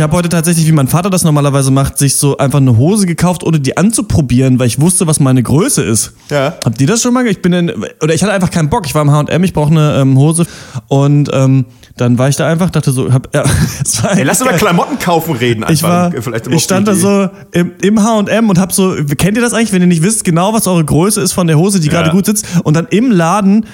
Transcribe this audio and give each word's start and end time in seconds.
Ich 0.00 0.02
habe 0.02 0.16
heute 0.16 0.30
tatsächlich, 0.30 0.66
wie 0.66 0.72
mein 0.72 0.88
Vater 0.88 1.10
das 1.10 1.24
normalerweise 1.24 1.70
macht, 1.70 1.98
sich 1.98 2.16
so 2.16 2.38
einfach 2.38 2.56
eine 2.56 2.78
Hose 2.78 3.04
gekauft, 3.04 3.44
ohne 3.44 3.60
die 3.60 3.76
anzuprobieren, 3.76 4.58
weil 4.58 4.66
ich 4.66 4.80
wusste, 4.80 5.06
was 5.06 5.20
meine 5.20 5.42
Größe 5.42 5.82
ist. 5.82 6.14
Ja. 6.30 6.56
Habt 6.64 6.80
ihr 6.80 6.86
das 6.86 7.02
schon 7.02 7.12
mal? 7.12 7.26
Ich 7.26 7.42
bin 7.42 7.52
in, 7.52 7.70
oder 8.02 8.14
ich 8.14 8.22
hatte 8.22 8.32
einfach 8.32 8.50
keinen 8.50 8.70
Bock. 8.70 8.86
Ich 8.86 8.94
war 8.94 9.02
im 9.02 9.10
H&M, 9.10 9.44
ich 9.44 9.52
brauche 9.52 9.70
eine 9.70 9.96
ähm, 10.00 10.16
Hose 10.16 10.46
und 10.88 11.28
ähm, 11.34 11.66
dann 11.98 12.16
war 12.16 12.30
ich 12.30 12.36
da 12.36 12.48
einfach, 12.48 12.70
dachte 12.70 12.92
so, 12.92 13.12
hab, 13.12 13.28
ja, 13.34 13.44
es 13.84 14.02
war 14.02 14.16
Ey, 14.16 14.24
lass 14.24 14.40
über 14.40 14.54
Klamotten 14.54 14.98
kaufen 14.98 15.34
reden. 15.34 15.64
ich 15.64 15.84
einfach. 15.84 16.14
war, 16.14 16.22
Vielleicht 16.22 16.46
ich 16.46 16.62
stand 16.62 16.88
da 16.88 16.94
so 16.94 17.28
im, 17.52 17.72
im 17.82 18.02
H&M 18.02 18.48
und 18.48 18.58
hab 18.58 18.72
so, 18.72 18.96
kennt 19.18 19.36
ihr 19.36 19.42
das 19.42 19.52
eigentlich, 19.52 19.74
wenn 19.74 19.82
ihr 19.82 19.86
nicht 19.86 20.02
wisst 20.02 20.24
genau, 20.24 20.54
was 20.54 20.66
eure 20.66 20.82
Größe 20.82 21.20
ist 21.20 21.34
von 21.34 21.46
der 21.46 21.58
Hose, 21.58 21.78
die 21.78 21.88
Ja. 21.88 21.92
gerade 21.92 22.10
gut 22.12 22.24
sitzt 22.24 22.46
und 22.64 22.72
dann 22.72 22.86
im 22.88 23.10
Laden 23.10 23.66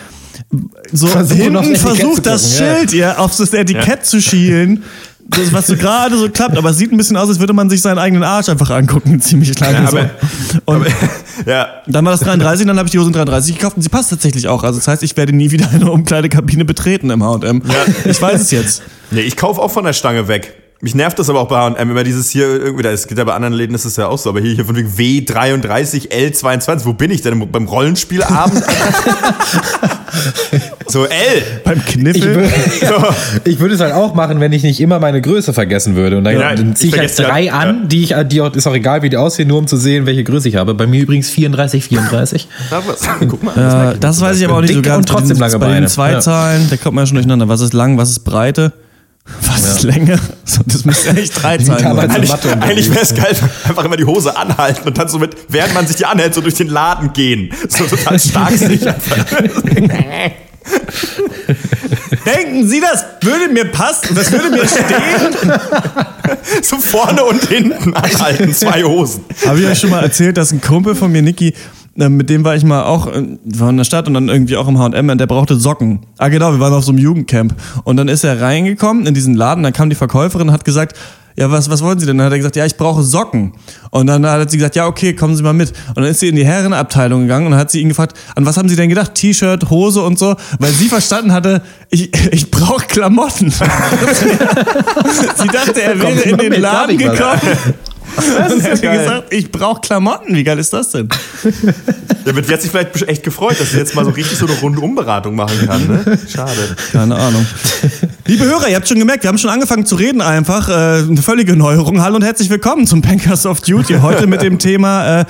so 0.92 1.06
Versuchen, 1.06 1.56
aufs 1.56 1.68
hinten 1.68 1.80
versucht 1.80 2.26
das 2.26 2.58
ja. 2.58 2.74
Schild 2.74 2.92
ja. 2.92 3.18
auf 3.18 3.36
das 3.36 3.52
Etikett 3.52 4.04
zu 4.04 4.20
schielen. 4.20 4.82
Das, 5.28 5.52
was 5.52 5.66
so 5.66 5.76
gerade 5.76 6.16
so 6.16 6.28
klappt, 6.30 6.56
aber 6.56 6.70
es 6.70 6.78
sieht 6.78 6.92
ein 6.92 6.96
bisschen 6.96 7.16
aus, 7.16 7.28
als 7.28 7.40
würde 7.40 7.52
man 7.52 7.68
sich 7.68 7.80
seinen 7.82 7.98
eigenen 7.98 8.22
Arsch 8.22 8.48
einfach 8.48 8.70
angucken, 8.70 9.20
ziemlich 9.20 9.58
lange 9.58 9.74
Ja, 9.84 9.86
so. 9.90 9.98
aber- 10.66 10.86
Ja. 11.46 11.68
dann 11.86 12.04
war 12.04 12.12
das 12.12 12.20
33, 12.20 12.66
dann 12.66 12.78
habe 12.78 12.86
ich 12.86 12.92
die 12.92 12.98
Hose 12.98 13.08
in 13.08 13.12
33 13.12 13.56
gekauft 13.56 13.76
und 13.76 13.82
sie 13.82 13.88
passt 13.88 14.10
tatsächlich 14.10 14.48
auch. 14.48 14.62
Also 14.62 14.78
das 14.78 14.88
heißt, 14.88 15.02
ich 15.02 15.16
werde 15.16 15.32
nie 15.34 15.50
wieder 15.50 15.68
eine 15.70 15.90
Umkleidekabine 15.90 16.64
betreten 16.64 17.10
im 17.10 17.22
H&M. 17.22 17.62
Ich 18.06 18.22
weiß 18.22 18.40
es 18.40 18.50
jetzt. 18.52 18.82
Nee, 19.10 19.20
ich 19.20 19.36
kaufe 19.36 19.60
auch 19.60 19.70
von 19.70 19.84
der 19.84 19.92
Stange 19.92 20.28
weg. 20.28 20.54
Mich 20.86 20.94
nervt 20.94 21.18
das 21.18 21.28
aber 21.28 21.40
auch 21.40 21.48
bei 21.48 21.56
H&M 21.56 21.90
immer 21.90 22.04
dieses 22.04 22.30
hier 22.30 22.46
irgendwie, 22.46 22.84
das 22.84 23.08
geht 23.08 23.18
ja 23.18 23.24
bei 23.24 23.34
anderen 23.34 23.54
Läden, 23.54 23.74
ist 23.74 23.84
es 23.86 23.96
ja 23.96 24.06
auch 24.06 24.18
so, 24.18 24.30
aber 24.30 24.38
hier, 24.38 24.54
hier 24.54 24.64
von 24.64 24.76
wegen 24.76 24.88
W33, 24.88 26.10
L22, 26.12 26.84
wo 26.84 26.92
bin 26.92 27.10
ich 27.10 27.22
denn? 27.22 27.50
Beim 27.50 27.66
Rollenspielabend? 27.66 28.62
so, 30.86 31.06
L! 31.06 31.10
Beim 31.64 31.78
Ich, 31.78 31.86
Kniffel. 31.86 32.36
wür- 32.38 33.12
ich 33.44 33.58
würde 33.58 33.74
es 33.74 33.80
halt 33.80 33.94
auch 33.94 34.14
machen, 34.14 34.38
wenn 34.38 34.52
ich 34.52 34.62
nicht 34.62 34.78
immer 34.80 35.00
meine 35.00 35.20
Größe 35.20 35.52
vergessen 35.52 35.96
würde. 35.96 36.18
Und 36.18 36.22
dann, 36.24 36.38
Ja, 36.38 36.54
dann 36.54 36.76
ziehe 36.76 36.90
ich 36.90 36.94
ich 36.94 37.00
halt 37.00 37.18
drei 37.18 37.42
ja, 37.46 37.54
an, 37.54 37.88
die 37.88 38.04
ich, 38.04 38.14
die 38.28 38.40
auch, 38.40 38.54
ist 38.54 38.68
auch 38.68 38.74
egal, 38.74 39.02
wie 39.02 39.10
die 39.10 39.16
aussehen, 39.16 39.48
nur 39.48 39.58
um 39.58 39.66
zu 39.66 39.76
sehen, 39.76 40.06
welche 40.06 40.22
Größe 40.22 40.48
ich 40.48 40.54
habe. 40.54 40.72
Bei 40.74 40.86
mir 40.86 41.02
übrigens 41.02 41.28
34, 41.30 41.82
34. 41.84 42.46
Na, 42.70 42.80
was? 42.86 43.00
Guck 43.28 43.42
mal. 43.42 43.54
Ja, 43.56 43.94
das 43.94 44.20
weiß 44.20 44.38
ich 44.38 44.44
aber 44.44 44.58
auch 44.58 44.60
nicht 44.60 44.72
so 44.74 44.82
ganz. 44.82 44.98
und 44.98 45.08
trotzdem 45.08 45.36
Bei 45.38 45.48
den- 45.48 45.60
lange 45.60 45.74
Bei 45.74 45.80
den 45.80 45.88
zwei 45.88 46.12
Ja. 46.12 46.20
Zahlen, 46.20 46.68
da 46.70 46.76
kommt 46.76 46.94
man 46.94 47.02
ja 47.02 47.06
schon 47.08 47.16
durcheinander. 47.16 47.48
Was 47.48 47.60
ist 47.60 47.72
lang, 47.74 47.98
was 47.98 48.10
ist 48.10 48.20
Breite? 48.20 48.72
Was 49.42 49.76
ist 49.76 49.82
Länge? 49.82 50.18
Das 50.66 50.84
müsste 50.84 51.10
eigentlich 51.10 51.30
drei 51.32 51.58
sein. 51.58 51.78
in 51.78 51.86
Eigentlich, 51.86 52.32
eigentlich 52.32 52.90
wäre 52.90 53.02
es 53.02 53.14
geil, 53.14 53.36
einfach 53.64 53.84
immer 53.84 53.96
die 53.96 54.04
Hose 54.04 54.36
anhalten 54.36 54.86
und 54.86 54.96
dann 54.96 55.08
so 55.08 55.18
mit, 55.18 55.36
während 55.48 55.74
man 55.74 55.86
sich 55.86 55.96
die 55.96 56.06
anhält, 56.06 56.34
so 56.34 56.40
durch 56.40 56.54
den 56.54 56.68
Laden 56.68 57.12
gehen. 57.12 57.52
So 57.68 57.84
total 57.84 58.18
stark 58.18 58.50
sich 58.56 58.86
einfach. 58.86 59.16
Denken 62.24 62.68
Sie, 62.68 62.80
das 62.80 63.04
würde 63.22 63.52
mir 63.52 63.66
passen? 63.66 64.14
Das 64.14 64.32
würde 64.32 64.50
mir 64.50 64.66
stehen? 64.66 65.52
So 66.62 66.78
vorne 66.78 67.24
und 67.24 67.44
hinten 67.44 67.94
anhalten, 67.94 68.52
zwei 68.52 68.82
Hosen. 68.82 69.24
Habe 69.46 69.60
ich 69.60 69.66
euch 69.66 69.78
schon 69.78 69.90
mal 69.90 70.02
erzählt, 70.02 70.36
dass 70.36 70.52
ein 70.52 70.60
Kumpel 70.60 70.94
von 70.94 71.10
mir, 71.12 71.22
Niki, 71.22 71.54
mit 71.96 72.30
dem 72.30 72.44
war 72.44 72.54
ich 72.56 72.64
mal 72.64 72.84
auch 72.84 73.06
äh, 73.06 73.38
war 73.44 73.70
in 73.70 73.76
der 73.76 73.84
Stadt 73.84 74.06
und 74.06 74.14
dann 74.14 74.28
irgendwie 74.28 74.56
auch 74.56 74.68
im 74.68 74.78
H&M 74.78 75.08
und 75.08 75.18
der 75.18 75.26
brauchte 75.26 75.56
Socken. 75.56 76.00
Ah 76.18 76.28
genau, 76.28 76.52
wir 76.52 76.60
waren 76.60 76.74
auf 76.74 76.84
so 76.84 76.92
einem 76.92 76.98
Jugendcamp 76.98 77.54
und 77.84 77.96
dann 77.96 78.08
ist 78.08 78.24
er 78.24 78.40
reingekommen 78.40 79.06
in 79.06 79.14
diesen 79.14 79.34
Laden, 79.34 79.62
dann 79.62 79.72
kam 79.72 79.90
die 79.90 79.96
Verkäuferin 79.96 80.48
und 80.48 80.54
hat 80.54 80.64
gesagt, 80.64 80.96
ja, 81.38 81.50
was, 81.50 81.68
was 81.68 81.82
wollen 81.82 81.98
Sie 81.98 82.06
denn? 82.06 82.16
Dann 82.16 82.26
hat 82.26 82.32
er 82.32 82.38
gesagt, 82.38 82.56
ja, 82.56 82.64
ich 82.64 82.78
brauche 82.78 83.02
Socken. 83.02 83.52
Und 83.90 84.06
dann 84.06 84.24
hat 84.26 84.50
sie 84.50 84.56
gesagt, 84.56 84.74
ja, 84.74 84.86
okay, 84.86 85.12
kommen 85.14 85.36
Sie 85.36 85.42
mal 85.42 85.52
mit. 85.52 85.70
Und 85.88 85.98
dann 85.98 86.06
ist 86.06 86.20
sie 86.20 86.28
in 86.28 86.36
die 86.36 86.46
Herrenabteilung 86.46 87.22
gegangen 87.22 87.46
und 87.48 87.56
hat 87.56 87.70
sie 87.70 87.82
ihn 87.82 87.90
gefragt, 87.90 88.16
an 88.34 88.46
was 88.46 88.56
haben 88.56 88.70
Sie 88.70 88.76
denn 88.76 88.88
gedacht? 88.88 89.14
T-Shirt, 89.14 89.68
Hose 89.68 90.02
und 90.02 90.18
so? 90.18 90.34
Weil 90.58 90.72
sie 90.72 90.88
verstanden 90.88 91.32
hatte, 91.32 91.60
ich, 91.90 92.10
ich 92.32 92.50
brauche 92.50 92.86
Klamotten. 92.86 93.50
sie 93.50 93.58
dachte, 95.48 95.82
er 95.82 96.00
wäre 96.00 96.20
in 96.22 96.38
den 96.38 96.60
Laden 96.60 96.98
sag 96.98 97.44
gekommen. 98.16 98.52
Und 98.52 98.60
hätte 98.62 98.80
geil. 98.82 98.98
gesagt, 98.98 99.32
ich 99.32 99.50
brauche 99.52 99.80
Klamotten. 99.80 100.34
Wie 100.34 100.44
geil 100.44 100.58
ist 100.58 100.72
das 100.72 100.90
denn? 100.90 101.08
Ja, 102.24 102.32
mit- 102.32 102.48
die 102.48 102.52
hat 102.52 102.62
sich 102.62 102.70
vielleicht 102.70 103.02
echt 103.08 103.22
gefreut, 103.22 103.56
dass 103.60 103.70
sie 103.70 103.78
jetzt 103.78 103.94
mal 103.94 104.04
so 104.04 104.10
richtig 104.10 104.36
so 104.38 104.46
eine 104.46 104.56
Rundumberatung 104.56 105.34
machen 105.36 105.66
kann. 105.66 105.86
Ne? 105.86 106.18
Schade. 106.28 106.76
Keine 106.92 107.14
Ahnung. 107.16 107.46
Liebe 108.26 108.44
Hörer, 108.44 108.68
ihr 108.68 108.76
habt 108.76 108.88
schon 108.88 108.98
gemerkt, 108.98 109.22
wir 109.22 109.28
haben 109.28 109.38
schon 109.38 109.50
angefangen 109.50 109.86
zu 109.86 109.94
reden 109.96 110.20
einfach. 110.20 110.68
Äh, 110.68 110.72
eine 111.08 111.22
völlige 111.22 111.56
Neuerung. 111.56 112.02
Hallo 112.02 112.16
und 112.16 112.22
herzlich 112.24 112.50
willkommen 112.50 112.86
zum 112.86 113.02
Pankers 113.02 113.46
of 113.46 113.60
Duty. 113.60 113.98
Heute 114.00 114.26
mit 114.26 114.42
dem 114.42 114.58
Thema 114.58 115.20
äh, 115.20 115.24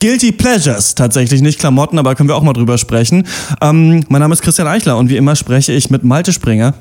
Guilty 0.00 0.32
Pleasures. 0.32 0.94
Tatsächlich 0.94 1.42
nicht 1.42 1.58
Klamotten, 1.58 1.98
aber 1.98 2.14
können 2.14 2.28
wir 2.28 2.36
auch 2.36 2.42
mal 2.42 2.52
drüber 2.52 2.78
sprechen. 2.78 3.26
Ähm, 3.60 4.04
mein 4.08 4.20
Name 4.20 4.32
ist 4.32 4.42
Christian 4.42 4.68
Eichler 4.68 4.96
und 4.96 5.10
wie 5.10 5.16
immer 5.16 5.34
spreche 5.36 5.72
ich 5.72 5.90
mit 5.90 6.04
Malte 6.04 6.32
Springer 6.32 6.74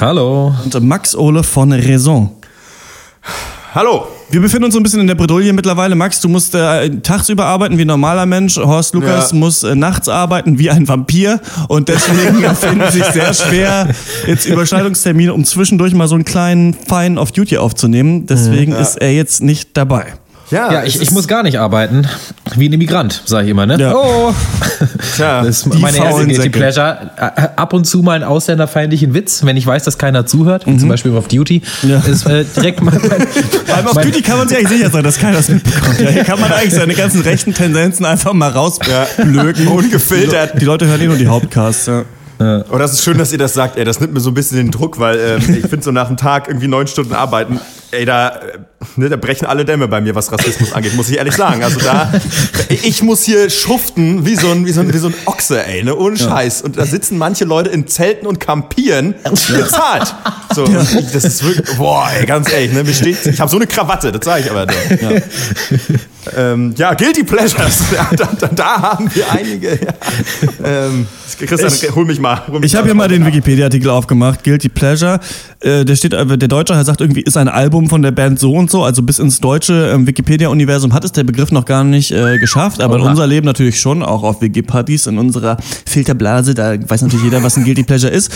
Hallo. 0.00 0.54
und 0.64 0.82
Max 0.82 1.14
Ole 1.14 1.42
von 1.42 1.70
Raison. 1.72 2.32
Hallo. 3.76 4.06
Wir 4.30 4.40
befinden 4.40 4.64
uns 4.64 4.72
so 4.72 4.80
ein 4.80 4.82
bisschen 4.82 5.02
in 5.02 5.06
der 5.06 5.16
Bredouille 5.16 5.52
mittlerweile. 5.52 5.94
Max, 5.94 6.18
du 6.22 6.30
musst 6.30 6.54
äh, 6.54 6.88
tagsüber 7.00 7.44
arbeiten 7.44 7.76
wie 7.76 7.82
ein 7.82 7.88
normaler 7.88 8.24
Mensch. 8.24 8.56
Horst 8.56 8.94
Lukas 8.94 9.32
Ja. 9.32 9.36
muss 9.36 9.64
äh, 9.64 9.74
nachts 9.74 10.08
arbeiten 10.08 10.58
wie 10.58 10.70
ein 10.70 10.88
Vampir. 10.88 11.40
Und 11.68 11.90
deswegen 11.90 12.42
finden 12.56 12.80
es 12.80 12.94
sich 12.94 13.04
sehr 13.04 13.34
schwer, 13.34 13.88
jetzt 14.26 14.46
Überschneidungstermine, 14.46 15.34
um 15.34 15.44
zwischendurch 15.44 15.92
mal 15.92 16.08
so 16.08 16.14
einen 16.14 16.24
kleinen 16.24 16.72
Fine 16.72 17.20
of 17.20 17.32
Duty 17.32 17.58
aufzunehmen. 17.58 18.24
Deswegen 18.24 18.72
ist 18.72 18.96
er 18.96 19.12
jetzt 19.12 19.42
nicht 19.42 19.76
dabei. 19.76 20.14
Ja, 20.50 20.82
es 20.82 20.94
ich, 20.94 21.02
ich 21.02 21.10
muss 21.10 21.26
gar 21.26 21.42
nicht 21.42 21.58
arbeiten. 21.58 22.06
Wie 22.54 22.68
ein 22.68 22.72
Immigrant, 22.72 23.22
sage 23.24 23.46
ich 23.46 23.50
immer, 23.50 23.66
ne? 23.66 23.76
Ja. 23.80 23.94
Oh! 23.96 24.32
Tja, 25.16 25.42
Das 25.42 25.48
ist 25.58 25.64
Die 25.74 25.78
meine 25.80 25.96
erste 25.96 26.10
faulen 26.12 26.26
Guilty 26.28 26.42
Säcke. 26.42 26.58
Pleasure. 26.58 27.10
Äh, 27.16 27.48
Ab 27.56 27.72
und 27.72 27.84
zu 27.84 27.98
mal 28.02 28.12
einen 28.12 28.24
ausländerfeindlichen 28.24 29.12
Witz, 29.14 29.44
wenn 29.44 29.56
ich 29.56 29.66
weiß, 29.66 29.82
dass 29.84 29.98
keiner 29.98 30.24
zuhört, 30.26 30.66
wie 30.66 30.76
zum 30.76 30.88
Beispiel 30.88 31.16
auf 31.16 31.26
Duty, 31.28 31.62
Mhm. 31.82 31.90
Ja. 31.90 31.98
ist 31.98 32.26
äh, 32.26 32.44
direkt 32.56 32.80
mein, 32.82 32.94
mein, 32.94 33.26
Vor 33.66 33.74
allem 33.76 33.86
auf 33.88 34.00
Duty 34.00 34.22
kann 34.22 34.38
man 34.38 34.48
sich 34.48 34.58
eigentlich 34.58 34.78
sicher 34.78 34.90
sein, 34.90 35.02
dass 35.02 35.18
keiner 35.18 35.36
das 35.38 35.48
mitbekommt. 35.48 35.98
Ja, 36.00 36.10
hier 36.10 36.24
kann 36.24 36.38
man 36.40 36.52
eigentlich 36.52 36.74
seine 36.74 36.94
ganzen 36.94 37.22
rechten 37.22 37.52
Tendenzen 37.52 38.06
einfach 38.06 38.32
mal 38.32 38.50
rausblöken. 38.50 39.66
Ungefiltert. 39.68 40.60
Die 40.60 40.64
Leute 40.64 40.86
hören 40.86 41.00
eh 41.00 41.06
nur 41.06 41.16
die 41.16 41.26
Hauptcasts. 41.26 41.86
Ja. 41.86 42.04
Oh, 42.70 42.76
das 42.76 42.92
ist 42.92 43.02
schön, 43.02 43.16
dass 43.18 43.32
ihr 43.32 43.38
das 43.38 43.54
sagt. 43.54 43.78
Ey, 43.78 43.84
das 43.84 43.98
nimmt 43.98 44.12
mir 44.12 44.20
so 44.20 44.30
ein 44.30 44.34
bisschen 44.34 44.58
den 44.58 44.70
Druck, 44.70 44.98
weil 45.00 45.18
ähm, 45.18 45.56
ich 45.56 45.66
finde 45.68 45.82
so 45.82 45.90
nach 45.90 46.08
einem 46.08 46.18
Tag 46.18 46.48
irgendwie 46.48 46.68
neun 46.68 46.86
Stunden 46.86 47.14
arbeiten, 47.14 47.58
ey, 47.96 48.04
da, 48.04 48.28
äh, 48.28 48.58
ne, 48.96 49.08
da 49.08 49.16
brechen 49.16 49.46
alle 49.46 49.64
Dämme 49.64 49.88
bei 49.88 50.00
mir, 50.00 50.14
was 50.14 50.30
Rassismus 50.30 50.72
angeht, 50.72 50.94
muss 50.94 51.08
ich 51.08 51.16
ehrlich 51.16 51.34
sagen. 51.34 51.62
Also 51.64 51.80
da, 51.80 52.12
ich 52.68 53.02
muss 53.02 53.24
hier 53.24 53.50
schuften 53.50 54.24
wie 54.26 54.36
so 54.36 54.50
ein, 54.50 54.66
wie 54.66 54.72
so 54.72 54.80
ein, 54.82 54.92
wie 54.92 54.98
so 54.98 55.08
ein 55.08 55.14
Ochse, 55.24 55.64
ey, 55.66 55.82
ne, 55.82 55.96
ohne 55.96 56.16
Scheiß. 56.16 56.62
Und 56.62 56.76
da 56.78 56.84
sitzen 56.86 57.18
manche 57.18 57.44
Leute 57.44 57.70
in 57.70 57.86
Zelten 57.86 58.26
und 58.26 58.38
kampieren, 58.40 59.14
bezahlt. 59.24 60.14
So, 60.54 60.64
ich, 60.64 61.12
das 61.12 61.24
ist 61.24 61.44
wirklich, 61.44 61.76
boah, 61.76 62.08
ey, 62.18 62.26
ganz 62.26 62.52
ehrlich, 62.52 62.72
ne, 62.72 62.84
steht, 62.92 63.26
ich 63.26 63.40
habe 63.40 63.50
so 63.50 63.56
eine 63.56 63.66
Krawatte, 63.66 64.12
das 64.12 64.24
sage 64.24 64.44
ich 64.44 64.50
aber 64.50 64.66
dir. 64.66 64.76
Ja. 65.00 65.10
Ähm, 66.36 66.74
ja, 66.76 66.94
Guilty 66.94 67.22
Pleasures, 67.24 67.84
da, 68.16 68.26
da, 68.40 68.48
da 68.48 68.82
haben 68.82 69.08
wir 69.14 69.30
einige. 69.30 69.70
Ja. 69.70 70.86
Ähm, 70.86 71.06
Christian, 71.38 71.72
Ich- 71.72 71.94
hol 71.94 72.04
mich 72.04 72.18
mal. 72.18 72.42
Hol 72.48 72.60
mich 72.60 72.72
Ich 72.72 72.76
habe 72.76 72.86
hier 72.86 72.94
mal 72.94 73.08
den 73.08 73.24
Wikipedia-Artikel 73.24 73.90
aufgemacht, 73.90 74.42
Guilty 74.42 74.68
Pleasure. 74.68 75.20
Äh, 75.60 75.84
der 75.84 75.94
steht, 75.96 76.14
äh, 76.14 76.38
der 76.38 76.48
Deutsche 76.48 76.82
sagt 76.84 77.00
irgendwie, 77.00 77.20
ist 77.20 77.36
ein 77.36 77.48
Album 77.48 77.85
von 77.88 78.02
der 78.02 78.10
Band 78.10 78.38
so 78.38 78.52
und 78.52 78.70
so. 78.70 78.84
Also 78.84 79.02
bis 79.02 79.18
ins 79.18 79.40
deutsche 79.40 79.90
ähm, 79.92 80.06
Wikipedia-Universum 80.06 80.92
hat 80.92 81.04
es 81.04 81.12
der 81.12 81.24
Begriff 81.24 81.52
noch 81.52 81.64
gar 81.64 81.84
nicht 81.84 82.10
äh, 82.10 82.38
geschafft, 82.38 82.80
aber 82.80 82.96
in 82.96 83.02
Oha. 83.02 83.10
unser 83.10 83.26
Leben 83.26 83.46
natürlich 83.46 83.80
schon, 83.80 84.02
auch 84.02 84.22
auf 84.22 84.40
WG-Partys, 84.40 85.06
in 85.06 85.18
unserer 85.18 85.56
Filterblase, 85.86 86.54
da 86.54 86.76
weiß 86.88 87.02
natürlich 87.02 87.24
jeder, 87.24 87.42
was 87.42 87.56
ein 87.56 87.64
Guilty 87.64 87.82
Pleasure 87.82 88.12
ist. 88.12 88.30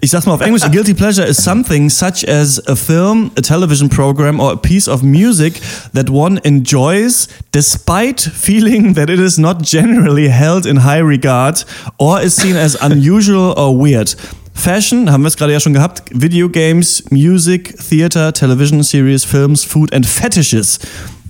Ich 0.00 0.10
sag's 0.10 0.26
mal 0.26 0.34
auf 0.34 0.40
Englisch, 0.40 0.62
a 0.62 0.68
Guilty 0.68 0.94
Pleasure 0.94 1.26
is 1.26 1.36
something 1.36 1.90
such 1.90 2.26
as 2.28 2.62
a 2.66 2.76
film, 2.76 3.30
a 3.36 3.40
television 3.40 3.88
program 3.88 4.40
or 4.40 4.52
a 4.52 4.56
piece 4.56 4.88
of 4.88 5.02
music 5.02 5.60
that 5.94 6.08
one 6.10 6.38
enjoys 6.44 7.28
despite 7.52 8.20
feeling 8.20 8.94
that 8.94 9.10
it 9.10 9.18
is 9.18 9.38
not 9.38 9.62
generally 9.62 10.28
held 10.28 10.66
in 10.66 10.78
high 10.78 11.02
regard 11.02 11.64
or 11.98 12.20
is 12.20 12.34
seen 12.34 12.56
as 12.56 12.76
unusual 12.80 13.54
or 13.56 13.76
weird. 13.76 14.14
Fashion, 14.54 15.10
haben 15.10 15.22
wir 15.22 15.28
es 15.28 15.36
gerade 15.36 15.52
ja 15.52 15.60
schon 15.60 15.72
gehabt, 15.72 16.02
Video 16.12 16.48
Games, 16.48 17.04
Music, 17.10 17.74
Theater, 17.88 18.32
Television 18.32 18.82
Series, 18.82 19.24
Films, 19.24 19.64
Food 19.64 19.92
and 19.92 20.06
Fetishes 20.06 20.78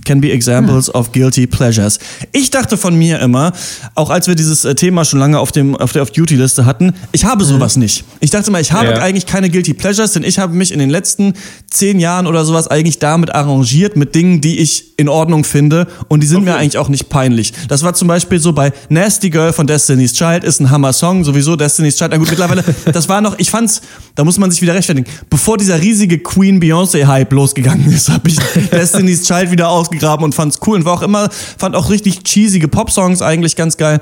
can 0.05 0.21
be 0.21 0.31
examples 0.31 0.93
of 0.93 1.11
guilty 1.11 1.47
pleasures. 1.47 1.99
Ich 2.31 2.49
dachte 2.51 2.77
von 2.77 2.95
mir 2.95 3.19
immer, 3.19 3.53
auch 3.95 4.09
als 4.09 4.27
wir 4.27 4.35
dieses 4.35 4.65
äh, 4.65 4.75
Thema 4.75 5.05
schon 5.05 5.19
lange 5.19 5.39
auf, 5.39 5.51
dem, 5.51 5.75
auf 5.75 5.91
der 5.91 6.01
Off-Duty-Liste 6.01 6.65
hatten, 6.65 6.93
ich 7.11 7.25
habe 7.25 7.43
sowas 7.45 7.75
nicht. 7.77 8.03
Ich 8.19 8.29
dachte 8.29 8.51
mal, 8.51 8.61
ich 8.61 8.71
habe 8.71 8.87
Ja. 8.87 8.97
eigentlich 9.01 9.25
keine 9.25 9.49
guilty 9.49 9.73
pleasures, 9.73 10.11
denn 10.13 10.23
ich 10.23 10.39
habe 10.39 10.53
mich 10.53 10.71
in 10.71 10.79
den 10.79 10.89
letzten 10.89 11.33
zehn 11.71 11.99
Jahren 11.99 12.27
oder 12.27 12.43
sowas 12.45 12.67
eigentlich 12.67 12.99
damit 12.99 13.33
arrangiert, 13.33 13.95
mit 13.95 14.15
Dingen, 14.15 14.41
die 14.41 14.59
ich 14.59 14.97
in 14.99 15.09
Ordnung 15.09 15.43
finde 15.43 15.87
und 16.07 16.21
die 16.21 16.27
sind 16.27 16.43
mir 16.43 16.55
eigentlich 16.55 16.77
auch 16.77 16.89
nicht 16.89 17.09
peinlich. 17.09 17.53
Das 17.67 17.83
war 17.83 17.93
zum 17.93 18.07
Beispiel 18.07 18.39
so 18.39 18.53
bei 18.53 18.71
Nasty 18.89 19.29
Girl 19.29 19.53
von 19.53 19.67
Destiny's 19.67 20.13
Child, 20.13 20.43
ist 20.43 20.59
ein 20.59 20.69
Hammer-Song, 20.69 21.23
sowieso 21.23 21.55
Destiny's 21.55 21.95
Child. 21.97 22.11
Na 22.11 22.17
gut, 22.17 22.29
mittlerweile, 22.29 22.63
das 22.91 23.09
war 23.09 23.21
noch, 23.21 23.39
ich 23.39 23.49
fand's, 23.49 23.81
da 24.15 24.23
muss 24.23 24.37
man 24.37 24.51
sich 24.51 24.61
wieder 24.61 24.73
rechtfertigen. 24.75 25.09
Bevor 25.29 25.57
dieser 25.57 25.81
riesige 25.81 26.19
Queen 26.19 26.59
Beyoncé-Hype 26.61 27.31
losgegangen 27.33 27.91
ist, 27.91 28.09
habe 28.09 28.29
ich 28.29 28.35
Destiny's 28.71 29.23
Child 29.23 29.51
wieder 29.51 29.69
ausgesucht 29.69 29.92
ausgegraben 29.93 30.23
und 30.23 30.35
fand's 30.35 30.59
cool 30.65 30.77
und 30.77 30.85
war 30.85 30.93
auch 30.93 31.01
immer, 31.01 31.29
fand 31.57 31.75
auch 31.75 31.89
richtig 31.89 32.23
cheesige 32.23 32.67
Popsongs 32.67 33.21
eigentlich 33.21 33.55
ganz 33.55 33.77
geil. 33.77 34.01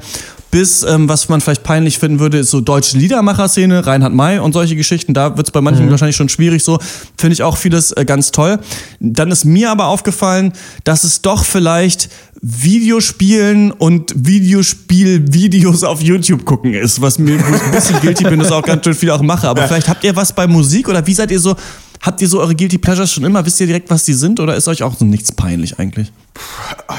Bis, 0.50 0.84
ähm, 0.84 1.08
was 1.08 1.30
man 1.30 1.40
vielleicht 1.40 1.64
peinlich 1.64 1.98
finden 1.98 2.20
würde, 2.20 2.40
ist 2.40 2.52
so 2.52 2.60
deutsche 2.60 2.98
Liedermacher-Szene, 2.98 3.88
Reinhard 3.88 4.14
May 4.14 4.38
und 4.38 4.52
solche 4.52 4.76
Geschichten. 4.76 5.14
Da 5.14 5.38
wird's 5.38 5.52
bei 5.52 5.62
manchen 5.62 5.90
wahrscheinlich 5.90 6.18
schon 6.18 6.28
schwierig 6.28 6.62
so. 6.62 6.78
Finde 7.18 7.36
ich 7.36 7.42
auch 7.42 7.56
vieles 7.56 7.94
äh, 7.94 8.04
ganz 8.04 8.32
toll. 8.32 8.60
Dann 9.00 9.32
ist 9.32 9.46
mir 9.46 9.72
aber 9.72 9.86
aufgefallen, 9.86 10.52
dass 10.84 11.06
es 11.06 11.22
doch 11.22 11.46
vielleicht 11.46 12.10
Videospielen 12.42 13.72
und 13.72 14.12
Videospiel-Videos 14.14 15.86
auf 15.86 16.02
YouTube 16.02 16.44
gucken 16.44 16.74
ist, 16.74 17.02
was 17.02 17.18
mir 17.18 17.40
ein 17.40 17.72
bisschen 17.72 18.02
guilty 18.02 18.26
bin, 18.26 18.40
das 18.40 18.52
auch 18.52 18.64
ganz 18.64 18.84
schön 18.84 18.94
viel 18.94 19.12
auch 19.12 19.22
mache. 19.22 19.48
Aber 19.48 19.66
vielleicht 19.68 19.88
habt 19.88 20.04
ihr 20.04 20.18
was 20.18 20.34
bei 20.34 20.48
Musik 20.48 20.90
oder 20.90 21.08
wie 21.08 21.14
seid 21.14 21.32
ihr 21.32 21.40
so, 21.40 21.56
habt 22.02 22.22
ihr 22.22 22.28
so 22.28 22.40
eure 22.40 22.56
Guilty 22.56 22.78
Pleasures 22.78 23.14
schon 23.14 23.24
immer? 23.24 23.46
Wisst 23.46 23.60
ihr 23.60 23.68
direkt, 23.68 23.90
was 23.90 24.06
die 24.06 24.14
sind 24.14 24.40
oder 24.40 24.56
ist 24.56 24.68
euch 24.68 24.84
auch 24.84 24.98
so 24.98 25.06
nichts 25.06 25.32
peinlich 25.32 25.80
eigentlich? 25.80 26.12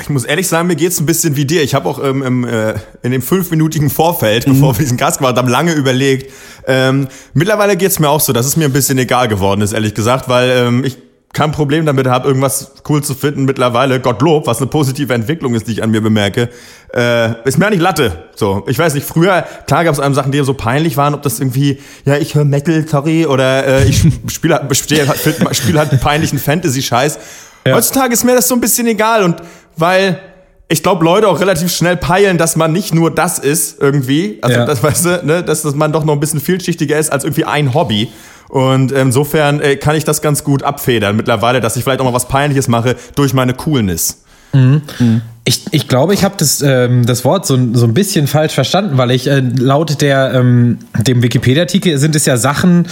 Ich 0.01 0.09
muss 0.09 0.25
ehrlich 0.25 0.49
sagen, 0.49 0.69
mir 0.69 0.77
geht's 0.77 1.01
ein 1.01 1.07
bisschen 1.07 1.37
wie 1.37 1.45
dir. 1.45 1.63
Ich 1.63 1.75
habe 1.75 1.89
auch 1.89 2.03
ähm, 2.03 2.23
im, 2.23 2.45
äh, 2.45 2.75
in 3.03 3.13
dem 3.13 3.23
fünfminütigen 3.23 3.91
Vorfeld, 3.91 4.45
bevor 4.47 4.75
wir 4.77 4.83
diesen 4.83 4.97
Gast 4.97 5.19
gemacht 5.19 5.37
haben, 5.37 5.49
lange 5.49 5.73
überlegt. 5.73 6.31
Ähm, 6.67 7.09
mittlerweile 7.35 7.77
geht's 7.77 7.99
mir 7.99 8.09
auch 8.09 8.21
so, 8.21 8.33
dass 8.33 8.47
es 8.47 8.57
mir 8.57 8.67
ein 8.67 8.73
bisschen 8.73 8.99
egal 8.99 9.29
geworden 9.29 9.61
ist, 9.61 9.73
ehrlich 9.73 9.95
gesagt, 9.95 10.29
weil 10.29 10.51
ähm, 10.51 10.85
ich 10.85 10.97
kein 11.33 11.51
Problem 11.51 11.87
damit 11.87 12.07
habe, 12.07 12.29
irgendwas 12.29 12.73
cool 12.89 13.03
zu 13.03 13.15
finden 13.15 13.47
mittlerweile. 13.47 14.01
Gottlob, 14.01 14.47
was 14.47 14.59
eine 14.59 14.67
positive 14.67 15.15
Entwicklung 15.15 15.55
ist, 15.55 15.67
die 15.67 15.73
ich 15.73 15.83
an 15.83 15.91
mir 15.91 16.03
bemerke. 16.03 16.51
Äh, 16.95 17.49
ist 17.49 17.59
mir 17.59 17.71
nicht 17.71 17.81
Latte. 17.81 18.25
So, 18.35 18.65
ich 18.69 18.79
weiß 18.79 18.93
nicht, 18.95 19.07
früher, 19.07 19.47
klar 19.67 19.85
gab 19.85 19.95
es 19.95 20.01
einem 20.01 20.15
Sachen, 20.15 20.31
die 20.31 20.43
so 20.45 20.53
peinlich 20.53 20.99
waren, 20.99 21.15
ob 21.15 21.23
das 21.23 21.41
irgendwie, 21.41 21.79
ja, 22.05 22.17
ich 22.19 22.35
höre 22.35 22.45
Metal, 22.45 22.87
sorry, 22.87 23.25
oder 23.27 23.67
äh, 23.67 23.85
ich 23.89 24.03
spiele 24.29 24.57
halt, 24.57 24.77
spiel 24.77 25.09
halt, 25.09 25.57
spiel 25.57 25.79
halt 25.79 25.99
peinlichen 26.03 26.39
Fantasy-Scheiß. 26.39 27.19
Ja. 27.67 27.77
Heutzutage 27.77 28.13
ist 28.13 28.25
mir 28.25 28.35
das 28.35 28.49
so 28.49 28.55
ein 28.55 28.61
bisschen 28.61 28.87
egal 28.87 29.23
und 29.23 29.37
weil 29.77 30.21
ich 30.69 30.83
glaube, 30.83 31.05
Leute 31.05 31.29
auch 31.29 31.39
relativ 31.39 31.71
schnell 31.71 31.97
peilen, 31.97 32.39
dass 32.39 32.57
man 32.57 32.73
nicht 32.73 32.95
nur 32.95 33.11
das 33.11 33.39
ist 33.39 33.81
irgendwie, 33.81 34.39
also 34.43 34.59
Ja. 34.61 34.65
das 34.67 34.83
weißt 34.83 35.05
du, 35.05 35.21
ne, 35.23 35.43
dass, 35.43 35.63
dass 35.63 35.75
man 35.75 35.93
doch 35.93 36.05
noch 36.05 36.15
ein 36.15 36.21
bisschen 36.21 36.41
vielschichtiger 36.41 36.99
ist 36.99 37.13
als 37.13 37.25
irgendwie 37.25 37.45
ein 37.45 37.75
Hobby. 37.75 38.11
Und 38.53 38.93
insofern 38.93 39.63
äh, 39.63 39.77
kann 39.77 39.97
ich 39.97 40.05
das 40.05 40.21
ganz 40.21 40.45
gut 40.45 40.63
abfedern 40.63 41.17
mittlerweile, 41.17 41.63
dass 41.63 41.75
ich 41.77 41.85
vielleicht 41.85 42.01
auch 42.01 42.05
mal 42.05 42.13
was 42.13 42.29
Peinliches 42.29 42.69
mache 42.69 42.97
durch 43.15 43.33
meine 43.33 43.55
Coolness. 43.55 44.25
Ich, 45.45 45.65
ich 45.71 45.89
glaube, 45.89 46.13
ich 46.13 46.23
habe 46.23 46.35
das, 46.37 46.61
ähm, 46.61 47.07
das 47.07 47.25
Wort 47.25 47.47
so, 47.47 47.59
so 47.73 47.87
ein 47.87 47.95
bisschen 47.95 48.27
falsch 48.27 48.53
verstanden, 48.53 48.99
weil 48.99 49.11
ich 49.11 49.27
äh, 49.27 49.41
laut 49.41 50.03
der, 50.03 50.35
ähm, 50.35 50.81
dem 50.99 51.23
Wikipedia-Artikel 51.23 51.97
sind 51.97 52.15
es 52.15 52.27
ja 52.27 52.37
Sachen, 52.37 52.87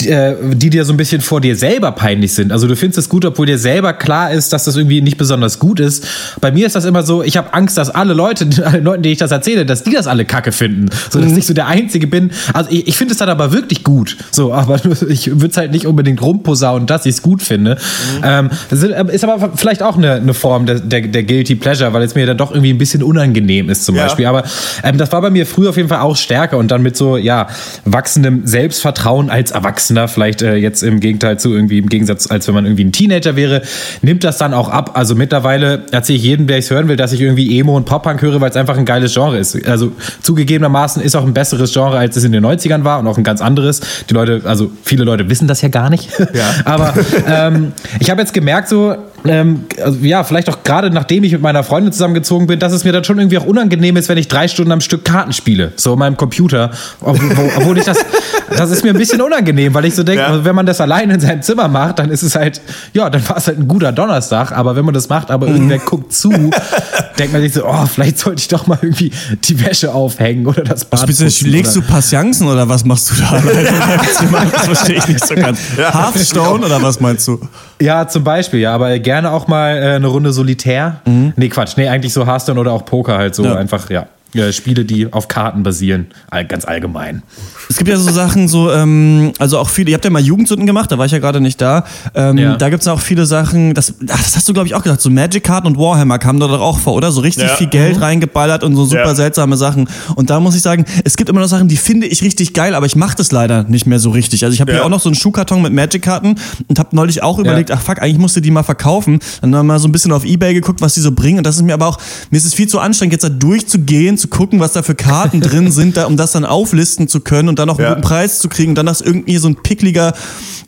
die, 0.00 0.08
äh, 0.08 0.36
die 0.54 0.70
dir 0.70 0.84
so 0.84 0.92
ein 0.92 0.96
bisschen 0.96 1.20
vor 1.20 1.40
dir 1.40 1.56
selber 1.56 1.92
peinlich 1.92 2.32
sind. 2.34 2.52
Also 2.52 2.66
du 2.68 2.76
findest 2.76 2.98
es 2.98 3.08
gut, 3.08 3.24
obwohl 3.24 3.46
dir 3.46 3.58
selber 3.58 3.92
klar 3.92 4.30
ist, 4.32 4.52
dass 4.52 4.64
das 4.64 4.76
irgendwie 4.76 5.00
nicht 5.02 5.16
besonders 5.18 5.58
gut 5.58 5.80
ist. 5.80 6.06
Bei 6.40 6.50
mir 6.52 6.66
ist 6.66 6.76
das 6.76 6.84
immer 6.84 7.02
so, 7.02 7.22
ich 7.22 7.36
habe 7.36 7.52
Angst, 7.54 7.76
dass 7.78 7.90
alle 7.90 8.14
Leute, 8.14 8.46
alle 8.64 8.80
Leuten, 8.80 9.02
denen 9.02 9.12
ich 9.12 9.18
das 9.18 9.30
erzähle, 9.30 9.66
dass 9.66 9.82
die 9.84 9.92
das 9.92 10.06
alle 10.06 10.24
kacke 10.24 10.52
finden. 10.52 10.86
So 11.10 11.20
dass 11.20 11.36
ich 11.36 11.46
so 11.46 11.54
der 11.54 11.66
Einzige 11.66 12.06
bin. 12.06 12.30
Also 12.54 12.70
ich, 12.70 12.88
ich 12.88 12.96
finde 12.96 13.12
es 13.12 13.18
dann 13.18 13.28
aber 13.28 13.52
wirklich 13.52 13.84
gut. 13.84 14.16
So, 14.30 14.52
aber 14.60 14.80
ich 15.08 15.26
würde 15.30 15.48
es 15.48 15.56
halt 15.56 15.72
nicht 15.72 15.86
unbedingt 15.86 16.22
rumposaunen, 16.22 16.86
dass 16.86 17.06
ich 17.06 17.14
es 17.16 17.22
gut 17.22 17.42
finde. 17.42 17.76
Ähm, 18.24 18.50
das 18.70 18.80
sind- 18.80 18.92
ist 19.10 19.24
aber 19.24 19.50
vielleicht 19.56 19.82
auch 19.82 19.96
eine, 19.96 20.12
eine 20.14 20.34
Form 20.34 20.66
der, 20.66 20.80
der, 20.80 21.02
der 21.08 21.22
Guilty 21.24 21.54
Pleasure, 21.56 21.92
weil 21.92 22.02
es 22.02 22.14
mir 22.14 22.26
dann 22.26 22.36
doch 22.36 22.50
irgendwie 22.52 22.70
ein 22.70 22.78
bisschen 22.78 23.02
unangenehm 23.02 23.68
ist 23.70 23.84
zum 23.84 23.96
Ja. 23.96 24.04
Beispiel. 24.04 24.26
Aber 24.26 24.44
ähm, 24.82 24.98
das 24.98 25.10
war 25.12 25.20
bei 25.20 25.30
mir 25.30 25.46
früher 25.46 25.70
auf 25.70 25.76
jeden 25.76 25.88
Fall 25.88 26.00
auch 26.00 26.16
stärker 26.16 26.56
und 26.58 26.70
dann 26.70 26.82
mit 26.82 26.96
so, 26.96 27.16
ja, 27.16 27.48
wachsendem 27.84 28.46
Selbstvertrauen 28.46 29.30
als 29.30 29.50
Erwachsener, 29.50 29.89
vielleicht 30.08 30.42
äh, 30.42 30.56
jetzt 30.56 30.82
im 30.82 31.00
Gegenteil 31.00 31.38
zu 31.38 31.52
irgendwie, 31.52 31.78
im 31.78 31.88
Gegensatz, 31.88 32.30
als 32.30 32.46
wenn 32.46 32.54
man 32.54 32.64
irgendwie 32.66 32.84
ein 32.84 32.92
Teenager 32.92 33.36
wäre, 33.36 33.62
nimmt 34.02 34.24
das 34.24 34.38
dann 34.38 34.54
auch 34.54 34.68
ab. 34.68 34.92
Also 34.94 35.14
mittlerweile 35.14 35.84
erzähle 35.90 36.18
ich 36.18 36.24
jedem, 36.24 36.46
der 36.46 36.58
es 36.58 36.70
hören 36.70 36.88
will, 36.88 36.96
dass 36.96 37.12
ich 37.12 37.20
irgendwie 37.20 37.58
Emo 37.58 37.76
und 37.76 37.84
Pop-Punk 37.84 38.22
höre, 38.22 38.40
weil 38.40 38.50
es 38.50 38.56
einfach 38.56 38.76
ein 38.76 38.84
geiles 38.84 39.14
Genre 39.14 39.38
ist. 39.38 39.66
Also 39.66 39.92
zugegebenermaßen 40.22 41.02
ist 41.02 41.16
auch 41.16 41.24
ein 41.24 41.34
besseres 41.34 41.72
Genre, 41.72 41.98
als 41.98 42.16
es 42.16 42.24
in 42.24 42.32
den 42.32 42.44
90ern 42.44 42.84
war 42.84 42.98
und 42.98 43.06
auch 43.06 43.18
ein 43.18 43.24
ganz 43.24 43.40
anderes. 43.40 43.80
Die 44.08 44.14
Leute, 44.14 44.42
also 44.44 44.70
viele 44.82 45.04
Leute 45.04 45.28
wissen 45.28 45.48
das 45.48 45.62
ja 45.62 45.68
gar 45.68 45.90
nicht. 45.90 46.08
Ja. 46.18 46.54
Aber 46.64 46.94
ähm, 47.26 47.72
ich 47.98 48.10
habe 48.10 48.20
jetzt 48.20 48.34
gemerkt, 48.34 48.68
so, 48.68 48.96
ähm, 49.26 49.64
also, 49.82 49.98
ja, 50.02 50.24
vielleicht 50.24 50.48
auch 50.48 50.62
gerade 50.64 50.90
nachdem 50.90 51.24
ich 51.24 51.32
mit 51.32 51.42
meiner 51.42 51.62
Freundin 51.62 51.92
zusammengezogen 51.92 52.46
bin, 52.46 52.58
dass 52.58 52.72
es 52.72 52.84
mir 52.84 52.92
dann 52.92 53.04
schon 53.04 53.18
irgendwie 53.18 53.38
auch 53.38 53.46
unangenehm 53.46 53.96
ist, 53.96 54.08
wenn 54.08 54.18
ich 54.18 54.28
drei 54.28 54.48
Stunden 54.48 54.72
am 54.72 54.80
Stück 54.80 55.04
Karten 55.04 55.32
spiele, 55.32 55.72
so 55.76 55.92
in 55.92 55.98
meinem 55.98 56.16
Computer. 56.16 56.70
Obwohl, 57.00 57.78
ich 57.78 57.84
das, 57.84 57.98
das 58.56 58.70
ist 58.70 58.82
mir 58.84 58.90
ein 58.90 58.98
bisschen 58.98 59.20
unangenehm, 59.20 59.74
weil 59.74 59.84
ich 59.84 59.94
so 59.94 60.02
denke, 60.02 60.22
Ja. 60.22 60.44
wenn 60.44 60.54
man 60.54 60.66
das 60.66 60.80
alleine 60.80 61.14
in 61.14 61.20
seinem 61.20 61.42
Zimmer 61.42 61.68
macht, 61.68 61.98
dann 61.98 62.10
ist 62.10 62.22
es 62.22 62.34
halt, 62.34 62.60
ja, 62.92 63.10
dann 63.10 63.26
war 63.28 63.36
es 63.36 63.46
halt 63.46 63.58
ein 63.58 63.68
guter 63.68 63.92
Donnerstag, 63.92 64.52
aber 64.52 64.76
wenn 64.76 64.84
man 64.84 64.94
das 64.94 65.08
macht, 65.08 65.30
aber 65.30 65.48
irgendwer 65.48 65.78
guckt 65.78 66.12
zu, 66.12 66.30
denkt 67.18 67.32
man 67.32 67.42
sich 67.42 67.52
so, 67.52 67.64
oh, 67.66 67.86
vielleicht 67.86 68.18
sollte 68.18 68.40
ich 68.40 68.48
doch 68.48 68.66
mal 68.66 68.78
irgendwie 68.80 69.10
die 69.44 69.64
Wäsche 69.64 69.92
aufhängen 69.94 70.46
oder 70.46 70.62
das 70.62 70.84
Bad 70.84 71.06
putzen 71.06 71.50
legst 71.50 71.76
du 71.76 71.80
oder- 71.80 71.88
Passianzen 71.88 72.48
oder 72.48 72.68
was 72.68 72.84
machst 72.84 73.10
du 73.10 73.14
da? 73.20 73.42
das 74.52 74.64
verstehe 74.66 74.96
ich 74.96 75.08
nicht 75.08 75.26
so 75.26 75.34
ganz. 75.34 75.58
Hearthstone 75.76 76.64
oder 76.66 76.80
was 76.82 77.00
meinst 77.00 77.26
du? 77.28 77.40
Ja, 77.80 78.06
zum 78.06 78.24
Beispiel, 78.24 78.60
ja, 78.60 78.74
aber 78.74 78.98
gerne 79.10 79.32
auch 79.32 79.48
mal 79.48 79.76
äh, 79.76 79.80
eine 79.96 80.06
Runde 80.06 80.32
Solitär. 80.32 81.00
Nee, 81.04 81.48
Quatsch, 81.48 81.76
nee, 81.76 81.88
eigentlich 81.88 82.12
so 82.12 82.26
Hearthstone 82.26 82.60
oder 82.60 82.70
auch 82.72 82.84
Poker 82.84 83.18
halt 83.18 83.34
so 83.34 83.44
Ja. 83.44 83.56
einfach, 83.56 83.90
ja. 83.90 84.06
äh, 84.34 84.52
Spiele, 84.52 84.84
die 84.84 85.12
auf 85.12 85.26
Karten 85.26 85.64
basieren, 85.64 86.06
all, 86.30 86.44
ganz 86.44 86.64
allgemein. 86.64 87.22
Es 87.70 87.76
gibt 87.76 87.88
ja 87.88 87.96
so 87.96 88.10
Sachen, 88.10 88.48
so, 88.48 88.72
ähm, 88.72 89.32
also 89.38 89.56
auch 89.56 89.68
viele, 89.68 89.90
ihr 89.90 89.94
habt 89.94 90.04
ja 90.04 90.10
mal 90.10 90.20
Jugendsünden 90.20 90.66
gemacht, 90.66 90.90
da 90.90 90.98
war 90.98 91.06
ich 91.06 91.12
ja 91.12 91.18
gerade 91.20 91.40
nicht 91.40 91.60
da. 91.60 91.84
Ähm, 92.16 92.36
Ja. 92.36 92.56
Da 92.56 92.68
gibt 92.68 92.82
es 92.82 92.88
auch 92.88 92.98
viele 93.00 93.26
Sachen, 93.26 93.74
das, 93.74 93.94
ach, 94.08 94.20
das 94.22 94.34
hast 94.34 94.48
du, 94.48 94.52
glaube 94.52 94.66
ich, 94.66 94.74
auch 94.74 94.82
gesagt, 94.82 95.00
so 95.00 95.08
Magic-Karten 95.08 95.68
und 95.68 95.78
Warhammer 95.78 96.18
kamen 96.18 96.40
da 96.40 96.48
doch 96.48 96.60
auch 96.60 96.80
vor, 96.80 96.94
oder? 96.94 97.12
So 97.12 97.20
richtig 97.20 97.44
Ja. 97.44 97.54
viel 97.54 97.68
Geld 97.68 98.00
reingeballert 98.00 98.64
und 98.64 98.74
so 98.74 98.84
super 98.86 99.04
Ja. 99.06 99.14
seltsame 99.14 99.56
Sachen. 99.56 99.88
Und 100.16 100.30
da 100.30 100.40
muss 100.40 100.56
ich 100.56 100.62
sagen, 100.62 100.84
es 101.04 101.16
gibt 101.16 101.30
immer 101.30 101.40
noch 101.40 101.46
Sachen, 101.46 101.68
die 101.68 101.76
finde 101.76 102.08
ich 102.08 102.22
richtig 102.22 102.54
geil, 102.54 102.74
aber 102.74 102.86
ich 102.86 102.96
mache 102.96 103.16
das 103.16 103.30
leider 103.30 103.62
nicht 103.62 103.86
mehr 103.86 104.00
so 104.00 104.10
richtig. 104.10 104.42
Also 104.44 104.52
ich 104.52 104.60
habe 104.60 104.72
Ja. 104.72 104.78
hier 104.78 104.84
auch 104.86 104.90
noch 104.90 105.00
so 105.00 105.08
einen 105.08 105.14
Schuhkarton 105.14 105.62
mit 105.62 105.72
Magic-Karten 105.72 106.34
und 106.66 106.78
habe 106.80 106.96
neulich 106.96 107.22
auch 107.22 107.38
überlegt, 107.38 107.70
ach 107.70 107.80
fuck, 107.80 108.02
eigentlich 108.02 108.18
musste 108.18 108.42
die 108.42 108.50
mal 108.50 108.64
verkaufen. 108.64 109.20
Dann 109.42 109.54
haben 109.54 109.66
wir 109.66 109.74
mal 109.74 109.78
so 109.78 109.86
ein 109.86 109.92
bisschen 109.92 110.10
auf 110.10 110.24
Ebay 110.24 110.54
geguckt, 110.54 110.80
was 110.80 110.94
die 110.94 111.00
so 111.00 111.12
bringen. 111.12 111.38
Und 111.38 111.46
das 111.46 111.54
ist 111.54 111.62
mir 111.62 111.74
aber 111.74 111.86
auch, 111.86 111.98
mir 112.32 112.36
ist 112.38 112.46
es 112.46 112.54
viel 112.54 112.66
zu 112.66 112.80
anstrengend, 112.80 113.12
jetzt 113.12 113.22
da 113.22 113.28
durchzugehen, 113.28 114.18
zu 114.18 114.26
gucken, 114.26 114.58
was 114.58 114.72
da 114.72 114.82
für 114.82 114.96
Karten 114.96 115.40
drin 115.40 115.70
sind, 115.70 115.96
da, 115.96 116.06
um 116.06 116.16
das 116.16 116.32
dann 116.32 116.44
auflisten 116.44 117.06
zu 117.06 117.20
können 117.20 117.48
und 117.48 117.59
dann 117.60 117.68
noch 117.68 117.78
einen 117.78 117.84
Ja. 117.88 117.94
guten 117.94 118.02
Preis 118.06 118.38
zu 118.40 118.48
kriegen. 118.48 118.70
Und 118.70 118.74
dann, 118.76 118.86
dass 118.86 119.00
irgendwie 119.00 119.36
so 119.36 119.48
ein 119.48 119.56
pickliger 119.56 120.12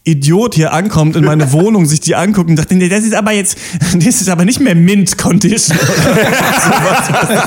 Idiot 0.05 0.55
hier 0.55 0.73
ankommt 0.73 1.17
in 1.17 1.25
meine 1.25 1.53
Wohnung, 1.53 1.87
sich 1.87 2.01
die 2.01 2.15
anguckt 2.17 2.51
und 2.51 2.57
sagt, 2.57 2.71
nee, 2.73 2.89
das 2.89 3.05
ist 3.05 3.15
aber 3.15 3.33
jetzt, 3.33 3.57
das 3.95 4.05
ist 4.21 4.29
aber 4.29 4.45
nicht 4.45 4.61
mehr 4.61 4.75
Mint 4.75 5.19
Condition. 5.19 5.77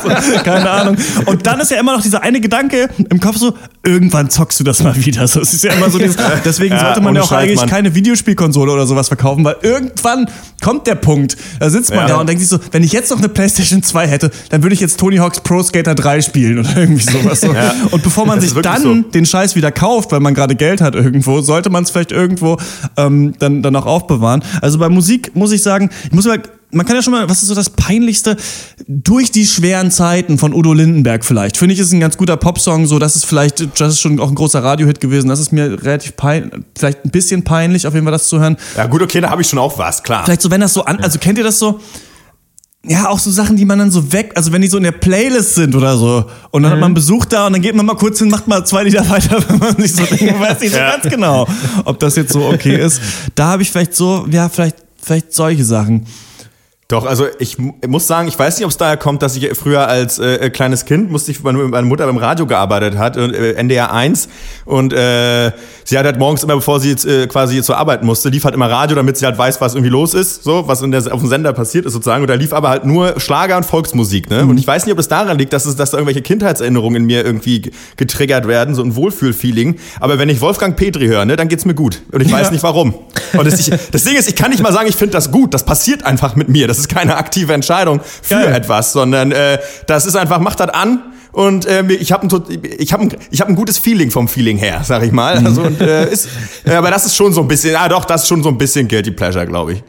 Du, 0.04 0.44
Keine 0.44 0.70
Ahnung. 0.70 0.98
Und 1.25 1.46
dann 1.48 1.60
ist 1.60 1.72
ja 1.72 1.80
immer 1.80 1.94
noch 1.94 2.02
dieser 2.02 2.22
eine 2.24 2.40
Gedanke 2.42 2.90
im 3.10 3.20
Kopf 3.20 3.38
so, 3.38 3.56
irgendwann 3.84 4.30
zockst 4.30 4.60
du 4.60 4.64
das 4.64 4.82
mal 4.84 4.96
wieder. 5.06 5.28
So, 5.28 5.42
es 5.42 5.54
ist 5.54 5.64
ja 5.64 5.74
immer 5.74 5.90
so 5.90 5.98
dieses, 5.98 6.18
deswegen 6.44 6.78
sollte 6.78 7.02
man 7.02 7.16
ja 7.16 7.22
auch 7.22 7.30
Scheiß, 7.30 7.44
eigentlich 7.44 7.60
Mann. 7.62 7.70
keine 7.70 7.96
Videospielkonsole 7.96 8.72
oder 8.72 8.86
sowas 8.88 9.08
verkaufen, 9.08 9.44
weil 9.44 9.56
irgendwann 9.62 10.30
kommt 10.62 10.88
der 10.88 10.96
Punkt. 10.96 11.38
Da 11.60 11.70
sitzt 11.70 11.90
man 11.92 12.00
Ja. 12.00 12.08
da 12.08 12.16
und 12.18 12.28
denkt 12.28 12.42
sich 12.42 12.50
so, 12.50 12.60
wenn 12.72 12.84
ich 12.84 12.92
jetzt 12.92 13.12
noch 13.12 13.18
eine 13.20 13.30
Playstation 13.30 13.84
2 13.84 14.08
hätte, 14.08 14.32
dann 14.50 14.64
würde 14.64 14.74
ich 14.74 14.80
jetzt 14.82 15.00
Tony 15.00 15.18
Hawk's 15.18 15.40
Pro 15.42 15.62
Skater 15.64 15.96
3 15.96 16.22
spielen 16.22 16.60
oder 16.60 16.75
irgendwie 16.78 17.04
sowas. 17.04 17.42
So. 17.42 17.54
Ja. 17.54 17.74
Und 17.92 18.04
bevor 18.04 18.25
man 18.25 18.42
sich 18.42 18.54
dann 18.54 18.82
so. 18.82 18.94
den 18.96 19.25
Scheiß 19.36 19.58
wieder 19.58 19.70
kauft, 19.70 20.13
weil 20.13 20.22
man 20.22 20.34
gerade 20.34 20.56
Geld 20.56 20.80
hat 20.80 20.96
irgendwo, 20.96 21.42
sollte 21.42 21.70
man 21.70 21.84
es 21.84 21.92
vielleicht 21.92 22.13
irgendwo 22.13 22.56
ähm, 22.96 23.34
dann, 23.38 23.62
dann 23.62 23.75
auch 23.75 23.86
aufbewahren. 23.86 24.42
Also 24.62 24.80
bei 24.80 24.88
Musik 24.88 25.36
muss 25.36 25.51
ich 25.51 25.62
sagen, 25.62 25.89
ich 26.06 26.13
muss 26.13 26.24
mal, 26.24 26.42
man 26.72 26.86
kann 26.86 26.96
ja 26.96 27.01
schon 27.01 27.12
mal, 27.12 27.27
was 27.27 27.44
ist 27.44 27.50
so 27.50 27.56
das 27.56 27.70
Peinlichste? 27.70 28.38
Durch 28.88 29.32
die 29.32 29.46
schweren 29.46 29.92
Zeiten 29.92 30.38
von 30.38 30.54
Udo 30.54 30.72
Lindenberg 30.72 31.25
vielleicht. 31.25 31.58
Finde 31.58 31.74
ich, 31.74 31.82
ist 31.82 31.92
ein 31.92 32.00
ganz 32.00 32.15
guter 32.15 32.38
Popsong, 32.38 32.86
so, 32.86 32.98
das 32.98 33.18
ist 33.18 33.25
vielleicht, 33.25 33.77
das 33.77 33.96
ist 33.96 34.00
schon 34.00 34.22
auch 34.22 34.30
ein 34.30 34.36
großer 34.36 34.63
Radiohit 34.63 35.01
gewesen, 35.01 35.27
das 35.27 35.42
ist 35.42 35.51
mir 35.51 35.84
relativ 35.84 36.15
peinlich, 36.15 36.54
vielleicht 36.77 37.04
ein 37.04 37.12
bisschen 37.12 37.44
peinlich, 37.44 37.88
auf 37.88 37.94
jeden 37.94 38.06
Fall 38.06 38.13
das 38.13 38.30
zu 38.30 38.39
hören. 38.39 38.56
Ja, 38.77 38.86
gut, 38.86 39.01
okay, 39.01 39.20
da 39.20 39.32
habe 39.32 39.42
ich 39.42 39.50
schon 39.50 39.60
auch 39.60 39.77
was, 39.77 40.01
klar. 40.01 40.24
Vielleicht 40.24 40.44
so, 40.44 40.50
wenn 40.50 40.62
das 40.62 40.74
so 40.74 40.86
an, 40.86 41.01
also 41.01 41.20
kennt 41.20 41.38
ihr 41.38 41.44
das 41.44 41.60
so? 41.60 41.82
Ja, 42.88 43.10
auch 43.10 43.20
so 43.20 43.32
Sachen, 43.32 43.56
die 43.58 43.65
man 43.65 43.80
dann 43.80 43.89
so 43.92 44.12
weg, 44.13 44.32
also 44.36 44.51
wenn 44.51 44.62
die 44.62 44.68
so 44.68 44.77
in 44.77 44.84
der 44.84 44.92
Playlist 44.92 45.56
sind 45.56 45.74
oder 45.75 45.98
so. 45.98 46.25
Und 46.51 46.63
dann 46.63 46.72
hat 46.72 46.80
man 46.80 46.94
Besuch 46.94 47.25
da 47.25 47.48
und 47.48 47.54
dann 47.54 47.62
geht 47.62 47.75
man 47.75 47.86
mal 47.86 47.96
kurz 47.96 48.20
hin, 48.20 48.30
macht 48.30 48.48
mal 48.48 48.63
zwei 48.65 48.84
Lieder 48.84 49.08
weiter, 49.10 49.44
wenn 49.50 49.58
man 49.60 49.75
sich 49.77 49.96
so 49.96 50.04
denkt, 50.04 50.39
weiß 50.39 50.60
nicht 50.60 50.72
so 50.74 50.77
Ja. 50.77 50.92
ganz 50.92 51.04
genau, 51.10 51.48
ob 51.86 52.00
das 52.00 52.15
jetzt 52.15 52.34
so 52.34 52.46
okay 52.46 52.80
ist. 52.80 53.01
Da 53.34 53.48
habe 53.48 53.63
ich 53.63 53.72
vielleicht 53.72 53.96
so, 53.96 54.27
ja, 54.30 54.50
vielleicht, 54.50 54.75
vielleicht 55.01 55.34
solche 55.34 55.63
Sachen. 55.65 56.06
Doch, 56.88 57.08
also 57.08 57.25
ich 57.39 57.58
mu- 57.58 57.74
muss 57.88 58.06
sagen, 58.06 58.27
ich 58.27 58.38
weiß 58.38 58.58
nicht, 58.58 58.63
ob 58.65 58.70
es 58.70 58.77
daher 58.77 58.96
kommt, 58.96 59.24
dass 59.24 59.36
ich 59.36 59.50
früher 59.58 59.88
als 59.88 60.20
äh, 60.20 60.51
kleines 60.51 60.86
Kind 60.86 61.10
musste 61.10 61.32
ich, 61.32 61.44
weil 61.44 61.54
meine 61.54 61.88
Mutter 61.88 62.06
beim 62.06 62.18
Radio 62.18 62.46
gearbeitet 62.46 62.96
hat, 62.96 63.18
äh, 63.18 63.54
NDR 63.54 63.92
1 63.92 64.27
und 64.65 64.94
äh, 64.94 65.51
sie 65.84 65.98
hat 65.98 66.06
halt 66.06 66.20
morgens 66.20 66.44
immer, 66.44 66.54
bevor 66.54 66.80
sie 66.80 66.92
jetzt, 66.92 67.04
äh, 67.08 67.25
quasi 67.25 67.60
zur 67.63 67.77
Arbeit 67.77 68.04
musste, 68.04 68.30
lief 68.30 68.44
halt 68.44 68.54
immer 68.54 68.70
Radio, 68.70 68.96
damit 68.96 69.18
sie 69.18 69.25
halt 69.25 69.36
weiß, 69.36 69.62
was 69.62 69.74
irgendwie 69.74 69.89
los 69.89 70.13
ist, 70.13 70.44
so, 70.44 70.68
was 70.68 70.84
in 70.84 70.92
der, 70.92 71.12
auf 71.12 71.22
dem 71.22 71.27
Sender 71.27 71.54
passiert 71.54 71.88
ist 71.88 71.94
sozusagen. 71.94 72.22
Und 72.22 72.30
da 72.30 72.36
lief 72.36 72.54
aber 72.54 72.70
halt 72.70 72.86
nur 72.86 73.20
Schlager 73.20 73.58
und 73.58 73.65
Volksmusik, 73.65 74.30
ne? 74.30 74.46
Und 74.46 74.60
ich 74.60 74.68
weiß 74.68 74.86
nicht, 74.86 74.94
ob 74.94 75.00
es 75.00 75.08
daran 75.08 75.39
liegt, 75.39 75.54
dass 75.54 75.65
es, 75.65 75.75
dass 75.75 75.89
da 75.89 75.98
irgendwelche 75.98 76.22
Kindheitserinnerungen 76.22 76.98
in 77.01 77.06
mir 77.08 77.25
irgendwie 77.25 77.72
getriggert 77.98 78.48
werden, 78.48 78.75
so 78.75 78.84
ein 78.84 78.96
Wohlfühlfeeling, 78.96 79.77
aber 80.00 80.20
wenn 80.20 80.30
ich 80.30 80.39
Wolfgang 80.39 80.75
Petri 80.77 81.08
höre, 81.08 81.25
ne, 81.25 81.36
dann 81.36 81.48
geht's 81.48 81.65
mir 81.65 81.74
gut. 81.74 82.04
Und 82.12 82.22
ich 82.22 82.32
weiß 82.32 82.46
Ja. 82.48 82.51
nicht 82.54 82.62
warum. 82.63 82.94
Und 83.34 83.48
das, 83.48 83.60
ich, 83.60 83.72
das 83.92 84.04
Ding 84.04 84.15
ist, 84.15 84.30
ich 84.30 84.36
kann 84.36 84.51
nicht 84.51 84.62
mal 84.62 84.72
sagen, 84.72 84.88
ich 84.88 84.96
finde 84.96 85.13
das 85.13 85.32
gut, 85.32 85.51
das 85.56 85.65
passiert 85.65 86.06
einfach 86.06 86.36
mit 86.36 86.48
mir, 86.48 86.68
das 86.68 86.75
Das 86.75 86.79
ist 86.79 86.89
keine 86.89 87.17
aktive 87.17 87.53
Entscheidung 87.53 88.01
für 88.22 88.36
Geil. 88.36 88.53
etwas, 88.53 88.91
sondern 88.94 89.32
äh, 89.32 89.60
das 89.88 90.05
ist 90.05 90.15
einfach, 90.15 90.39
mach 90.39 90.55
das 90.55 90.70
an 90.70 91.01
und 91.32 91.65
äh, 91.65 91.84
ich 91.94 92.12
habe 92.12 92.27
ein, 92.27 92.44
ich 92.77 92.94
hab 92.94 93.01
ein, 93.01 93.13
ich 93.29 93.41
hab 93.41 93.50
ein 93.50 93.55
gutes 93.55 93.77
Feeling 93.77 94.10
vom 94.10 94.27
Feeling 94.27 94.58
her, 94.58 94.82
sag 94.84 95.03
ich 95.03 95.12
mal. 95.12 95.38
Also, 95.46 95.63
und, 95.63 95.82
äh, 95.82 96.10
ist, 96.12 96.29
äh, 96.65 96.74
aber 96.74 96.91
das 96.91 97.05
ist 97.05 97.15
schon 97.15 97.34
so 97.34 97.41
ein 97.41 97.48
bisschen, 97.48 97.75
ah 97.75 97.89
doch, 97.89 98.05
das 98.05 98.24
ist 98.24 98.27
schon 98.29 98.41
so 98.41 98.50
ein 98.50 98.58
bisschen 98.58 98.88
Guilty 98.88 99.12
Pleasure, 99.12 99.46
glaube 99.46 99.74
ich. 99.74 99.84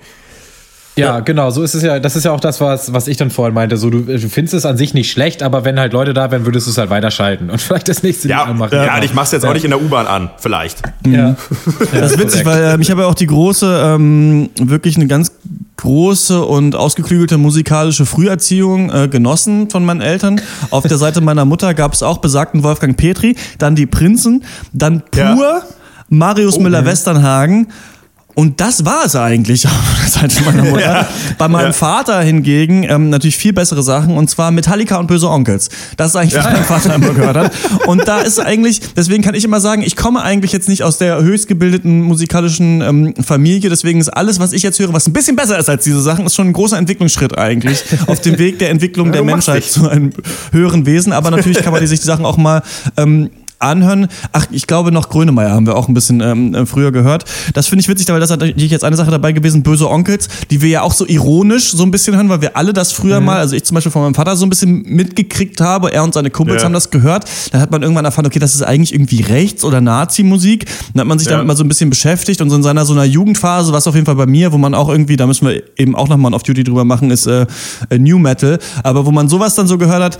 Ja, 0.96 1.20
genau, 1.20 1.50
so 1.50 1.62
ist 1.62 1.74
es 1.74 1.82
ja. 1.82 2.00
Das 2.00 2.16
ist 2.16 2.24
ja 2.24 2.32
auch 2.32 2.40
das, 2.40 2.58
was, 2.60 2.92
was 2.92 3.06
ich 3.06 3.18
dann 3.18 3.30
vorhin 3.30 3.54
meinte. 3.54 3.76
So, 3.76 3.90
du, 3.90 4.00
du 4.00 4.28
findest 4.30 4.54
es 4.54 4.64
an 4.64 4.78
sich 4.78 4.94
nicht 4.94 5.10
schlecht, 5.10 5.42
aber 5.42 5.64
wenn 5.64 5.78
halt 5.78 5.92
Leute 5.92 6.14
da 6.14 6.30
wären, 6.30 6.46
würdest 6.46 6.66
du 6.66 6.70
es 6.70 6.78
halt 6.78 6.88
weiterschalten 6.88 7.50
und 7.50 7.60
vielleicht 7.62 7.88
das 7.88 8.02
nächste 8.02 8.28
Ja, 8.28 8.40
Lied 8.40 8.48
anmachen. 8.48 8.72
ja, 8.78 9.02
ich 9.02 9.12
mach's 9.12 9.30
jetzt 9.32 9.44
auch 9.44 9.52
nicht 9.52 9.64
in 9.64 9.70
der 9.70 9.80
U-Bahn 9.82 10.06
an, 10.06 10.30
vielleicht. 10.38 10.82
Ja. 11.06 11.36
Das 11.92 12.12
ist 12.12 12.18
witzig, 12.18 12.46
weil 12.46 12.74
ähm, 12.74 12.80
ich 12.80 12.90
habe 12.90 13.02
ja 13.02 13.08
auch 13.08 13.14
die 13.14 13.26
große, 13.26 13.82
ähm, 13.84 14.48
wirklich 14.58 14.96
eine 14.96 15.06
ganz 15.06 15.32
große 15.86 16.44
und 16.44 16.74
ausgeklügelte 16.74 17.38
musikalische 17.38 18.06
Früherziehung 18.06 18.90
äh, 18.92 19.06
genossen 19.06 19.70
von 19.70 19.84
meinen 19.84 20.00
Eltern. 20.00 20.40
Auf 20.70 20.84
der 20.84 20.98
Seite 20.98 21.20
meiner 21.20 21.44
Mutter 21.44 21.74
gab 21.74 21.92
es 21.92 22.02
auch 22.02 22.18
besagten 22.18 22.64
Wolfgang 22.64 22.96
Petri, 22.96 23.36
dann 23.58 23.76
die 23.76 23.86
Prinzen, 23.86 24.42
dann 24.72 25.04
Ja. 25.14 25.36
Pur, 25.36 25.62
Marius 26.08 26.58
Müller-Westernhagen. 26.58 27.68
Und 28.38 28.60
das 28.60 28.84
war 28.84 29.06
es 29.06 29.16
eigentlich 29.16 29.66
Seite 30.06 30.42
meiner 30.44 30.64
Mutter. 30.64 31.08
Bei 31.38 31.48
meinem 31.48 31.68
Ja. 31.68 31.72
Vater 31.72 32.20
hingegen 32.20 32.82
ähm, 32.82 33.08
natürlich 33.08 33.38
viel 33.38 33.54
bessere 33.54 33.82
Sachen 33.82 34.14
und 34.14 34.28
zwar 34.28 34.50
Metallica 34.50 34.96
und 34.98 35.06
Böse 35.06 35.30
Onkels. 35.30 35.70
Das 35.96 36.08
ist 36.10 36.16
eigentlich, 36.16 36.36
was 36.36 36.44
mein 36.52 36.64
Vater 36.64 36.94
immer 36.96 37.14
gehört 37.14 37.36
hat. 37.38 37.52
Und 37.86 38.06
da 38.06 38.20
ist 38.20 38.38
eigentlich, 38.38 38.82
deswegen 38.94 39.22
kann 39.22 39.34
ich 39.34 39.42
immer 39.42 39.58
sagen, 39.60 39.80
ich 39.82 39.96
komme 39.96 40.20
eigentlich 40.22 40.52
jetzt 40.52 40.68
nicht 40.68 40.82
aus 40.82 40.98
der 40.98 41.22
höchst 41.22 41.48
gebildeten 41.48 42.02
musikalischen 42.02 42.82
ähm, 42.82 43.14
Familie. 43.24 43.70
Deswegen 43.70 44.00
ist 44.02 44.10
alles, 44.10 44.38
was 44.38 44.52
ich 44.52 44.62
jetzt 44.62 44.78
höre, 44.78 44.92
was 44.92 45.06
ein 45.06 45.14
bisschen 45.14 45.34
besser 45.34 45.58
ist 45.58 45.70
als 45.70 45.84
diese 45.84 46.02
Sachen, 46.02 46.26
ist 46.26 46.34
schon 46.34 46.48
ein 46.48 46.52
großer 46.52 46.76
Entwicklungsschritt 46.76 47.38
eigentlich 47.38 47.84
auf 48.06 48.20
dem 48.20 48.38
Weg 48.38 48.58
der 48.58 48.68
Entwicklung 48.68 49.12
der 49.12 49.22
Menschheit 49.22 49.64
dich. 49.64 49.70
zu 49.72 49.88
einem 49.88 50.10
höheren 50.52 50.84
Wesen. 50.84 51.14
Aber 51.14 51.30
natürlich 51.30 51.62
kann 51.62 51.72
man 51.72 51.86
sich 51.86 52.00
die 52.00 52.06
Sachen 52.06 52.26
auch 52.26 52.36
mal 52.36 52.62
ähm, 52.98 53.30
anhören. 53.58 54.08
Ach, 54.32 54.46
ich 54.50 54.66
glaube 54.66 54.92
noch 54.92 55.08
Grönemeyer 55.08 55.50
haben 55.50 55.66
wir 55.66 55.76
auch 55.76 55.88
ein 55.88 55.94
bisschen 55.94 56.20
ähm, 56.20 56.54
äh, 56.54 56.66
früher 56.66 56.92
gehört. 56.92 57.24
Das 57.54 57.68
finde 57.68 57.80
ich 57.82 57.88
witzig, 57.88 58.08
weil 58.08 58.20
das 58.20 58.30
hat 58.30 58.40
natürlich 58.40 58.70
jetzt 58.70 58.84
eine 58.84 58.96
Sache 58.96 59.10
dabei 59.10 59.32
gewesen, 59.32 59.62
böse 59.62 59.88
Onkels, 59.90 60.28
die 60.50 60.60
wir 60.62 60.68
ja 60.68 60.82
auch 60.82 60.92
so 60.92 61.06
ironisch 61.06 61.70
so 61.72 61.82
ein 61.82 61.90
bisschen 61.90 62.14
hören, 62.16 62.28
weil 62.28 62.40
wir 62.40 62.56
alle 62.56 62.72
das 62.72 62.92
früher 62.92 63.20
mal, 63.20 63.38
also 63.38 63.56
ich 63.56 63.64
zum 63.64 63.74
Beispiel 63.74 63.92
von 63.92 64.02
meinem 64.02 64.14
Vater 64.14 64.36
so 64.36 64.44
ein 64.46 64.50
bisschen 64.50 64.82
mitgekriegt 64.82 65.60
habe, 65.60 65.92
er 65.92 66.04
und 66.04 66.14
seine 66.14 66.30
Kumpels 66.30 66.62
Ja. 66.62 66.66
haben 66.66 66.72
das 66.72 66.90
gehört. 66.90 67.24
Dann 67.52 67.60
hat 67.60 67.70
man 67.70 67.82
irgendwann 67.82 68.04
erfahren, 68.04 68.26
okay, 68.26 68.38
das 68.38 68.54
ist 68.54 68.62
eigentlich 68.62 68.92
irgendwie 68.94 69.22
Rechts- 69.22 69.64
oder 69.64 69.80
Nazi-Musik. 69.80 70.66
Dann 70.94 71.00
hat 71.02 71.06
man 71.08 71.18
sich 71.18 71.26
Ja. 71.26 71.32
damit 71.32 71.46
mal 71.46 71.56
so 71.56 71.64
ein 71.64 71.68
bisschen 71.68 71.90
beschäftigt 71.90 72.40
und 72.40 72.50
so 72.50 72.56
in 72.56 72.62
seiner 72.62 72.84
so 72.84 72.92
einer 72.92 73.04
Jugendphase, 73.04 73.72
was 73.72 73.86
auf 73.86 73.94
jeden 73.94 74.06
Fall 74.06 74.16
bei 74.16 74.26
mir, 74.26 74.52
wo 74.52 74.58
man 74.58 74.74
auch 74.74 74.88
irgendwie, 74.88 75.16
da 75.16 75.26
müssen 75.26 75.46
wir 75.48 75.62
eben 75.76 75.94
auch 75.96 76.08
nochmal 76.08 76.30
ein 76.30 76.34
Off-Duty 76.34 76.64
drüber 76.64 76.84
machen, 76.84 77.10
ist 77.10 77.26
äh, 77.26 77.46
äh, 77.90 77.98
New 77.98 78.18
Metal. 78.18 78.58
Aber 78.82 79.06
wo 79.06 79.10
man 79.12 79.28
sowas 79.28 79.54
dann 79.54 79.66
so 79.66 79.78
gehört 79.78 80.02
hat, 80.02 80.18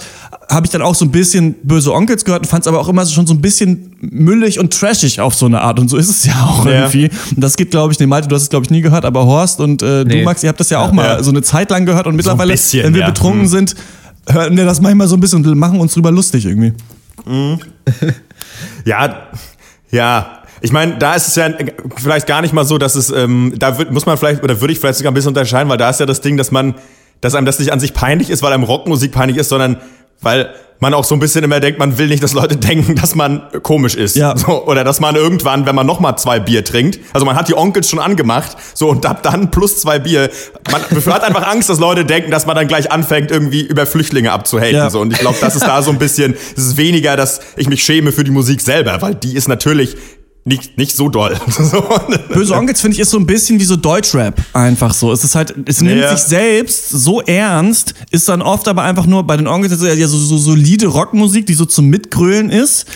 habe 0.51 0.65
ich 0.67 0.71
dann 0.71 0.83
auch 0.83 0.95
so 0.95 1.05
ein 1.05 1.11
bisschen 1.11 1.55
böse 1.65 1.93
Onkels 1.93 2.25
gehört 2.25 2.43
und 2.43 2.49
fand 2.49 2.63
es 2.63 2.69
aber 2.69 2.79
auch 2.79 2.89
immer 2.89 3.05
so 3.05 3.13
schon 3.13 3.27
so 3.27 3.35
ein 3.35 3.41
bisschen 3.41 3.97
müllig 4.01 4.61
und 4.61 4.73
trashig 4.73 5.21
auf 5.21 5.35
so 5.35 5.47
eine 5.47 5.61
Art. 5.61 5.81
Und 5.81 5.89
so 5.89 5.97
ist 5.97 6.09
es 6.09 6.25
ja 6.25 6.35
auch 6.45 6.65
Ja. 6.67 6.73
irgendwie. 6.83 7.11
Und 7.35 7.43
das 7.43 7.57
geht, 7.57 7.73
glaube 7.73 7.93
ich, 7.93 7.99
nee, 7.99 8.07
Malte, 8.07 8.29
du 8.29 8.37
hast 8.37 8.43
es, 8.43 8.49
glaube 8.51 8.65
ich, 8.65 8.71
nie 8.71 8.81
gehört, 8.81 9.05
aber 9.05 9.27
Horst 9.27 9.61
und 9.61 9.83
äh, 9.83 10.05
du, 10.05 10.09
Nee. 10.17 10.23
Max, 10.25 10.43
ihr 10.45 10.49
habt 10.49 10.61
das 10.61 10.71
ja 10.71 10.79
auch 10.79 10.93
mal 10.93 11.05
Ja. 11.17 11.23
so 11.23 11.31
eine 11.31 11.43
Zeit 11.43 11.71
lang 11.71 11.85
gehört 11.85 12.07
und 12.07 12.15
mittlerweile, 12.15 12.53
bisschen, 12.53 12.85
wenn 12.85 12.95
wir 12.95 13.01
ja. 13.01 13.09
betrunken 13.09 13.43
Mhm. 13.43 13.47
sind, 13.49 13.75
hören 14.29 14.57
wir 14.57 14.65
das 14.65 14.81
manchmal 14.81 15.09
so 15.09 15.17
ein 15.17 15.21
bisschen 15.21 15.45
und 15.45 15.59
machen 15.59 15.81
uns 15.81 15.95
drüber 15.95 16.11
lustig 16.13 16.47
irgendwie. 16.47 16.73
Ja, 18.85 19.29
ja. 19.91 20.39
Ich 20.63 20.73
meine, 20.73 20.97
da 20.97 21.15
ist 21.15 21.29
es 21.29 21.35
ja 21.37 21.51
vielleicht 21.97 22.27
gar 22.27 22.41
nicht 22.41 22.55
mal 22.55 22.65
so, 22.65 22.79
dass 22.79 22.95
es, 22.95 23.11
ähm, 23.11 23.53
da 23.59 23.79
wird, 23.79 23.93
muss 23.93 24.07
man 24.07 24.17
vielleicht, 24.17 24.43
oder 24.43 24.61
würde 24.61 24.73
ich 24.73 24.79
vielleicht 24.81 24.99
sogar 24.99 25.13
ein 25.13 25.15
bisschen 25.15 25.29
unterscheiden, 25.29 25.69
weil 25.69 25.77
da 25.77 25.91
ist 25.91 26.01
ja 26.01 26.07
das 26.07 26.21
Ding, 26.23 26.37
dass 26.37 26.51
man, 26.51 26.75
dass 27.21 27.35
einem 27.35 27.47
das 27.47 27.59
nicht 27.59 27.73
an 27.73 27.81
sich 27.81 27.93
peinlich 27.95 28.31
ist, 28.31 28.43
weil 28.43 28.53
einem 28.53 28.63
Rockmusik 28.65 29.13
peinlich 29.13 29.37
ist, 29.37 29.51
sondern 29.51 29.77
weil 30.21 30.55
man 30.81 30.95
auch 30.95 31.05
so 31.05 31.15
ein 31.15 31.21
bisschen 31.21 31.43
immer 31.45 31.61
denkt, 31.61 31.79
man 31.79 31.99
will 31.99 32.09
nicht, 32.09 32.23
dass 32.23 32.33
Leute 32.33 32.57
denken, 32.57 32.97
dass 32.97 33.15
man 33.15 33.43
komisch 33.63 33.95
ist. 33.95 34.17
Ja. 34.17 34.37
So, 34.37 34.67
oder 34.67 34.85
dass 34.85 35.01
man 35.01 35.17
irgendwann, 35.17 35.67
wenn 35.67 35.75
man 35.75 35.87
noch 35.87 36.01
mal 36.01 36.17
zwei 36.17 36.39
Bier 36.39 36.65
trinkt, 36.65 36.99
also 37.13 37.25
man 37.25 37.37
hat 37.37 37.49
die 37.49 37.57
Onkels 37.57 37.89
schon 37.89 37.99
angemacht, 37.99 38.57
so 38.75 38.89
und 38.89 39.07
ab 39.07 39.23
dann 39.23 39.51
plus 39.51 39.81
zwei 39.81 39.99
Bier, 39.99 40.31
man 40.71 40.83
hat 41.15 41.25
einfach 41.25 41.47
Angst, 41.47 41.69
dass 41.71 41.79
Leute 41.79 42.05
denken, 42.05 42.31
dass 42.31 42.47
man 42.47 42.57
dann 42.57 42.69
gleich 42.69 42.91
anfängt, 42.91 43.31
irgendwie 43.31 43.63
über 43.63 43.87
Flüchtlinge 43.87 44.33
abzuhaten. 44.33 44.75
Ja. 44.75 44.91
So. 44.91 45.01
Und 45.01 45.13
ich 45.13 45.19
glaube, 45.19 45.39
das 45.41 45.57
ist 45.57 45.67
da 45.67 45.83
so 45.83 45.91
ein 45.91 45.99
bisschen, 45.99 46.35
es 46.57 46.65
ist 46.65 46.77
weniger, 46.77 47.17
dass 47.17 47.41
ich 47.57 47.69
mich 47.69 47.83
schäme 47.83 48.13
für 48.13 48.25
die 48.25 48.31
Musik 48.31 48.61
selber, 48.61 49.01
weil 49.01 49.15
die 49.15 49.35
ist 49.35 49.49
natürlich 49.49 49.97
nicht, 50.47 50.79
nicht 50.79 50.95
so 50.95 51.09
doll. 51.09 51.37
Böse 52.33 52.55
Onkels 52.55 52.81
finde 52.81 52.95
ich 52.95 53.01
ist 53.01 53.11
so 53.11 53.19
ein 53.19 53.27
bisschen 53.27 53.59
wie 53.59 53.65
so 53.65 53.75
Deutschrap 53.75 54.41
einfach 54.53 54.95
so. 54.95 55.11
Es 55.11 55.25
ist 55.25 55.35
halt, 55.35 55.53
es 55.67 55.81
nimmt 55.81 56.01
Ja. 56.01 56.17
sich 56.17 56.25
selbst 56.25 56.89
so 56.89 57.21
ernst, 57.21 57.95
ist 58.13 58.29
dann 58.29 58.43
oft 58.43 58.69
aber 58.69 58.83
einfach 58.83 59.07
nur 59.07 59.25
bei 59.25 59.37
den 59.37 59.49
Onkels 59.49 59.73
ja 59.83 60.07
so, 60.07 60.17
so 60.17 60.39
solide 60.39 60.87
Rockmusik, 60.87 61.47
die 61.47 61.55
so 61.55 61.65
zum 61.65 61.87
Mitgrölen 61.87 62.51
ist. 62.51 62.87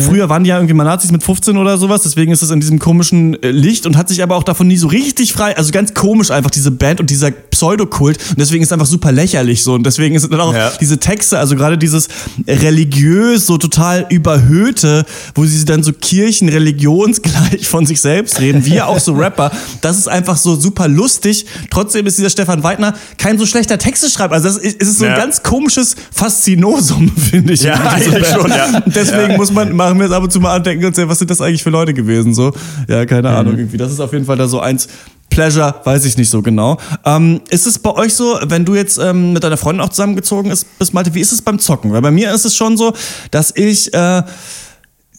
Früher 0.00 0.30
waren 0.30 0.44
die 0.44 0.48
ja 0.48 0.56
irgendwie 0.56 0.72
mal 0.72 0.84
Nazis 0.84 1.12
mit 1.12 1.22
15 1.22 1.58
oder 1.58 1.76
sowas, 1.76 2.02
deswegen 2.02 2.32
ist 2.32 2.42
es 2.42 2.50
in 2.50 2.60
diesem 2.60 2.78
komischen 2.78 3.40
äh, 3.42 3.50
Licht 3.50 3.84
und 3.84 3.98
hat 3.98 4.08
sich 4.08 4.22
aber 4.22 4.36
auch 4.36 4.42
davon 4.42 4.66
nie 4.66 4.78
so 4.78 4.86
richtig 4.86 5.34
frei, 5.34 5.54
also 5.58 5.72
ganz 5.72 5.92
komisch 5.92 6.30
einfach 6.30 6.50
diese 6.50 6.70
Band 6.70 7.00
und 7.00 7.10
dieser 7.10 7.30
Pseudokult 7.64 8.18
und 8.30 8.38
deswegen 8.38 8.62
ist 8.62 8.68
es 8.68 8.72
einfach 8.72 8.86
super 8.86 9.10
lächerlich 9.10 9.62
so 9.62 9.72
und 9.74 9.84
deswegen 9.86 10.14
ist 10.14 10.30
dann 10.30 10.40
auch 10.40 10.52
Ja. 10.54 10.70
diese 10.80 10.98
Texte, 10.98 11.38
also 11.38 11.56
gerade 11.56 11.78
dieses 11.78 12.08
religiös, 12.46 13.46
so 13.46 13.56
total 13.58 14.06
überhöhte, 14.10 15.04
wo 15.34 15.44
sie 15.46 15.64
dann 15.64 15.82
so 15.82 15.92
Kirchen 15.92 16.48
religionsgleich 16.48 17.66
von 17.68 17.86
sich 17.86 18.00
selbst 18.00 18.40
reden, 18.40 18.64
wie 18.66 18.80
auch 18.82 18.98
so 18.98 19.14
Rapper, 19.14 19.50
das 19.80 19.98
ist 19.98 20.08
einfach 20.08 20.36
so 20.36 20.56
super 20.56 20.88
lustig. 20.88 21.46
Trotzdem 21.70 22.06
ist 22.06 22.18
dieser 22.18 22.30
Stefan 22.30 22.62
Weidner 22.62 22.94
kein 23.18 23.38
so 23.38 23.46
schlechter 23.46 23.78
Texteschreiber. 23.78 24.34
Also 24.34 24.48
das 24.48 24.56
ist, 24.58 24.76
es 24.80 24.88
ist 24.88 24.98
so 24.98 25.04
ein 25.06 25.12
Ja. 25.12 25.16
ganz 25.16 25.42
komisches 25.42 25.96
Faszinosum, 26.12 27.10
finde 27.30 27.54
ich. 27.54 27.62
Ja, 27.62 27.74
eigentlich 27.90 28.12
Band. 28.24 28.26
schon, 28.42 28.50
ja. 28.50 28.80
Deswegen 28.86 29.36
muss 29.36 29.52
man, 29.52 29.74
machen 29.74 29.98
wir 29.98 30.06
es 30.06 30.12
ab 30.12 30.22
und 30.22 30.32
zu 30.32 30.40
mal 30.40 30.54
andenken 30.54 30.84
und 30.84 30.94
sagen, 30.94 31.08
was 31.08 31.18
sind 31.18 31.30
das 31.30 31.40
eigentlich 31.40 31.62
für 31.62 31.70
Leute 31.70 31.94
gewesen? 31.94 32.34
So, 32.34 32.52
ja, 32.88 33.06
keine 33.06 33.30
Ahnung, 33.30 33.56
irgendwie. 33.56 33.76
Das 33.78 33.90
ist 33.92 34.00
auf 34.00 34.12
jeden 34.12 34.26
Fall 34.26 34.36
da 34.36 34.48
so 34.48 34.60
eins. 34.60 34.88
Pleasure, 35.30 35.74
weiß 35.84 36.04
ich 36.04 36.16
nicht 36.16 36.30
so 36.30 36.42
genau. 36.42 36.78
Ähm, 37.04 37.40
ist 37.50 37.66
es 37.66 37.78
bei 37.78 37.90
euch 37.90 38.14
so, 38.14 38.38
wenn 38.44 38.64
du 38.64 38.74
jetzt 38.74 38.98
ähm, 38.98 39.32
mit 39.32 39.42
deiner 39.42 39.56
Freundin 39.56 39.84
auch 39.84 39.88
zusammengezogen 39.88 40.50
ist, 40.50 40.78
bist, 40.78 40.94
Malte, 40.94 41.14
wie 41.14 41.20
ist 41.20 41.32
es 41.32 41.42
beim 41.42 41.58
Zocken? 41.58 41.92
Weil 41.92 42.02
bei 42.02 42.10
mir 42.10 42.32
ist 42.32 42.44
es 42.44 42.56
schon 42.56 42.76
so, 42.76 42.92
dass 43.30 43.52
ich 43.56 43.92
äh, 43.92 44.22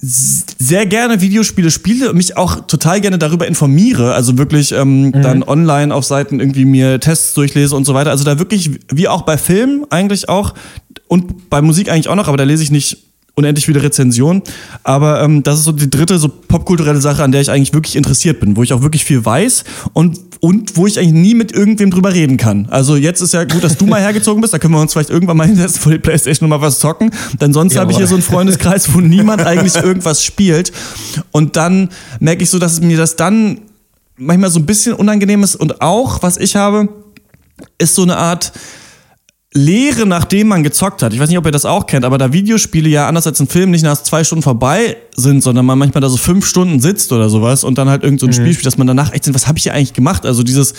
sehr 0.07 0.85
gerne 0.85 1.21
Videospiele 1.21 1.71
spiele 1.71 2.09
und 2.09 2.17
mich 2.17 2.37
auch 2.37 2.67
total 2.67 3.01
gerne 3.01 3.17
darüber 3.17 3.47
informiere. 3.47 4.13
Also 4.13 4.37
wirklich 4.37 4.71
ähm, 4.71 5.11
dann 5.11 5.41
online 5.43 5.93
auf 5.93 6.05
Seiten 6.05 6.39
irgendwie 6.39 6.65
mir 6.65 6.99
Tests 6.99 7.33
durchlese 7.33 7.75
und 7.75 7.85
so 7.85 7.93
weiter. 7.93 8.11
Also 8.11 8.23
da 8.23 8.37
wirklich, 8.37 8.71
wie 8.91 9.07
auch 9.07 9.23
bei 9.23 9.37
Filmen 9.37 9.85
eigentlich 9.89 10.29
auch 10.29 10.53
und 11.07 11.49
bei 11.49 11.61
Musik 11.61 11.89
eigentlich 11.89 12.09
auch 12.09 12.15
noch, 12.15 12.27
aber 12.27 12.37
da 12.37 12.43
lese 12.43 12.63
ich 12.63 12.71
nicht 12.71 13.04
unendlich 13.35 13.65
viele 13.65 13.83
Rezensionen. 13.83 14.41
Aber 14.83 15.21
ähm, 15.21 15.43
das 15.43 15.59
ist 15.59 15.65
so 15.65 15.71
die 15.71 15.89
dritte 15.89 16.17
so 16.17 16.29
popkulturelle 16.29 17.01
Sache, 17.01 17.23
an 17.23 17.31
der 17.31 17.41
ich 17.41 17.51
eigentlich 17.51 17.73
wirklich 17.73 17.95
interessiert 17.95 18.39
bin, 18.39 18.55
wo 18.55 18.63
ich 18.63 18.73
auch 18.73 18.81
wirklich 18.81 19.03
viel 19.03 19.23
weiß 19.23 19.65
und, 19.93 20.19
und 20.39 20.77
wo 20.77 20.87
ich 20.87 20.97
eigentlich 20.97 21.13
nie 21.13 21.35
mit 21.35 21.51
irgendwem 21.51 21.91
drüber 21.91 22.13
reden 22.13 22.37
kann. 22.37 22.67
Also 22.69 22.95
jetzt 22.95 23.21
ist 23.21 23.33
ja 23.33 23.43
gut, 23.43 23.63
dass 23.63 23.77
du 23.77 23.85
mal 23.85 24.01
hergezogen 24.01 24.41
bist, 24.41 24.53
da 24.53 24.59
können 24.59 24.73
wir 24.73 24.81
uns 24.81 24.93
vielleicht 24.93 25.09
irgendwann 25.09 25.37
mal 25.37 25.47
hinsetzen 25.47 25.81
vor 25.81 25.91
die 25.91 25.99
Playstation 25.99 26.45
und 26.45 26.57
mal 26.57 26.65
was 26.65 26.79
zocken. 26.79 27.11
Denn 27.41 27.51
sonst 27.51 27.75
habe 27.77 27.91
ich 27.91 27.97
hier 27.97 28.07
so 28.07 28.15
einen 28.15 28.23
Freundeskreis, 28.23 28.93
wo 28.93 29.01
niemand 29.01 29.45
eigentlich 29.45 29.75
irgendwas 29.83 30.23
spielt. 30.23 30.71
Und 31.31 31.57
dann 31.57 31.89
merke 32.19 32.43
ich 32.43 32.49
so, 32.49 32.57
dass 32.57 32.79
mir 32.79 32.97
das 32.97 33.17
dann 33.17 33.59
manchmal 34.17 34.49
so 34.49 34.59
ein 34.59 34.65
bisschen 34.65 34.93
unangenehm 34.93 35.43
ist. 35.43 35.55
Und 35.57 35.81
auch, 35.81 36.23
was 36.23 36.37
ich 36.37 36.55
habe, 36.55 36.87
ist 37.77 37.95
so 37.95 38.03
eine 38.03 38.17
Art 38.17 38.53
Lehre, 39.57 40.05
nachdem 40.05 40.49
man 40.49 40.63
gezockt 40.63 41.01
hat. 41.01 41.13
Ich 41.13 41.19
weiß 41.19 41.29
nicht, 41.29 41.37
ob 41.37 41.45
ihr 41.45 41.51
das 41.53 41.63
auch 41.63 41.87
kennt, 41.87 42.03
aber 42.03 42.17
da 42.17 42.33
Videospiele 42.33 42.89
ja 42.89 43.07
anders 43.07 43.25
als 43.25 43.39
ein 43.39 43.47
Film 43.47 43.71
nicht 43.71 43.83
nach 43.83 44.01
zwei 44.03 44.23
Stunden 44.25 44.43
vorbei 44.43 44.97
sind, 45.15 45.41
sondern 45.41 45.65
man 45.65 45.79
manchmal 45.79 46.01
da 46.01 46.09
so 46.09 46.17
fünf 46.17 46.45
Stunden 46.45 46.81
sitzt 46.81 47.13
oder 47.13 47.29
sowas 47.29 47.63
und 47.63 47.77
dann 47.77 47.87
halt 47.89 48.03
irgend 48.03 48.19
so 48.19 48.27
ein 48.27 48.33
Spiel 48.33 48.51
spielt, 48.51 48.65
dass 48.65 48.77
man 48.77 48.85
danach 48.85 49.13
echt 49.13 49.25
denkt, 49.25 49.35
was 49.35 49.47
habe 49.47 49.57
ich 49.57 49.63
hier 49.63 49.73
eigentlich 49.73 49.93
gemacht? 49.93 50.25
Also 50.25 50.43
dieses 50.43 50.73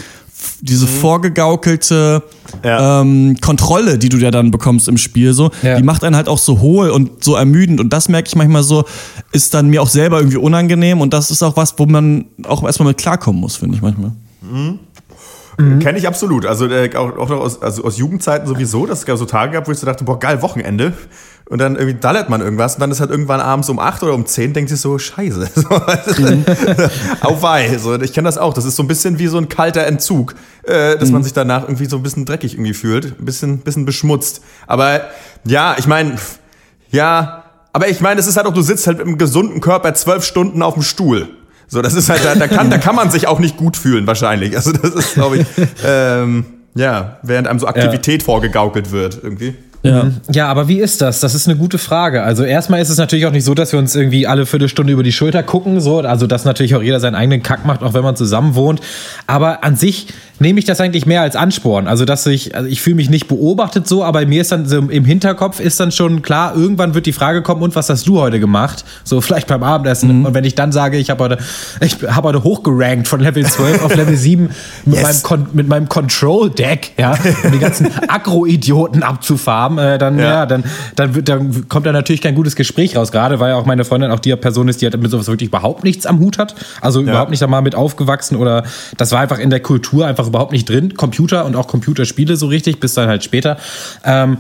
diese 0.61 0.87
vorgegaukelte 0.87 2.23
Ja. 2.63 3.01
ähm, 3.01 3.39
Kontrolle, 3.41 3.97
die 3.97 4.11
du 4.11 4.19
ja 4.19 4.31
dann 4.31 4.51
bekommst 4.51 4.87
im 4.89 4.99
Spiel, 4.99 5.33
so, 5.33 5.51
Ja. 5.63 5.77
die 5.77 5.83
macht 5.83 6.05
einen 6.05 6.15
halt 6.15 6.29
auch 6.29 6.37
so 6.39 6.61
hohl 6.61 6.91
und 6.91 7.25
so 7.25 7.35
ermüdend. 7.37 7.81
Und 7.81 7.91
das 7.93 8.11
merke 8.11 8.29
ich 8.29 8.37
manchmal 8.37 8.63
so, 8.63 8.85
ist 9.33 9.55
dann 9.55 9.69
mir 9.69 9.81
auch 9.81 9.89
selber 9.89 10.19
irgendwie 10.19 10.37
unangenehm. 10.37 11.01
Und 11.01 11.15
das 11.15 11.31
ist 11.31 11.43
auch 11.43 11.57
was, 11.57 11.75
wo 11.79 11.87
man 11.87 12.27
auch 12.47 12.63
erstmal 12.65 12.89
mit 12.89 12.99
klarkommen 12.99 13.41
muss, 13.41 13.57
finde 13.57 13.77
ich 13.77 13.83
manchmal. 13.83 14.13
Kenne 15.57 15.99
ich 15.99 16.07
absolut. 16.07 16.45
Also 16.45 16.67
äh, 16.67 16.95
auch, 16.97 17.17
auch 17.17 17.29
noch 17.31 17.41
aus, 17.41 17.63
also 17.63 17.85
aus 17.85 17.97
Jugendzeiten 17.97 18.47
sowieso, 18.47 18.85
dass 18.85 19.01
es 19.01 19.07
gab 19.07 19.17
so 19.17 19.25
Tage 19.25 19.53
gab, 19.53 19.67
wo 19.67 19.73
ich 19.73 19.79
so 19.79 19.87
dachte, 19.87 20.05
boah, 20.05 20.19
geil, 20.19 20.43
Wochenende. 20.43 20.93
Und 21.49 21.61
dann 21.61 21.77
irgendwie 21.77 21.99
dallert 21.99 22.29
man 22.29 22.41
irgendwas 22.41 22.75
und 22.75 22.81
dann 22.81 22.91
ist 22.91 23.01
halt 23.01 23.11
irgendwann 23.11 23.41
abends 23.41 23.69
um 23.69 23.79
8 23.79 24.03
oder 24.03 24.15
um 24.15 24.27
10, 24.27 24.53
denkt 24.53 24.69
sich 24.69 24.81
so, 24.81 24.99
scheiße. 24.99 25.49
So, 25.55 25.69
Au 27.23 27.41
wei. 27.41 27.79
So, 27.79 27.95
ich 28.01 28.13
kenne 28.13 28.27
das 28.27 28.37
auch. 28.37 28.53
Das 28.53 28.65
ist 28.65 28.77
so 28.77 28.83
ein 28.83 28.89
bisschen 28.89 29.19
wie 29.19 29.29
so 29.29 29.39
ein 29.39 29.49
kalter 29.49 29.87
Entzug, 29.87 30.35
äh, 30.65 30.99
dass 30.99 31.11
man 31.11 31.23
sich 31.23 31.33
danach 31.33 31.63
irgendwie 31.63 31.87
so 31.87 31.97
ein 31.97 32.03
bisschen 32.03 32.25
dreckig 32.25 32.55
irgendwie 32.55 32.75
fühlt. 32.75 33.19
Ein 33.19 33.25
bisschen, 33.25 33.59
bisschen 33.59 33.87
beschmutzt. 33.87 34.43
Aber 34.67 35.03
ja, 35.45 35.77
ich 35.79 35.87
meine, 35.87 36.17
ja, 36.91 37.45
aber 37.73 37.89
ich 37.89 38.01
meine, 38.01 38.21
es 38.21 38.27
ist 38.27 38.37
halt 38.37 38.47
auch, 38.47 38.55
du 38.55 38.63
sitzt 38.63 38.87
halt 38.87 38.99
mit 38.99 39.07
einem 39.07 39.19
gesunden 39.19 39.61
Körper 39.61 39.95
zwölf 39.95 40.25
Stunden 40.25 40.63
auf 40.63 40.75
dem 40.75 40.83
Stuhl. 40.83 41.29
So, 41.69 41.83
das 41.83 41.95
ist 41.95 42.09
halt, 42.09 42.25
da, 42.25 42.35
da, 42.35 42.49
kann, 42.49 42.71
da 42.71 42.79
kann 42.79 42.95
man 42.95 43.11
sich 43.11 43.27
auch 43.27 43.39
nicht 43.39 43.57
gut 43.57 43.77
fühlen, 43.77 44.07
wahrscheinlich. 44.07 44.55
Also, 44.57 44.73
das 44.73 44.95
ist, 44.95 45.15
glaube 45.15 45.39
ich, 45.39 45.47
ähm, 45.87 46.45
Ja, 46.75 47.19
während 47.23 47.49
einem 47.49 47.59
so 47.59 47.67
Aktivität 47.67 48.23
vorgegaukelt 48.23 48.93
wird 48.93 49.19
irgendwie. 49.23 49.55
Ja. 49.87 50.11
ja, 50.33 50.49
aber 50.49 50.69
wie 50.69 50.79
ist 50.79 51.01
das? 51.01 51.21
Das 51.21 51.35
ist 51.35 51.49
eine 51.49 51.57
gute 51.57 51.79
Frage. 51.79 52.23
Also 52.23 52.45
erstmal 52.45 52.81
ist 52.81 52.89
es 52.89 52.99
natürlich 52.99 53.27
auch 53.27 53.33
nicht 53.33 53.45
so, 53.45 53.55
dass 53.55 53.73
wir 53.73 53.79
uns 53.79 53.95
irgendwie 53.95 54.27
alle 54.27 54.47
Viertelstunde 54.47 54.93
über 54.93 55.03
die 55.03 55.13
Schulter 55.13 55.43
gucken, 55.43 55.81
so, 55.81 56.01
also 56.01 56.27
dass 56.27 56.45
natürlich 56.45 56.75
auch 56.75 56.83
jeder 56.83 57.01
seinen 57.01 57.15
eigenen 57.15 57.43
Kack 57.43 57.65
macht, 57.65 57.83
auch 57.83 57.95
wenn 57.95 58.03
man 58.03 58.17
zusammen 58.17 58.55
wohnt. 58.55 58.81
Aber 59.27 59.65
an 59.65 59.77
sich 59.77 60.09
nehme 60.39 60.59
ich 60.59 60.65
das 60.65 60.81
eigentlich 60.81 61.07
mehr 61.07 61.23
als 61.23 61.37
Ansporn. 61.37 61.87
Also 61.87 62.05
dass 62.05 62.27
ich, 62.27 62.55
also 62.55 62.69
ich 62.69 62.81
fühle 62.81 62.97
mich 62.97 63.11
nicht 63.11 63.29
beobachtet 63.29 63.87
so, 63.87 64.05
aber 64.05 64.25
mir 64.27 64.41
ist 64.41 64.53
dann 64.53 64.67
so 64.67 64.79
im 64.79 65.05
Hinterkopf 65.05 65.61
ist 65.61 65.81
dann 65.81 65.93
schon 65.93 66.23
klar, 66.23 66.55
irgendwann 66.55 66.95
wird 66.95 67.07
die 67.07 67.13
Frage 67.13 67.43
kommen, 67.43 67.63
und 67.63 67.75
was 67.75 67.89
hast 67.89 68.07
du 68.07 68.21
heute 68.21 68.41
gemacht? 68.41 68.85
So 69.05 69.21
vielleicht 69.21 69.47
beim 69.47 69.63
Abendessen. 69.63 70.21
Mhm. 70.21 70.27
Und 70.27 70.35
wenn 70.35 70.45
ich 70.45 70.55
dann 70.55 70.73
sage, 70.73 70.99
ich 70.99 71.11
habe 71.11 71.25
heute, 71.25 71.39
ich 71.81 71.97
habe 72.09 72.29
heute 72.29 72.43
hochgerankt 72.45 73.09
von 73.09 73.21
Level 73.21 73.45
12 73.45 73.83
auf 73.83 73.95
Level 73.95 74.17
7 74.17 74.51
mit, 74.85 74.95
yes. 74.95 75.03
meinem, 75.03 75.23
Con 75.23 75.47
mit 75.53 75.69
meinem 75.69 75.89
Control-Deck, 75.89 76.93
ja, 76.99 77.17
um 77.45 77.53
die 77.53 77.59
ganzen 77.59 77.89
Agro-Idioten 78.09 79.03
abzufarben, 79.03 79.76
äh, 79.79 79.99
dann, 79.99 80.19
ja. 80.19 80.25
ja, 80.25 80.47
dann, 80.47 80.65
dann, 80.95 81.25
dann 81.25 81.69
kommt 81.69 81.87
da 81.87 81.93
natürlich 81.93 82.21
kein 82.21 82.35
gutes 82.35 82.57
Gespräch 82.57 82.97
raus, 82.97 83.13
gerade 83.13 83.41
weil 83.41 83.51
ja 83.51 83.57
auch 83.57 83.67
meine 83.67 83.85
Freundin 83.85 84.11
auch 84.11 84.21
die 84.21 84.35
Person 84.37 84.69
ist, 84.69 84.81
die 84.81 84.87
halt 84.87 85.01
mit 85.01 85.11
sowas 85.11 85.29
wirklich 85.29 85.49
überhaupt 85.49 85.85
nichts 85.85 86.07
am 86.07 86.19
Hut 86.19 86.39
hat. 86.39 86.55
Also 86.81 87.01
ja. 87.01 87.09
überhaupt 87.09 87.31
nicht 87.31 87.43
da 87.43 87.47
mal 87.47 87.63
mit 87.63 87.75
aufgewachsen 87.75 88.37
oder 88.37 88.65
das 88.97 89.13
war 89.13 89.21
einfach 89.21 89.39
in 89.39 89.51
der 89.51 89.61
Kultur 89.61 90.07
einfach 90.07 90.27
überhaupt 90.27 90.53
nicht 90.53 90.69
drin. 90.69 90.95
Computer 90.95 91.45
und 91.45 91.57
auch 91.57 91.67
Computerspiele 91.67 92.37
so 92.37 92.47
richtig, 92.47 92.81
bis 92.81 92.95
dann 92.95 93.09
halt 93.09 93.25
später. 93.25 93.57
Ähm, 94.05 94.39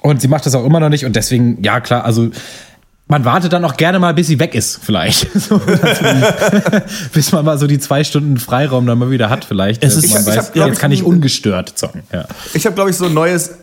und 0.00 0.20
sie 0.20 0.28
macht 0.28 0.46
das 0.46 0.54
auch 0.54 0.64
immer 0.64 0.80
noch 0.80 0.88
nicht 0.88 1.04
und 1.04 1.16
deswegen, 1.16 1.62
ja 1.62 1.80
klar, 1.80 2.04
also 2.04 2.30
man 3.08 3.24
wartet 3.24 3.52
dann 3.54 3.64
auch 3.64 3.76
gerne 3.76 3.98
mal, 3.98 4.12
bis 4.12 4.26
sie 4.26 4.38
weg 4.38 4.54
ist, 4.54 4.80
vielleicht. 4.82 5.26
So, 5.38 5.60
bis 7.12 7.32
man 7.32 7.44
mal 7.44 7.58
so 7.58 7.66
die 7.66 7.78
zwei 7.78 8.04
Stunden 8.04 8.38
Freiraum 8.38 8.86
dann 8.86 8.98
mal 8.98 9.10
wieder 9.10 9.30
hat, 9.30 9.44
vielleicht. 9.44 9.82
Es 9.82 9.96
ist, 9.96 10.04
ich, 10.04 10.14
weiß, 10.14 10.28
ich 10.28 10.36
hab, 10.36 10.56
jetzt 10.56 10.78
kann 10.78 10.92
ich 10.92 11.02
ungestört 11.02 11.78
zocken. 11.78 12.02
Ja. 12.12 12.26
Ich 12.52 12.66
habe, 12.66 12.74
glaube 12.74 12.90
ich, 12.90 12.96
so 12.96 13.06
ein 13.06 13.14
neues 13.14 13.56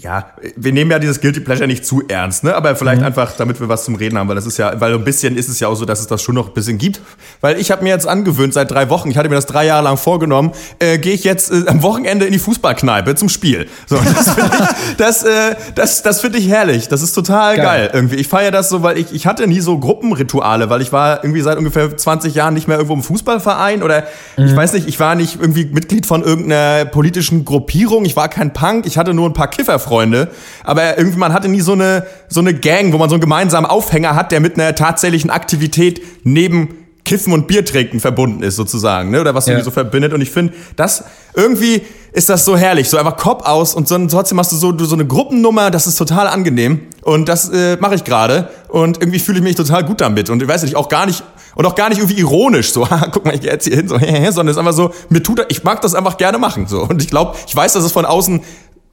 ja, 0.00 0.26
wir 0.56 0.72
nehmen 0.72 0.90
ja 0.90 0.98
dieses 0.98 1.20
Guilty 1.20 1.40
Pleasure 1.40 1.66
nicht 1.66 1.86
zu 1.86 2.02
ernst, 2.08 2.42
ne? 2.42 2.54
Aber 2.54 2.74
vielleicht 2.74 3.00
mhm. 3.00 3.06
einfach, 3.06 3.32
damit 3.36 3.60
wir 3.60 3.68
was 3.68 3.84
zum 3.84 3.94
Reden 3.94 4.18
haben, 4.18 4.28
weil 4.28 4.34
das 4.34 4.46
ist 4.46 4.58
ja, 4.58 4.80
weil 4.80 4.94
ein 4.94 5.04
bisschen 5.04 5.36
ist 5.36 5.48
es 5.48 5.60
ja 5.60 5.68
auch 5.68 5.76
so, 5.76 5.84
dass 5.84 6.00
es 6.00 6.06
das 6.06 6.20
schon 6.20 6.34
noch 6.34 6.48
ein 6.48 6.54
bisschen 6.54 6.78
gibt. 6.78 7.00
Weil 7.40 7.60
ich 7.60 7.70
habe 7.70 7.84
mir 7.84 7.90
jetzt 7.90 8.06
angewöhnt 8.06 8.54
seit 8.54 8.70
drei 8.70 8.90
Wochen, 8.90 9.10
ich 9.10 9.16
hatte 9.16 9.28
mir 9.28 9.36
das 9.36 9.46
drei 9.46 9.66
Jahre 9.66 9.84
lang 9.84 9.96
vorgenommen, 9.96 10.52
äh, 10.78 10.98
gehe 10.98 11.14
ich 11.14 11.24
jetzt 11.24 11.52
äh, 11.52 11.64
am 11.66 11.82
Wochenende 11.82 12.26
in 12.26 12.32
die 12.32 12.38
Fußballkneipe 12.38 13.14
zum 13.14 13.28
Spiel. 13.28 13.68
So, 13.86 13.96
das 14.16 14.30
finde 14.30 14.50
ich, 14.58 14.96
das, 14.96 15.22
äh, 15.22 15.54
das, 15.74 16.02
das 16.02 16.20
finde 16.20 16.38
ich 16.38 16.48
herrlich. 16.48 16.88
Das 16.88 17.02
ist 17.02 17.12
total 17.12 17.56
geil, 17.56 17.64
geil 17.64 17.90
irgendwie. 17.92 18.16
Ich 18.16 18.28
feiere 18.28 18.50
das 18.50 18.68
so, 18.68 18.82
weil 18.82 18.98
ich, 18.98 19.12
ich 19.12 19.26
hatte 19.26 19.46
nie 19.46 19.60
so 19.60 19.78
Gruppenrituale, 19.78 20.70
weil 20.70 20.82
ich 20.82 20.92
war 20.92 21.22
irgendwie 21.22 21.40
seit 21.40 21.56
ungefähr 21.56 21.96
20 21.96 22.34
Jahren 22.34 22.54
nicht 22.54 22.66
mehr 22.66 22.78
irgendwo 22.78 22.94
im 22.94 23.02
Fußballverein 23.02 23.82
oder 23.82 24.04
mhm. 24.36 24.46
ich 24.46 24.56
weiß 24.56 24.72
nicht, 24.72 24.88
ich 24.88 24.98
war 24.98 25.14
nicht 25.14 25.40
irgendwie 25.40 25.66
Mitglied 25.66 26.06
von 26.06 26.22
irgendeiner 26.22 26.84
politischen 26.84 27.44
Gruppierung, 27.44 28.04
ich 28.04 28.16
war 28.16 28.28
kein 28.28 28.52
Punk, 28.52 28.86
ich 28.86 28.98
hatte 28.98 29.14
nur 29.14 29.28
ein 29.28 29.34
paar 29.34 29.48
Kiffer 29.48 29.78
Freunde. 29.84 30.28
Aber 30.64 30.98
irgendwie, 30.98 31.18
man 31.18 31.32
hatte 31.32 31.48
nie 31.48 31.60
so 31.60 31.72
eine, 31.72 32.06
so 32.28 32.40
eine 32.40 32.54
Gang, 32.54 32.92
wo 32.92 32.98
man 32.98 33.08
so 33.08 33.14
einen 33.14 33.20
gemeinsamen 33.20 33.66
Aufhänger 33.66 34.16
hat, 34.16 34.32
der 34.32 34.40
mit 34.40 34.58
einer 34.58 34.74
tatsächlichen 34.74 35.30
Aktivität 35.30 36.02
neben 36.24 36.84
Kiffen 37.04 37.34
und 37.34 37.46
Bier 37.46 37.64
trinken 37.64 38.00
verbunden 38.00 38.42
ist, 38.42 38.56
sozusagen, 38.56 39.10
ne? 39.10 39.20
Oder 39.20 39.34
was 39.34 39.46
ja. 39.46 39.52
irgendwie 39.52 39.66
so 39.66 39.70
verbindet. 39.70 40.14
Und 40.14 40.22
ich 40.22 40.30
finde, 40.30 40.54
das 40.76 41.04
irgendwie 41.34 41.82
ist 42.12 42.30
das 42.30 42.44
so 42.44 42.56
herrlich. 42.56 42.88
So 42.88 42.96
einfach 42.96 43.16
Kopf 43.16 43.44
aus 43.46 43.74
und 43.74 43.86
so, 43.86 43.98
trotzdem 44.06 44.38
hast 44.38 44.52
du 44.52 44.56
so, 44.56 44.76
so 44.78 44.94
eine 44.94 45.06
Gruppennummer, 45.06 45.70
das 45.70 45.86
ist 45.86 45.96
total 45.96 46.28
angenehm. 46.28 46.80
Und 47.02 47.28
das 47.28 47.50
äh, 47.50 47.76
mache 47.78 47.96
ich 47.96 48.04
gerade. 48.04 48.48
Und 48.68 49.02
irgendwie 49.02 49.18
fühle 49.18 49.38
ich 49.38 49.44
mich 49.44 49.56
total 49.56 49.84
gut 49.84 50.00
damit. 50.00 50.30
Und 50.30 50.42
ich 50.42 50.48
weiß 50.48 50.62
nicht, 50.62 50.76
auch 50.76 50.88
gar 50.88 51.04
nicht, 51.04 51.22
und 51.54 51.66
auch 51.66 51.74
gar 51.74 51.90
nicht 51.90 51.98
irgendwie 51.98 52.18
ironisch, 52.18 52.72
so, 52.72 52.88
guck 53.12 53.26
mal, 53.26 53.34
ich 53.34 53.42
gehe 53.42 53.50
jetzt 53.50 53.66
hier 53.66 53.76
hin, 53.76 53.86
so, 53.86 53.98
sondern 53.98 54.48
es 54.48 54.52
ist 54.52 54.58
einfach 54.58 54.72
so, 54.72 54.92
mir 55.10 55.22
tut, 55.22 55.44
ich 55.50 55.62
mag 55.62 55.82
das 55.82 55.94
einfach 55.94 56.16
gerne 56.16 56.38
machen, 56.38 56.66
so. 56.66 56.82
Und 56.82 57.02
ich 57.02 57.08
glaube, 57.08 57.36
ich 57.46 57.54
weiß, 57.54 57.74
dass 57.74 57.84
es 57.84 57.92
von 57.92 58.06
außen 58.06 58.40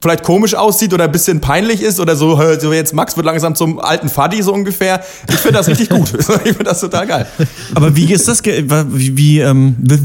vielleicht 0.02 0.24
komisch 0.24 0.54
aussieht 0.54 0.92
oder 0.92 1.04
ein 1.04 1.12
bisschen 1.12 1.40
peinlich 1.40 1.80
ist 1.80 2.00
oder 2.00 2.16
so, 2.16 2.36
so 2.58 2.72
jetzt 2.72 2.92
Max 2.92 3.16
wird 3.16 3.24
langsam 3.24 3.54
zum 3.54 3.78
alten 3.78 4.08
Faddy 4.08 4.42
so 4.42 4.52
ungefähr. 4.52 5.04
Ich 5.28 5.36
finde 5.36 5.58
das 5.58 5.68
richtig 5.68 5.90
gut. 5.90 6.12
ich 6.18 6.26
finde 6.26 6.64
das 6.64 6.80
total 6.80 7.06
geil. 7.06 7.26
Aber 7.74 7.94
wie 7.94 8.12
ist 8.12 8.26
das, 8.26 8.42
wie, 8.44 9.16
wie 9.16 9.38
ähm, 9.38 9.76
du 9.78 9.96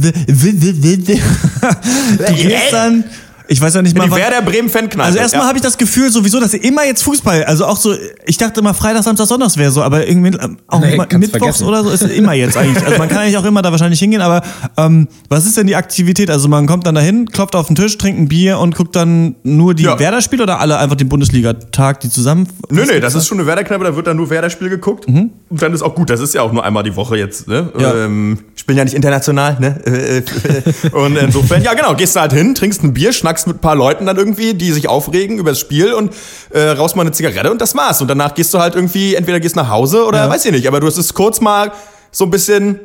gehst 2.35 2.71
dann 2.71 3.05
ich 3.47 3.61
weiß 3.61 3.73
ja 3.75 3.81
nicht 3.81 3.97
mal. 3.97 4.05
Die 4.07 4.15
Werder 4.15 4.41
Bremen 4.41 4.69
Fankneipe. 4.69 5.03
Also 5.03 5.19
erstmal 5.19 5.43
ja. 5.43 5.47
habe 5.47 5.57
ich 5.57 5.63
das 5.63 5.77
Gefühl 5.77 6.11
sowieso, 6.11 6.39
dass 6.39 6.53
immer 6.53 6.85
jetzt 6.85 7.03
Fußball, 7.03 7.43
also 7.45 7.65
auch 7.65 7.77
so, 7.77 7.93
ich 8.25 8.37
dachte 8.37 8.59
immer 8.59 8.73
Freitag, 8.73 9.03
Samstag, 9.03 9.27
Sonntags 9.27 9.57
wäre 9.57 9.71
so, 9.71 9.81
aber 9.81 10.07
irgendwie 10.07 10.37
ähm, 10.37 10.57
auch 10.67 10.79
nee, 10.81 10.97
Mittwochs 10.97 11.29
vergessen. 11.29 11.67
oder 11.67 11.83
so 11.83 11.89
ist 11.89 12.03
immer 12.03 12.33
jetzt 12.33 12.57
eigentlich. 12.57 12.83
Also 12.83 12.97
man 12.97 13.09
kann 13.09 13.19
eigentlich 13.19 13.37
auch 13.37 13.45
immer 13.45 13.61
da 13.61 13.71
wahrscheinlich 13.71 13.99
hingehen, 13.99 14.21
aber 14.21 14.41
ähm, 14.77 15.07
was 15.29 15.45
ist 15.45 15.57
denn 15.57 15.67
die 15.67 15.75
Aktivität? 15.75 16.29
Also 16.29 16.47
man 16.47 16.67
kommt 16.67 16.85
dann 16.87 16.95
dahin, 16.95 17.27
klopft 17.27 17.55
auf 17.55 17.67
den 17.67 17.75
Tisch, 17.75 17.97
trinkt 17.97 18.19
ein 18.19 18.27
Bier 18.27 18.59
und 18.59 18.75
guckt 18.75 18.95
dann 18.95 19.35
nur 19.43 19.73
die 19.73 19.83
ja. 19.83 19.99
Werder-Spiele 19.99 20.43
oder 20.43 20.59
alle 20.59 20.77
einfach 20.77 20.95
den 20.95 21.09
Bundesliga-Tag, 21.09 21.99
die 22.01 22.09
zusammen? 22.09 22.47
Nö, 22.69 22.85
nö, 22.85 22.99
das 22.99 23.15
ist 23.15 23.27
schon 23.27 23.39
eine 23.39 23.47
Werder-Kneipe, 23.47 23.83
da 23.83 23.95
wird 23.95 24.07
dann 24.07 24.17
nur 24.17 24.29
Werder-Spiel 24.29 24.69
geguckt. 24.69 25.07
Mhm. 25.07 25.31
Und 25.49 25.61
dann 25.61 25.73
ist 25.73 25.81
auch 25.81 25.95
gut, 25.95 26.09
das 26.09 26.19
ist 26.19 26.33
ja 26.33 26.41
auch 26.41 26.51
nur 26.51 26.63
einmal 26.63 26.83
die 26.83 26.95
Woche 26.95 27.17
jetzt, 27.17 27.47
ne? 27.47 27.71
Ja. 27.77 27.93
Ähm, 27.93 28.39
ich 28.55 28.65
bin 28.65 28.77
ja 28.77 28.83
nicht 28.83 28.95
international, 28.95 29.57
ne? 29.59 29.81
und 30.91 31.15
insofern, 31.17 31.61
ja 31.61 31.73
genau, 31.73 31.93
gehst 31.95 32.15
du 32.15 32.19
halt 32.19 32.33
hin, 32.33 32.55
trinkst 32.55 32.83
ein 32.83 32.93
Bier, 32.93 33.13
schnackst 33.13 33.36
mit 33.45 33.57
ein 33.57 33.61
paar 33.61 33.75
Leuten 33.75 34.05
dann 34.05 34.17
irgendwie, 34.17 34.53
die 34.53 34.71
sich 34.71 34.89
aufregen 34.89 35.37
über 35.37 35.51
das 35.51 35.59
Spiel 35.59 35.93
und 35.93 36.13
äh, 36.49 36.69
raus 36.69 36.95
mal 36.95 37.01
eine 37.01 37.11
Zigarette 37.11 37.51
und 37.51 37.61
das 37.61 37.75
war's. 37.75 38.01
Und 38.01 38.07
danach 38.07 38.33
gehst 38.33 38.53
du 38.53 38.59
halt 38.59 38.75
irgendwie, 38.75 39.15
entweder 39.15 39.39
gehst 39.39 39.55
nach 39.55 39.69
Hause 39.69 40.05
oder 40.05 40.19
ja. 40.19 40.29
weiß 40.29 40.45
ich 40.45 40.51
nicht, 40.51 40.67
aber 40.67 40.79
du 40.79 40.87
hast 40.87 40.97
es 40.97 41.13
kurz 41.13 41.41
mal 41.41 41.71
so 42.11 42.23
ein 42.23 42.31
bisschen, 42.31 42.79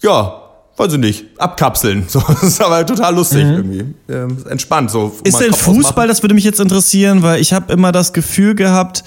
ja, 0.00 0.42
weiß 0.76 0.94
ich 0.94 0.98
nicht, 0.98 1.26
abkapseln. 1.38 2.06
So, 2.08 2.20
das 2.26 2.42
ist 2.42 2.60
aber 2.60 2.84
total 2.84 3.14
lustig 3.14 3.44
mhm. 3.44 3.52
irgendwie. 3.52 3.94
Ähm, 4.08 4.36
entspannt 4.48 4.90
so. 4.90 5.12
Ist 5.24 5.40
denn 5.40 5.52
Fußball, 5.52 6.08
das 6.08 6.22
würde 6.22 6.34
mich 6.34 6.44
jetzt 6.44 6.60
interessieren, 6.60 7.22
weil 7.22 7.40
ich 7.40 7.52
habe 7.52 7.72
immer 7.72 7.92
das 7.92 8.12
Gefühl 8.12 8.54
gehabt, 8.54 9.04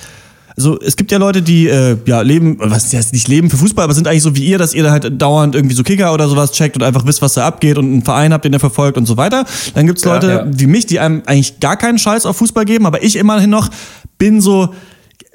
so, 0.57 0.79
es 0.79 0.95
gibt 0.95 1.11
ja 1.11 1.17
Leute, 1.17 1.41
die 1.41 1.67
äh, 1.67 1.97
ja 2.05 2.21
leben, 2.21 2.57
was 2.59 2.93
heißt 2.93 3.11
nicht 3.11 3.27
leben 3.27 3.49
für 3.49 3.57
Fußball, 3.57 3.83
aber 3.83 3.93
sind 3.93 4.07
eigentlich 4.07 4.23
so 4.23 4.35
wie 4.35 4.45
ihr, 4.45 4.57
dass 4.57 4.73
ihr 4.73 4.83
da 4.83 4.91
halt 4.91 5.21
dauernd 5.21 5.53
irgendwie 5.53 5.75
so 5.75 5.83
Kicker 5.83 6.13
oder 6.13 6.29
sowas 6.29 6.53
checkt 6.53 6.77
und 6.77 6.83
einfach 6.83 7.05
wisst, 7.05 7.21
was 7.21 7.33
da 7.33 7.45
abgeht 7.45 7.77
und 7.77 7.85
einen 7.85 8.03
Verein 8.03 8.31
habt, 8.31 8.45
den 8.45 8.53
ihr 8.53 8.59
verfolgt 8.59 8.97
und 8.97 9.05
so 9.05 9.17
weiter. 9.17 9.45
Dann 9.73 9.85
gibt's 9.85 10.05
Leute 10.05 10.27
ja, 10.27 10.45
ja. 10.45 10.51
wie 10.53 10.67
mich, 10.67 10.85
die 10.85 10.99
einem 10.99 11.23
eigentlich 11.25 11.59
gar 11.59 11.75
keinen 11.77 11.99
Scheiß 11.99 12.25
auf 12.25 12.37
Fußball 12.37 12.63
geben, 12.63 12.85
aber 12.85 13.03
ich 13.03 13.17
immerhin 13.17 13.49
noch 13.49 13.69
bin 14.17 14.39
so, 14.39 14.73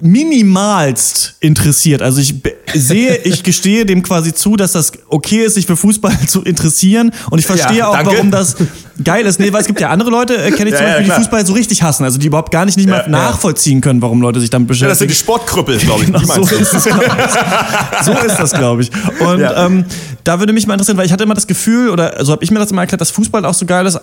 minimalst 0.03 1.37
interessiert. 1.41 2.03
Also 2.03 2.21
ich 2.21 2.35
sehe, 2.75 3.17
ich 3.25 3.43
gestehe 3.43 3.85
dem 3.87 4.03
quasi 4.03 4.33
zu, 4.33 4.57
dass 4.57 4.73
das 4.73 4.93
okay 5.09 5.45
ist, 5.45 5.55
sich 5.55 5.67
für 5.67 5.77
Fußball 5.77 6.19
zu 6.27 6.43
interessieren. 6.43 7.13
Und 7.31 7.39
ich 7.39 7.47
verstehe 7.47 7.79
ja, 7.79 7.89
auch, 7.89 8.05
warum 8.05 8.31
das 8.31 8.57
geil 9.05 9.27
ist. 9.27 9.41
Nee, 9.41 9.53
weil 9.53 9.61
es 9.61 9.67
gibt 9.67 9.81
ja 9.81 9.91
andere 9.91 10.11
Leute, 10.11 10.37
äh, 10.37 10.51
kenne 10.53 10.71
ich 10.71 10.77
zum 10.77 10.85
ja, 10.87 10.93
Beispiel, 10.93 11.09
ja, 11.09 11.15
die 11.15 11.23
Fußball 11.23 11.47
so 11.47 11.53
richtig 11.53 11.83
hassen. 11.83 12.05
Also 12.05 12.19
die 12.19 12.27
überhaupt 12.27 12.51
gar 12.53 12.65
nicht, 12.65 12.77
nicht 12.77 12.89
mal 12.89 13.09
nachvollziehen 13.09 13.81
können, 13.81 14.01
warum 14.01 14.23
Leute 14.23 14.41
sich 14.41 14.51
damit 14.51 14.69
beschäftigen. 14.69 14.89
Ja, 14.89 14.93
das 14.93 14.99
sind 14.99 15.11
die 15.11 15.15
Sportkrüppel, 15.15 15.79
glaube 15.79 16.05
ich. 16.05 16.13
Genau, 16.13 16.43
so, 16.43 16.57
ist 16.57 16.73
es, 16.75 16.85
glaub 16.85 17.03
ich. 17.03 18.05
so 18.05 18.13
ist 18.13 18.37
das, 18.39 18.53
glaube 18.53 18.83
ich. 18.83 18.91
Und 19.21 19.45
ähm, 19.57 19.85
da 20.25 20.39
würde 20.39 20.53
mich 20.53 20.67
mal 20.67 20.75
interessieren, 20.75 20.97
weil 20.99 21.07
ich 21.07 21.13
hatte 21.13 21.25
immer 21.25 21.35
das 21.35 21.47
Gefühl, 21.47 21.91
oder 21.91 22.25
so 22.25 22.33
habe 22.33 22.45
ich 22.45 22.51
mir 22.51 22.59
das 22.59 22.71
immer 22.71 22.83
erklärt, 22.83 23.01
dass 23.01 23.11
Fußball 23.11 23.45
auch 23.45 23.55
so 23.55 23.67
geil 23.67 23.87
ist, 23.87 23.97
äh, 23.97 24.01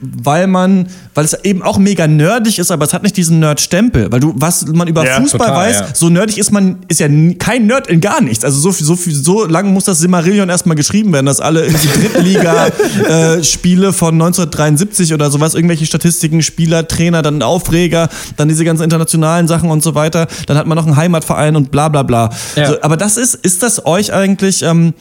weil 0.00 0.46
man, 0.46 0.88
weil 1.14 1.24
es 1.24 1.34
eben 1.44 1.62
auch 1.62 1.78
mega 1.78 2.06
nerdig 2.06 2.58
ist, 2.58 2.70
aber 2.70 2.84
es 2.84 2.92
hat 2.92 3.02
nicht 3.02 3.16
diesen 3.16 3.40
Nerd-Stempel. 3.40 4.12
Weil 4.12 4.20
du, 4.20 4.34
was 4.36 4.66
man 4.66 4.88
über 4.88 5.04
Fußball 5.04 5.40
Fußball 5.40 5.48
Total, 5.48 5.68
weiß, 5.68 5.80
ja. 5.80 5.86
so 5.94 6.08
nerdig 6.08 6.38
ist 6.38 6.52
man, 6.52 6.78
ist 6.88 7.00
ja 7.00 7.08
kein 7.38 7.66
Nerd 7.66 7.86
in 7.88 8.00
gar 8.00 8.20
nichts. 8.20 8.44
Also 8.44 8.58
so, 8.60 8.70
so, 8.70 8.96
so 8.96 9.44
lange 9.46 9.70
muss 9.70 9.84
das 9.84 9.98
Simmerillion 9.98 10.48
erstmal 10.48 10.76
geschrieben 10.76 11.12
werden, 11.12 11.26
dass 11.26 11.40
alle 11.40 11.64
irgendwie 11.64 11.88
Drittliga-Spiele 11.88 13.86
äh, 13.88 13.92
von 13.92 14.16
1973 14.42 15.14
oder 15.14 15.30
sowas, 15.30 15.54
irgendwelche 15.54 15.86
Statistiken, 15.86 16.42
Spieler, 16.42 16.86
Trainer, 16.88 17.22
dann 17.22 17.42
Aufreger, 17.42 18.08
dann 18.36 18.48
diese 18.48 18.64
ganzen 18.64 18.84
internationalen 18.84 19.48
Sachen 19.48 19.70
und 19.70 19.82
so 19.82 19.94
weiter. 19.94 20.26
Dann 20.46 20.56
hat 20.56 20.66
man 20.66 20.76
noch 20.76 20.86
einen 20.86 20.96
Heimatverein 20.96 21.56
und 21.56 21.70
bla 21.70 21.88
bla 21.88 22.02
bla. 22.02 22.30
Ja. 22.56 22.68
So, 22.68 22.82
aber 22.82 22.96
das 22.96 23.16
ist, 23.16 23.34
ist 23.34 23.62
das 23.62 23.86
euch 23.86 24.12
eigentlich 24.12 24.62
ähm, 24.62 24.94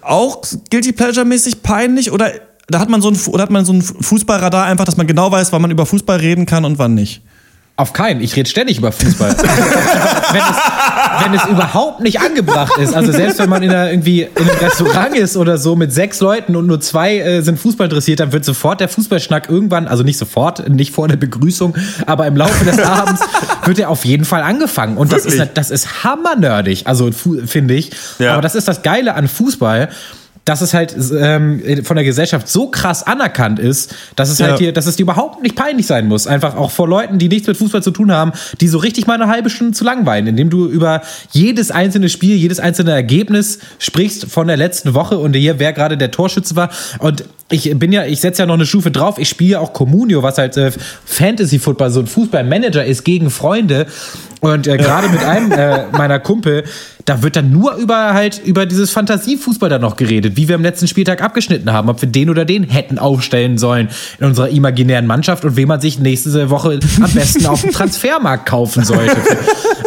auch 0.00 0.42
Guilty 0.70 0.92
Pleasure-mäßig 0.92 1.62
peinlich 1.62 2.10
oder 2.10 2.30
da 2.68 2.80
hat 2.80 2.88
man 2.88 3.00
so 3.00 3.10
ein, 3.10 3.16
oder 3.26 3.42
hat 3.42 3.50
man 3.50 3.64
so 3.64 3.72
ein 3.72 3.82
Fußballradar 3.82 4.66
einfach, 4.66 4.84
dass 4.84 4.96
man 4.96 5.06
genau 5.06 5.30
weiß, 5.30 5.52
wann 5.52 5.62
man 5.62 5.70
über 5.70 5.86
Fußball 5.86 6.18
reden 6.18 6.46
kann 6.46 6.64
und 6.64 6.78
wann 6.78 6.94
nicht? 6.94 7.22
Auf 7.78 7.92
keinen. 7.92 8.22
Ich 8.22 8.34
rede 8.36 8.48
ständig 8.48 8.78
über 8.78 8.90
Fußball. 8.90 9.36
wenn, 10.32 10.40
es, 10.40 11.24
wenn 11.24 11.34
es 11.34 11.44
überhaupt 11.44 12.00
nicht 12.00 12.20
angebracht 12.20 12.78
ist. 12.78 12.94
Also 12.94 13.12
selbst 13.12 13.38
wenn 13.38 13.50
man 13.50 13.62
in 13.62 13.70
einer, 13.70 13.90
irgendwie 13.90 14.22
in 14.22 14.30
einem 14.34 14.58
Restaurant 14.58 15.14
ist 15.14 15.36
oder 15.36 15.58
so 15.58 15.76
mit 15.76 15.92
sechs 15.92 16.20
Leuten 16.20 16.56
und 16.56 16.66
nur 16.66 16.80
zwei 16.80 17.18
äh, 17.18 17.42
sind 17.42 17.58
Fußball 17.58 17.84
interessiert, 17.84 18.20
dann 18.20 18.32
wird 18.32 18.46
sofort 18.46 18.80
der 18.80 18.88
Fußballschnack 18.88 19.50
irgendwann, 19.50 19.88
also 19.88 20.04
nicht 20.04 20.16
sofort, 20.16 20.66
nicht 20.70 20.94
vor 20.94 21.06
der 21.06 21.18
Begrüßung, 21.18 21.76
aber 22.06 22.26
im 22.26 22.36
Laufe 22.36 22.64
des 22.64 22.78
Abends 22.78 23.20
wird 23.66 23.78
er 23.78 23.90
auf 23.90 24.06
jeden 24.06 24.24
Fall 24.24 24.42
angefangen. 24.42 24.96
Und 24.96 25.12
das 25.12 25.26
ist, 25.26 25.50
das 25.52 25.70
ist 25.70 26.02
hammernerdig, 26.02 26.86
also 26.86 27.10
finde 27.12 27.74
ich. 27.74 27.90
Ja. 28.18 28.32
Aber 28.32 28.42
das 28.42 28.54
ist 28.54 28.68
das 28.68 28.82
Geile 28.82 29.14
an 29.14 29.28
Fußball 29.28 29.90
dass 30.46 30.60
es 30.60 30.72
halt 30.72 30.96
ähm, 31.18 31.84
von 31.84 31.96
der 31.96 32.04
Gesellschaft 32.04 32.48
so 32.48 32.68
krass 32.68 33.02
anerkannt 33.02 33.58
ist, 33.58 33.94
dass 34.14 34.30
es 34.30 34.38
halt 34.38 34.46
ja. 34.46 34.52
halt 34.52 34.60
hier, 34.60 34.72
dass 34.72 34.86
es 34.86 34.94
dir 34.96 35.02
überhaupt 35.02 35.42
nicht 35.42 35.56
peinlich 35.56 35.86
sein 35.86 36.06
muss. 36.06 36.26
Einfach 36.26 36.56
auch 36.56 36.70
vor 36.70 36.88
Leuten, 36.88 37.18
die 37.18 37.28
nichts 37.28 37.48
mit 37.48 37.56
Fußball 37.56 37.82
zu 37.82 37.90
tun 37.90 38.12
haben, 38.12 38.32
die 38.60 38.68
so 38.68 38.78
richtig 38.78 39.08
mal 39.08 39.14
eine 39.14 39.26
halbe 39.26 39.50
Stunde 39.50 39.74
zu 39.74 39.84
langweilen, 39.84 40.28
indem 40.28 40.48
du 40.48 40.66
über 40.66 41.02
jedes 41.32 41.72
einzelne 41.72 42.08
Spiel, 42.08 42.36
jedes 42.36 42.60
einzelne 42.60 42.92
Ergebnis 42.92 43.58
sprichst 43.80 44.26
von 44.26 44.46
der 44.46 44.56
letzten 44.56 44.94
Woche 44.94 45.18
und 45.18 45.34
hier, 45.34 45.58
wer 45.58 45.72
gerade 45.72 45.98
der 45.98 46.12
Torschütze 46.12 46.54
war. 46.54 46.70
Und 47.00 47.24
ich 47.48 47.78
bin 47.78 47.92
ja, 47.92 48.04
ich 48.04 48.20
setze 48.20 48.42
ja 48.42 48.46
noch 48.46 48.54
eine 48.54 48.66
Stufe 48.66 48.90
drauf. 48.90 49.18
Ich 49.18 49.28
spiele 49.28 49.52
ja 49.52 49.60
auch 49.60 49.72
Communio, 49.72 50.22
was 50.22 50.38
halt 50.38 50.56
äh, 50.56 50.72
Fantasy 51.04 51.58
Football, 51.58 51.90
so 51.90 52.00
ein 52.00 52.06
Fußballmanager 52.06 52.84
ist 52.84 53.04
gegen 53.04 53.30
Freunde. 53.30 53.86
Und 54.40 54.66
äh, 54.66 54.76
gerade 54.76 55.08
mit 55.08 55.22
einem 55.22 55.52
äh, 55.52 55.86
meiner 55.92 56.18
Kumpel, 56.18 56.64
da 57.04 57.22
wird 57.22 57.36
dann 57.36 57.50
nur 57.50 57.74
über 57.76 58.14
halt 58.14 58.40
über 58.44 58.66
dieses 58.66 58.90
Fantasiefußball 58.90 59.70
dann 59.70 59.80
noch 59.80 59.96
geredet, 59.96 60.36
wie 60.36 60.48
wir 60.48 60.56
am 60.56 60.62
letzten 60.62 60.88
Spieltag 60.88 61.22
abgeschnitten 61.22 61.72
haben, 61.72 61.88
ob 61.88 62.02
wir 62.02 62.08
den 62.08 62.28
oder 62.30 62.44
den 62.44 62.64
hätten 62.64 62.98
aufstellen 62.98 63.58
sollen 63.58 63.88
in 64.18 64.26
unserer 64.26 64.48
imaginären 64.48 65.06
Mannschaft 65.06 65.44
und 65.44 65.56
wem 65.56 65.68
man 65.68 65.80
sich 65.80 66.00
nächste 66.00 66.50
Woche 66.50 66.80
am 67.00 67.10
besten 67.12 67.46
auf 67.46 67.62
dem 67.62 67.70
Transfermarkt 67.70 68.46
kaufen 68.46 68.84
sollte. 68.84 69.16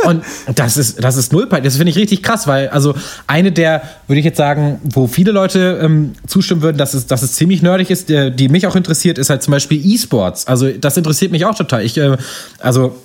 Und 0.05 0.23
das 0.55 0.77
ist 0.77 1.03
das 1.03 1.17
ist 1.17 1.33
null, 1.33 1.47
das 1.61 1.75
finde 1.75 1.91
ich 1.91 1.97
richtig 1.97 2.23
krass, 2.23 2.47
weil 2.47 2.69
also 2.69 2.95
eine 3.27 3.51
der 3.51 3.81
würde 4.07 4.19
ich 4.19 4.25
jetzt 4.25 4.37
sagen, 4.37 4.79
wo 4.83 5.07
viele 5.07 5.31
Leute 5.31 5.79
ähm, 5.83 6.13
zustimmen 6.25 6.61
würden, 6.61 6.77
dass 6.77 6.93
es 6.93 7.05
dass 7.05 7.21
es 7.21 7.33
ziemlich 7.33 7.48
nerdig 7.61 7.89
ist, 7.89 8.09
der, 8.09 8.29
die 8.29 8.49
mich 8.49 8.65
auch 8.67 8.75
interessiert, 8.75 9.17
ist 9.17 9.29
halt 9.29 9.43
zum 9.43 9.51
Beispiel 9.51 9.83
E-Sports. 9.85 10.47
Also 10.47 10.69
das 10.71 10.95
interessiert 10.97 11.31
mich 11.31 11.45
auch 11.45 11.55
total. 11.55 11.83
Ich 11.83 11.97
äh, 11.97 12.17
also 12.59 12.95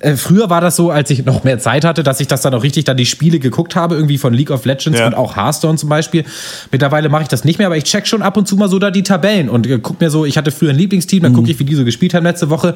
äh, 0.00 0.16
früher 0.16 0.50
war 0.50 0.60
das 0.60 0.76
so, 0.76 0.90
als 0.90 1.08
ich 1.10 1.24
noch 1.24 1.44
mehr 1.44 1.58
Zeit 1.58 1.84
hatte, 1.84 2.02
dass 2.02 2.20
ich 2.20 2.26
das 2.26 2.42
dann 2.42 2.52
auch 2.54 2.62
richtig 2.62 2.84
dann 2.84 2.96
die 2.96 3.06
Spiele 3.06 3.38
geguckt 3.38 3.76
habe, 3.76 3.94
irgendwie 3.94 4.18
von 4.18 4.34
League 4.34 4.50
of 4.50 4.64
Legends 4.64 4.98
Ja. 4.98 5.06
und 5.06 5.14
auch 5.14 5.36
Hearthstone 5.36 5.78
zum 5.78 5.88
Beispiel. 5.88 6.24
Mittlerweile 6.70 7.08
mache 7.08 7.22
ich 7.22 7.28
das 7.28 7.44
nicht 7.44 7.58
mehr, 7.58 7.68
aber 7.68 7.76
ich 7.76 7.84
check 7.84 8.06
schon 8.06 8.20
ab 8.22 8.36
und 8.36 8.46
zu 8.48 8.56
mal 8.56 8.68
so 8.68 8.78
da 8.78 8.90
die 8.90 9.02
Tabellen 9.04 9.48
und 9.48 9.66
äh, 9.66 9.78
guck 9.80 10.00
mir 10.00 10.10
so, 10.10 10.24
ich 10.24 10.36
hatte 10.36 10.50
früher 10.50 10.70
ein 10.70 10.76
Lieblingsteam, 10.76 11.22
dann 11.22 11.32
gucke 11.32 11.50
ich, 11.50 11.58
wie 11.58 11.64
die 11.64 11.74
so 11.74 11.84
gespielt 11.84 12.14
haben 12.14 12.24
letzte 12.24 12.50
Woche. 12.50 12.74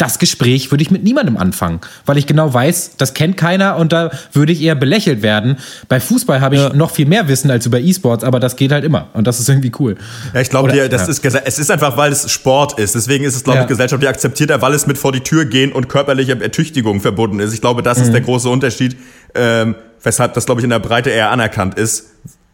Das 0.00 0.18
Gespräch 0.18 0.70
würde 0.70 0.80
ich 0.80 0.90
mit 0.90 1.04
niemandem 1.04 1.36
anfangen, 1.36 1.80
weil 2.06 2.16
ich 2.16 2.26
genau 2.26 2.54
weiß, 2.54 2.92
das 2.96 3.12
kennt 3.12 3.36
keiner 3.36 3.76
und 3.76 3.92
da 3.92 4.10
würde 4.32 4.50
ich 4.50 4.62
eher 4.62 4.74
belächelt 4.74 5.20
werden. 5.20 5.58
Bei 5.88 6.00
Fußball 6.00 6.40
habe 6.40 6.54
ich 6.54 6.62
Ja. 6.62 6.72
noch 6.72 6.90
viel 6.90 7.04
mehr 7.04 7.28
Wissen 7.28 7.50
als 7.50 7.66
über 7.66 7.78
E-Sports, 7.80 8.24
aber 8.24 8.40
das 8.40 8.56
geht 8.56 8.72
halt 8.72 8.82
immer 8.84 9.08
und 9.12 9.26
das 9.26 9.40
ist 9.40 9.48
irgendwie 9.50 9.72
cool. 9.78 9.96
Ja, 10.32 10.40
ich 10.40 10.48
glaube, 10.48 10.72
dir, 10.72 10.88
das 10.88 11.02
ja. 11.02 11.08
ist 11.08 11.24
es 11.44 11.58
ist 11.58 11.70
einfach, 11.70 11.98
weil 11.98 12.12
es 12.12 12.30
Sport 12.32 12.78
ist. 12.78 12.94
Deswegen 12.94 13.24
ist 13.24 13.36
es, 13.36 13.44
glaube 13.44 13.58
Ja. 13.58 13.62
ich, 13.64 13.68
gesellschaftlich 13.68 14.08
akzeptierter, 14.08 14.62
weil 14.62 14.72
es 14.72 14.86
mit 14.86 14.96
vor 14.96 15.12
die 15.12 15.20
Tür 15.20 15.44
gehen 15.44 15.70
und 15.72 15.90
körperlicher 15.90 16.40
Ertüchtigung 16.40 17.00
verbunden 17.02 17.38
ist. 17.38 17.52
Ich 17.52 17.60
glaube, 17.60 17.82
das 17.82 17.98
Mhm. 17.98 18.04
ist 18.04 18.12
der 18.14 18.20
große 18.22 18.48
Unterschied, 18.48 18.96
ähm, 19.34 19.74
weshalb 20.02 20.32
das, 20.32 20.46
glaube 20.46 20.62
ich, 20.62 20.64
in 20.64 20.70
der 20.70 20.78
Breite 20.78 21.10
eher 21.10 21.30
anerkannt 21.30 21.74
ist. 21.74 22.06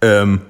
Ähm, 0.02 0.40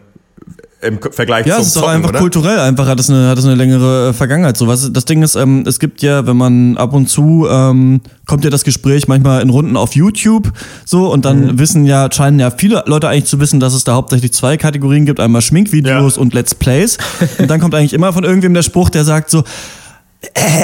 im 0.86 0.98
Vergleich 1.00 1.46
Ja, 1.46 1.54
zum 1.56 1.62
es 1.62 1.68
ist 1.68 1.76
auch 1.78 1.88
einfach 1.88 2.10
oder? 2.10 2.18
kulturell 2.20 2.58
einfach, 2.60 2.86
hat 2.86 2.98
es 3.00 3.10
eine, 3.10 3.28
hat 3.28 3.38
es 3.38 3.44
eine 3.44 3.54
längere 3.54 4.08
äh, 4.08 4.12
Vergangenheit. 4.12 4.56
So, 4.56 4.66
was, 4.66 4.92
das 4.92 5.04
Ding 5.04 5.22
ist, 5.22 5.34
ähm, 5.36 5.64
es 5.66 5.78
gibt 5.78 6.02
ja, 6.02 6.26
wenn 6.26 6.36
man 6.36 6.76
ab 6.76 6.92
und 6.94 7.08
zu, 7.08 7.46
ähm, 7.50 8.00
kommt 8.26 8.44
ja 8.44 8.50
das 8.50 8.64
Gespräch 8.64 9.08
manchmal 9.08 9.42
in 9.42 9.50
Runden 9.50 9.76
auf 9.76 9.94
YouTube, 9.94 10.52
so, 10.84 11.12
und 11.12 11.24
dann 11.24 11.40
Mhm. 11.46 11.58
wissen 11.58 11.86
ja, 11.86 12.08
scheinen 12.12 12.38
ja 12.40 12.50
viele 12.50 12.82
Leute 12.86 13.08
eigentlich 13.08 13.26
zu 13.26 13.38
wissen, 13.40 13.60
dass 13.60 13.74
es 13.74 13.84
da 13.84 13.94
hauptsächlich 13.94 14.32
zwei 14.32 14.56
Kategorien 14.56 15.06
gibt, 15.06 15.20
einmal 15.20 15.42
Schminkvideos 15.42 16.16
Ja. 16.16 16.22
und 16.22 16.34
Let's 16.34 16.54
Plays. 16.54 16.98
Und 17.38 17.48
dann 17.50 17.60
kommt 17.60 17.74
eigentlich 17.74 17.92
immer 17.92 18.12
von 18.12 18.24
irgendwem 18.24 18.54
der 18.54 18.62
Spruch, 18.62 18.88
der 18.90 19.04
sagt 19.04 19.30
so, 19.30 19.44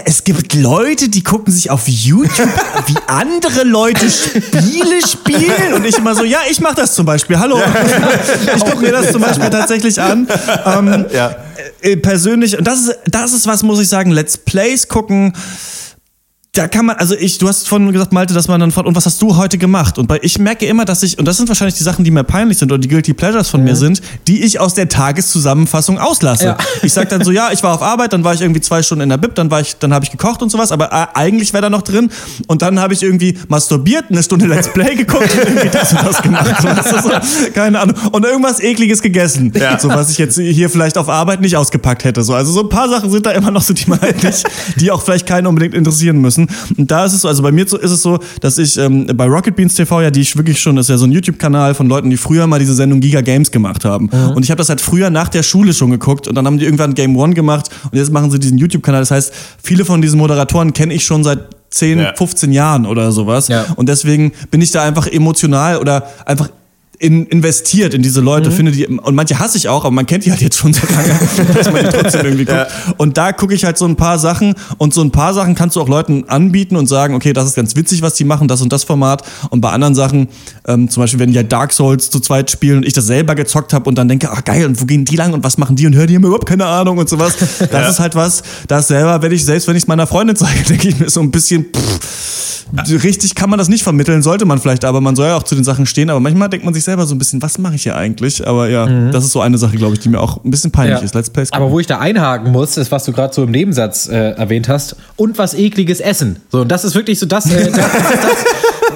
es 0.07 0.25
gibt 0.25 0.55
Leute, 0.55 1.09
die 1.09 1.23
gucken 1.23 1.53
sich 1.53 1.71
auf 1.71 1.87
YouTube, 1.87 2.31
wie 2.87 2.97
andere 3.07 3.65
Leute 3.65 4.11
Spiele 4.11 5.07
spielen. 5.07 5.75
Und 5.75 5.85
ich 5.85 5.97
immer 5.99 6.15
so, 6.15 6.25
ja, 6.25 6.41
ich 6.51 6.61
mache 6.61 6.77
das 6.77 6.95
zum 6.95 7.07
Beispiel. 7.07 7.39
Hallo. 7.39 7.61
Ich 8.57 8.65
gucke 8.65 8.79
mir 8.83 8.93
das 8.93 9.13
zum 9.13 9.23
Beispiel 9.23 9.51
tatsächlich 9.51 10.01
an. 10.01 10.27
Ähm, 10.67 11.07
Ja. 11.13 11.37
äh, 11.81 11.97
persönlich, 11.97 12.57
und 12.59 12.67
das 12.67 12.81
ist, 12.81 12.99
das 13.07 13.33
ist 13.33 13.47
was, 13.47 13.63
muss 13.63 13.81
ich 13.81 13.89
sagen, 13.89 14.11
Let's 14.11 14.37
Plays 14.37 14.89
gucken. 14.89 15.33
Da 16.55 16.69
kann 16.69 16.85
man, 16.85 16.97
also 16.97 17.15
ich, 17.15 17.39
du 17.39 17.49
hast 17.49 17.67
vorhin 17.67 17.91
gesagt, 17.93 18.13
Malte, 18.13 18.35
dass 18.35 18.47
man 18.47 18.61
dann 18.61 18.73
fragt, 18.73 18.87
und 18.87 18.95
was 18.95 19.07
hast 19.07 19.23
du 19.23 19.37
heute 19.39 19.57
gemacht? 19.57 19.97
Und 19.97 20.07
bei, 20.07 20.19
ich 20.21 20.39
merke 20.39 20.67
immer, 20.67 20.85
dass 20.85 21.03
ich, 21.03 21.19
und 21.19 21.25
das 21.25 21.39
sind 21.39 21.49
wahrscheinlich 21.49 21.77
die 21.77 21.83
Sachen, 21.83 22.05
die 22.05 22.11
mir 22.11 22.25
peinlich 22.25 22.59
sind 22.59 22.71
oder 22.71 22.79
die 22.79 22.89
Guilty 22.89 23.15
Pleasures 23.15 23.49
von 23.49 23.65
mir 23.65 23.75
sind, 23.75 24.03
die 24.27 24.43
ich 24.43 24.61
aus 24.61 24.75
der 24.75 24.87
Tageszusammenfassung 24.91 25.99
auslasse. 25.99 26.45
Ja. 26.45 26.59
Ich 26.83 26.93
sag 26.93 27.09
dann 27.09 27.23
so, 27.23 27.31
ja, 27.31 27.53
ich 27.53 27.63
war 27.63 27.73
auf 27.73 27.81
Arbeit, 27.81 28.13
dann 28.13 28.25
war 28.25 28.35
ich 28.35 28.41
irgendwie 28.41 28.61
zwei 28.61 28.83
Stunden 28.83 29.05
in 29.05 29.09
der 29.09 29.17
Bib, 29.17 29.35
dann 29.37 29.51
war 29.51 29.61
ich, 29.61 29.77
dann 29.77 29.95
habe 29.95 30.05
ich 30.05 30.11
gekocht 30.11 30.43
und 30.43 30.51
sowas, 30.51 30.73
aber 30.73 30.93
äh, 30.93 31.07
eigentlich 31.15 31.53
wäre 31.53 31.63
da 31.63 31.71
noch 31.71 31.83
drin. 31.83 32.11
Und 32.49 32.61
dann 32.61 32.81
habe 32.81 32.93
ich 32.93 33.03
irgendwie 33.03 33.39
masturbiert, 33.49 34.07
eine 34.11 34.23
Stunde 34.23 34.47
Let's 34.47 34.71
Play 34.73 34.97
geguckt 34.97 35.33
und 35.33 35.45
irgendwie 35.45 35.69
das 35.69 35.93
und 35.93 36.03
das 36.05 36.21
gemacht. 36.21 36.55
So, 36.61 36.69
weißt 36.69 36.93
du, 36.93 37.03
so, 37.03 37.11
keine 37.55 37.81
Ahnung. 37.81 37.97
Und 38.11 38.25
irgendwas 38.27 38.61
ekliges 38.61 39.01
gegessen. 39.01 39.53
Ja. 39.55 39.79
So 39.79 39.89
was 39.89 40.11
ich 40.11 40.19
jetzt 40.19 40.39
hier 40.39 40.69
vielleicht 40.69 40.99
auf 40.99 41.09
Arbeit 41.09 41.41
nicht 41.41 41.57
ausgepackt 41.57 42.05
hätte. 42.05 42.23
So, 42.25 42.35
also 42.35 42.53
so 42.53 42.63
ein 42.63 42.69
paar 42.69 42.89
Sachen 42.91 43.11
sind 43.11 43.25
da 43.25 43.31
immer 43.31 43.53
noch 43.53 43.63
so, 43.63 43.73
die 43.73 43.89
man 43.89 44.01
halt 44.01 44.23
nicht, 44.23 44.45
die 44.77 44.91
auch 44.91 45.03
vielleicht 45.03 45.27
keinen 45.27 45.47
unbedingt 45.47 45.75
interessieren 45.75 46.19
müssen. 46.19 46.42
Und 46.77 46.91
da 46.91 47.05
ist 47.05 47.13
es 47.13 47.23
so, 47.23 47.29
also 47.29 47.43
bei 47.43 47.53
mir 47.53 47.65
ist 47.65 47.73
es 47.73 48.03
so, 48.03 48.19
dass 48.41 48.59
ich 48.59 48.77
ähm, 48.77 49.07
bei 49.15 49.27
Rocket 49.27 49.57
Beans 49.57 49.75
TV 49.75 50.01
ja, 50.03 50.11
die 50.11 50.21
ich 50.21 50.37
wirklich 50.37 50.61
schon, 50.61 50.77
das 50.77 50.87
ist 50.87 50.91
ja 50.91 50.97
so 50.99 51.07
ein 51.07 51.13
YouTube-Kanal 51.13 51.75
von 51.75 51.89
Leuten, 51.89 52.11
die 52.11 52.17
früher 52.17 52.47
mal 52.47 52.59
diese 52.59 52.75
Sendung 52.75 53.01
Giga 53.01 53.21
Games 53.21 53.51
gemacht 53.51 53.85
haben. 53.85 54.09
Und 54.09 54.45
ich 54.45 54.51
habe 54.51 54.59
das 54.59 54.69
halt 54.69 54.81
früher 54.81 55.11
nach 55.11 55.29
der 55.29 55.43
Schule 55.43 55.73
schon 55.75 55.91
geguckt 55.91 56.29
und 56.29 56.35
dann 56.35 56.47
haben 56.47 56.59
die 56.59 56.65
irgendwann 56.65 56.95
Game 56.95 57.17
One 57.17 57.35
gemacht 57.35 57.69
und 57.91 57.99
jetzt 57.99 58.13
machen 58.13 58.31
sie 58.31 58.39
diesen 58.39 58.59
YouTube-Kanal. 58.59 59.01
Das 59.03 59.11
heißt, 59.11 59.33
viele 59.63 59.85
von 59.85 60.03
diesen 60.03 60.19
Moderatoren 60.19 60.73
kenne 60.73 60.95
ich 60.95 61.05
schon 61.05 61.25
seit 61.25 61.41
10, 61.71 61.99
Ja. 61.99 62.13
15 62.15 62.53
Jahren 62.53 62.85
oder 62.87 63.13
sowas. 63.13 63.49
Ja. 63.49 63.65
Und 63.77 63.89
deswegen 63.89 64.33
bin 64.51 64.61
ich 64.61 64.71
da 64.71 64.83
einfach 64.83 65.07
emotional 65.07 65.79
oder 65.79 66.07
einfach 66.27 66.51
in, 67.03 67.27
investiert 67.27 67.95
in 67.95 68.03
diese 68.03 68.21
Leute, 68.21 68.49
Mhm. 68.49 68.55
finde 68.55 68.73
die, 68.73 68.87
und 68.87 69.15
manche 69.17 69.41
hasse 69.41 69.59
ich 69.59 69.69
auch, 69.69 69.85
aber 69.85 69.91
man 69.91 70.07
kennt 70.07 70.25
die 70.25 70.31
halt 70.31 70.41
jetzt 70.41 70.57
schon 70.57 70.73
so 70.73 70.83
lange, 70.87 71.19
dass 71.55 71.73
man 71.73 71.83
die 71.85 71.91
trotzdem 71.91 72.25
irgendwie 72.25 72.45
guckt. 72.45 72.69
Und 72.97 73.17
da 73.17 73.33
gucke 73.33 73.55
ich 73.55 73.65
halt 73.65 73.77
so 73.77 73.87
ein 73.87 73.97
paar 73.97 74.21
Sachen 74.21 74.55
und 74.79 74.95
so 74.95 75.03
ein 75.03 75.11
paar 75.11 75.35
Sachen 75.35 75.57
kannst 75.57 75.75
du 75.75 75.81
auch 75.81 75.89
Leuten 75.89 76.29
anbieten 76.29 76.77
und 76.77 76.87
sagen, 76.87 77.17
okay, 77.17 77.33
das 77.33 77.47
ist 77.47 77.57
ganz 77.57 77.75
witzig, 77.75 78.03
was 78.03 78.15
die 78.15 78.23
machen, 78.23 78.47
das 78.47 78.63
und 78.63 78.73
das 78.73 78.85
Format. 78.85 79.25
Und 79.51 79.61
bei 79.61 79.71
anderen 79.71 79.97
Sachen, 79.97 80.29
ähm, 80.69 80.89
zum 80.89 81.03
Beispiel, 81.03 81.19
wenn 81.19 81.33
die 81.33 81.39
halt 81.39 81.51
Dark 81.51 81.73
Souls 81.73 82.09
zu 82.09 82.21
zweit 82.21 82.53
spielen 82.53 82.79
und 82.79 82.87
ich 82.87 82.93
das 82.93 83.07
selber 83.07 83.35
gezockt 83.35 83.73
habe 83.73 83.89
und 83.89 83.97
dann 83.99 84.07
denke, 84.09 84.31
ach 84.31 84.45
geil, 84.45 84.65
und 84.67 84.81
wo 84.81 84.85
gehen 84.85 85.05
die 85.05 85.17
lang 85.17 85.33
und 85.33 85.43
was 85.43 85.59
machen 85.59 85.75
die 85.75 85.89
und 85.89 85.97
hör 85.97 86.07
die 86.07 86.15
haben 86.15 86.23
überhaupt 86.23 86.47
keine 86.47 86.67
Ahnung 86.67 86.99
und 86.99 87.09
sowas. 87.09 87.35
Das 87.73 87.91
ist 87.91 87.99
halt 87.99 88.15
was, 88.15 88.45
das 88.69 88.87
selber, 88.87 89.21
wenn 89.23 89.33
ich, 89.33 89.45
selbst 89.45 89.67
wenn 89.67 89.75
ich 89.75 89.83
es 89.83 89.89
meiner 89.89 90.07
Freundin 90.07 90.37
zeige, 90.37 90.63
denke 90.69 90.89
ich 90.89 91.01
mir 91.01 91.11
so 91.11 91.21
ein 91.21 91.33
bisschen, 91.33 91.65
pff, 91.75 92.65
richtig 93.03 93.35
kann 93.35 93.51
man 93.51 93.59
das 93.59 93.69
nicht 93.69 93.83
vermitteln, 93.83 94.23
sollte 94.23 94.45
man 94.45 94.59
vielleicht, 94.59 94.85
aber 94.85 95.01
man 95.01 95.17
soll 95.17 95.27
ja 95.29 95.37
auch 95.37 95.43
zu 95.43 95.55
den 95.55 95.65
Sachen 95.65 95.87
stehen. 95.87 96.11
Aber 96.11 96.21
manchmal 96.21 96.49
denkt 96.49 96.65
man 96.65 96.75
sich 96.75 96.85
selber 96.85 96.92
so 97.07 97.15
ein 97.15 97.19
bisschen, 97.19 97.41
was 97.43 97.59
mache 97.59 97.75
ich 97.75 97.83
hier 97.83 97.97
eigentlich? 97.97 98.47
Aber 98.47 98.69
ja, 98.69 98.87
das 99.11 99.25
ist 99.25 99.33
so 99.33 99.41
eine 99.41 99.59
Sache, 99.59 99.77
glaube 99.77 99.95
ich, 99.95 100.01
die 100.01 100.09
mir 100.09 100.21
auch 100.21 100.45
ein 100.45 100.51
bisschen 100.51 100.71
peinlich 100.71 100.99
Ja. 100.99 101.05
ist. 101.05 101.15
Let's 101.15 101.31
Plays. 101.31 101.53
Aber 101.53 101.71
wo 101.71 101.79
ich 101.81 101.87
da 101.87 101.99
einhaken 101.99 102.53
muss, 102.53 102.77
ist, 102.77 102.91
was 102.93 103.05
du 103.05 103.13
gerade 103.13 103.33
so 103.35 103.45
im 103.45 103.51
Nebensatz 103.51 104.09
äh, 104.09 104.31
erwähnt 104.33 104.69
hast, 104.69 104.97
und 105.17 105.39
was 105.39 105.55
ekliges 105.55 106.01
Essen. 106.01 106.37
So, 106.51 106.61
und 106.63 106.69
das 106.69 106.85
ist 106.85 106.95
wirklich 106.95 107.19
so 107.19 107.27
das, 107.27 107.47
äh, 107.51 107.71
das, 107.71 107.77
das, 107.77 107.91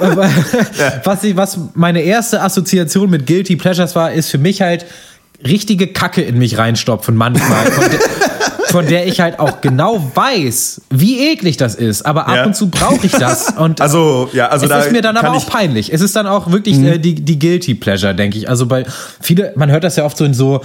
das 0.00 1.04
was, 1.04 1.24
ich, 1.24 1.36
was 1.36 1.58
meine 1.74 2.00
erste 2.02 2.42
Assoziation 2.42 3.10
mit 3.10 3.26
Guilty 3.26 3.56
Pleasures 3.56 3.94
war, 3.94 4.12
ist 4.12 4.30
für 4.30 4.38
mich 4.38 4.60
halt 4.62 4.86
richtige 5.46 5.86
Kacke 5.88 6.22
in 6.22 6.38
mich 6.38 6.58
reinstopfen 6.58 7.16
manchmal. 7.16 7.66
Von 8.76 8.86
der, 8.86 9.06
ich 9.06 9.20
halt 9.20 9.38
auch 9.38 9.60
genau 9.60 10.10
weiß, 10.14 10.82
wie 10.90 11.30
eklig 11.30 11.56
das 11.56 11.74
ist. 11.74 12.02
Aber 12.04 12.28
ab 12.28 12.36
Ja. 12.36 12.44
und 12.44 12.54
zu 12.54 12.68
brauche 12.68 13.06
ich 13.06 13.12
das. 13.12 13.54
Und 13.56 13.80
Also, 13.80 14.28
ja, 14.32 14.48
also 14.48 14.66
es 14.66 14.70
da 14.70 14.80
ist 14.80 14.92
mir 14.92 15.00
dann 15.02 15.16
aber 15.16 15.32
auch 15.32 15.36
ich- 15.42 15.46
peinlich. 15.46 15.92
Es 15.92 16.00
ist 16.02 16.14
dann 16.14 16.26
auch 16.26 16.50
wirklich 16.50 16.78
äh, 16.82 16.98
die, 16.98 17.14
die 17.14 17.38
Guilty 17.38 17.74
Pleasure, 17.74 18.14
denke 18.14 18.36
ich. 18.38 18.48
Also 18.48 18.66
bei 18.66 18.84
viele, 19.20 19.52
man 19.56 19.70
hört 19.70 19.84
das 19.84 19.96
ja 19.96 20.04
oft 20.04 20.16
so 20.16 20.24
in 20.24 20.34
so 20.34 20.60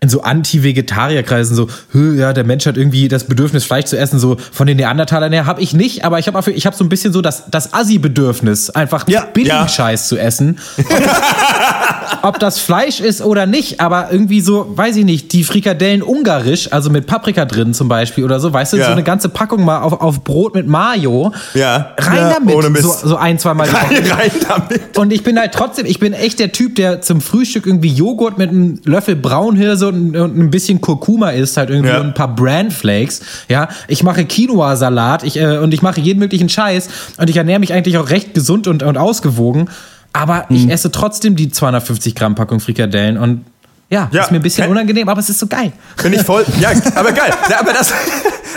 in 0.00 0.08
so 0.08 0.22
Anti-Vegetarier-Kreisen 0.22 1.56
so, 1.56 1.68
"Hö, 1.92 2.14
ja, 2.18 2.32
der 2.32 2.44
Mensch 2.44 2.66
hat 2.66 2.76
irgendwie 2.76 3.08
das 3.08 3.24
Bedürfnis, 3.24 3.64
Fleisch 3.64 3.86
zu 3.86 3.98
essen, 3.98 4.20
so 4.20 4.36
von 4.52 4.66
den 4.68 4.76
Neandertalern 4.76 5.32
her, 5.32 5.44
habe 5.46 5.60
ich 5.60 5.72
nicht, 5.72 6.04
aber 6.04 6.20
ich 6.20 6.28
habe 6.28 6.50
ich 6.52 6.66
hab 6.66 6.74
so 6.74 6.84
ein 6.84 6.88
bisschen 6.88 7.12
so 7.12 7.20
das, 7.20 7.44
das 7.50 7.74
Assi-Bedürfnis, 7.74 8.70
einfach 8.70 9.08
Ja, 9.08 9.24
billigen 9.32 9.56
ja. 9.56 9.68
Scheiß 9.68 10.06
zu 10.08 10.16
essen. 10.16 10.58
Ob 12.22 12.38
das 12.38 12.58
Fleisch 12.58 13.00
ist 13.00 13.22
oder 13.22 13.46
nicht, 13.46 13.80
aber 13.80 14.08
irgendwie 14.10 14.40
so, 14.40 14.72
weiß 14.76 14.96
ich 14.96 15.04
nicht, 15.04 15.32
die 15.32 15.44
Frikadellen 15.44 16.02
ungarisch, 16.02 16.72
also 16.72 16.90
mit 16.90 17.06
Paprika 17.06 17.44
drin 17.44 17.74
zum 17.74 17.88
Beispiel 17.88 18.24
oder 18.24 18.40
so, 18.40 18.52
weißt 18.52 18.72
du, 18.72 18.76
Ja. 18.78 18.86
so 18.86 18.92
eine 18.92 19.02
ganze 19.04 19.28
Packung 19.28 19.64
mal 19.64 19.80
auf, 19.82 20.00
auf 20.00 20.24
Brot 20.24 20.54
mit 20.54 20.66
Mayo. 20.66 21.32
Ja. 21.54 21.94
Rein 21.98 22.32
damit. 22.34 22.54
ohne 22.54 22.70
Mist. 22.70 22.84
So, 22.84 23.08
so 23.08 23.16
ein, 23.16 23.38
zwei 23.38 23.54
Mal 23.54 23.68
rein, 23.68 24.04
rein 24.10 24.30
damit. 24.48 24.96
Und 24.98 25.12
ich 25.12 25.22
bin 25.22 25.38
halt 25.38 25.52
trotzdem, 25.52 25.86
ich 25.86 26.00
bin 26.00 26.12
echt 26.12 26.38
der 26.40 26.52
Typ, 26.52 26.74
der 26.76 27.00
zum 27.02 27.20
Frühstück 27.20 27.66
irgendwie 27.66 27.92
Joghurt 27.92 28.38
mit 28.38 28.50
einem 28.50 28.80
Löffel 28.84 29.14
Braunhirse 29.16 29.87
und, 29.88 30.16
und 30.16 30.38
ein 30.38 30.50
bisschen 30.50 30.80
Kurkuma 30.80 31.30
isst, 31.30 31.56
halt 31.56 31.70
irgendwie 31.70 31.90
Ja. 31.90 32.00
und 32.00 32.06
ein 32.08 32.14
paar 32.14 32.34
Brandflakes. 32.34 33.20
Ja, 33.48 33.68
ich 33.88 34.02
mache 34.02 34.24
Quinoa-Salat 34.24 35.24
ich, 35.24 35.36
äh, 35.38 35.58
und 35.58 35.74
ich 35.74 35.82
mache 35.82 36.00
jeden 36.00 36.18
möglichen 36.18 36.48
Scheiß 36.48 36.88
und 37.18 37.28
ich 37.30 37.36
ernähre 37.36 37.60
mich 37.60 37.72
eigentlich 37.72 37.98
auch 37.98 38.10
recht 38.10 38.34
gesund 38.34 38.66
und, 38.68 38.82
und 38.82 38.96
ausgewogen. 38.98 39.68
Aber 40.12 40.46
Mhm. 40.48 40.56
ich 40.56 40.70
esse 40.70 40.90
trotzdem 40.90 41.36
die 41.36 41.50
250 41.50 42.14
Gramm 42.14 42.34
Packung 42.34 42.60
Frikadellen 42.60 43.18
und 43.18 43.44
ja, 43.90 44.08
Ja, 44.12 44.22
ist 44.24 44.30
mir 44.30 44.38
ein 44.38 44.42
bisschen 44.42 44.68
unangenehm, 44.70 45.08
aber 45.08 45.20
es 45.20 45.30
ist 45.30 45.38
so 45.38 45.46
geil. 45.46 45.72
Finde 45.96 46.18
ich 46.18 46.24
voll. 46.24 46.44
Ja, 46.60 46.70
aber 46.94 47.12
geil. 47.12 47.32
Ja, 47.50 47.60
aber 47.60 47.72
das, 47.72 47.92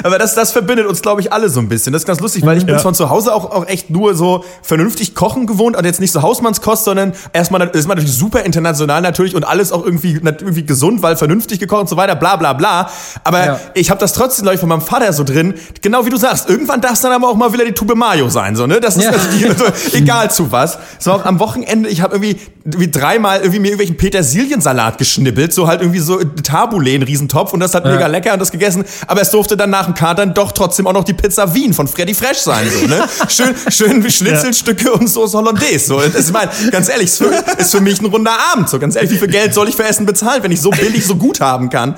Aber 0.04 0.18
das, 0.18 0.34
das 0.34 0.52
verbindet 0.52 0.88
uns, 0.88 1.02
glaube 1.04 1.22
ich, 1.22 1.32
alle 1.32 1.48
so 1.50 1.60
ein 1.60 1.70
bisschen. 1.70 1.94
Das 1.94 2.02
ist 2.02 2.06
ganz 2.08 2.20
lustig, 2.22 2.44
weil 2.46 2.58
ich 2.58 2.66
bin 2.66 2.74
Ja. 2.74 2.82
von 2.82 2.96
zu 2.96 3.10
Hause 3.12 3.36
auch, 3.36 3.46
auch 3.52 3.68
echt 3.68 3.92
nur 3.92 4.16
so 4.16 4.44
vernünftig 4.64 5.14
kochen 5.14 5.46
gewohnt 5.46 5.78
und 5.78 5.86
jetzt 5.86 6.00
nicht 6.00 6.12
so 6.12 6.24
Hausmannskost, 6.24 6.86
sondern 6.86 7.14
erstmal 7.34 7.62
ist 7.70 7.88
man 7.88 7.98
natürlich 7.98 8.18
super 8.18 8.42
international 8.44 9.02
natürlich 9.02 9.36
und 9.36 9.44
alles 9.44 9.72
auch 9.72 9.86
irgendwie, 9.86 10.14
irgendwie 10.14 10.66
gesund, 10.66 11.04
weil 11.04 11.18
vernünftig 11.18 11.60
gekocht 11.60 11.82
und 11.82 11.90
so 11.90 11.98
weiter, 11.98 12.16
bla 12.16 12.36
bla 12.36 12.54
bla. 12.54 12.90
Aber 13.24 13.46
Ja. 13.46 13.60
ich 13.76 13.92
habe 13.92 14.00
das 14.00 14.14
trotzdem, 14.14 14.44
glaube 14.44 14.56
ich, 14.56 14.60
von 14.60 14.70
meinem 14.70 14.82
Vater 14.82 15.14
so 15.14 15.24
drin. 15.24 15.54
Genau 15.82 16.04
wie 16.06 16.10
du 16.10 16.18
sagst, 16.18 16.50
irgendwann 16.50 16.82
darf 16.82 16.94
es 16.94 17.02
dann 17.02 17.12
aber 17.12 17.28
auch 17.30 17.36
mal 17.36 17.54
wieder 17.54 17.66
die 17.66 17.74
Tube 17.74 17.94
Mayo 17.96 18.28
sein, 18.30 18.56
so, 18.56 18.66
ne? 18.66 18.80
Das 18.80 18.98
ist 18.98 19.04
Ja. 19.04 19.12
also 19.12 19.28
die, 19.38 19.46
also, 19.46 19.66
egal 19.94 20.32
zu 20.32 20.52
was. 20.52 20.80
So 20.98 21.12
auch 21.12 21.26
am 21.26 21.38
Wochenende, 21.40 21.90
ich 21.90 22.02
habe 22.02 22.16
irgendwie 22.16 22.40
wie 22.64 22.90
dreimal 22.90 23.40
irgendwie 23.40 23.60
mir 23.60 23.68
irgendwelchen 23.68 23.98
Petersiliensalat 23.98 24.98
geschnibbelt, 25.22 25.54
so 25.54 25.68
halt 25.68 25.82
irgendwie 25.82 26.00
so 26.00 26.20
Tabule, 26.24 26.92
ein 26.92 27.04
Riesentopf 27.04 27.54
und 27.54 27.60
das 27.60 27.76
hat 27.76 27.86
mega 27.86 28.08
lecker 28.08 28.34
und 28.34 28.40
das 28.40 28.52
gegessen. 28.52 28.84
Aber 29.08 29.22
es 29.22 29.30
durfte 29.30 29.56
dann 29.56 29.70
nach 29.70 29.86
dem 29.86 29.94
Katern 29.94 30.34
doch 30.34 30.52
trotzdem 30.52 30.88
auch 30.88 30.94
noch 30.94 31.04
die 31.04 31.14
Pizza 31.14 31.54
Wien 31.54 31.74
von 31.74 31.88
Freddy 31.88 32.14
Fresh 32.14 32.40
sein, 32.40 32.68
so, 32.70 32.88
ne? 32.88 33.08
Schön, 33.30 33.56
schön 33.70 34.10
Schnitzelstücke 34.10 34.92
und 34.92 35.08
Soße 35.08 35.38
Hollandaise, 35.38 35.86
so. 35.86 36.02
Ich 36.02 36.32
meine, 36.32 36.50
ganz 36.72 36.90
ehrlich, 36.90 37.06
ist 37.06 37.18
für, 37.18 37.32
ist 37.58 37.72
für 37.72 37.82
mich 37.82 38.02
ein 38.02 38.06
runder 38.06 38.36
Abend, 38.52 38.70
so. 38.70 38.80
Ganz 38.80 38.96
ehrlich, 38.96 39.12
wie 39.12 39.18
viel 39.18 39.28
Geld 39.28 39.54
soll 39.54 39.70
ich 39.70 39.76
für 39.76 39.84
Essen 39.84 40.06
bezahlen, 40.06 40.42
wenn 40.44 40.52
ich 40.52 40.62
so 40.62 40.72
billig 40.72 41.06
so 41.06 41.16
gut 41.16 41.40
haben 41.40 41.70
kann? 41.70 41.96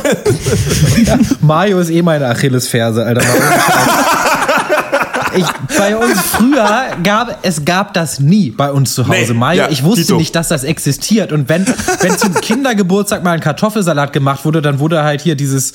Mario 1.40 1.78
ist 1.80 1.90
eh 1.90 2.02
meine 2.02 2.26
Achillesferse, 2.26 3.04
Alter. 3.04 3.22
Ich, 5.36 5.46
bei 5.76 5.96
uns 5.96 6.20
früher 6.20 6.96
gab 7.02 7.38
es 7.42 7.64
gab 7.64 7.94
das 7.94 8.20
nie 8.20 8.50
bei 8.50 8.72
uns 8.72 8.94
zu 8.94 9.06
Hause. 9.06 9.32
Nee, 9.32 9.38
Mayo, 9.38 9.62
ja, 9.62 9.68
ich 9.70 9.82
wusste 9.84 10.02
Tito. 10.02 10.16
nicht, 10.16 10.34
dass 10.34 10.48
das 10.48 10.64
existiert. 10.64 11.32
Und 11.32 11.48
wenn, 11.48 11.66
wenn 12.00 12.18
zum 12.18 12.34
Kindergeburtstag 12.34 13.22
mal 13.22 13.32
ein 13.32 13.40
Kartoffelsalat 13.40 14.12
gemacht 14.12 14.44
wurde, 14.44 14.62
dann 14.62 14.78
wurde 14.78 15.02
halt 15.02 15.20
hier 15.20 15.34
dieses, 15.34 15.72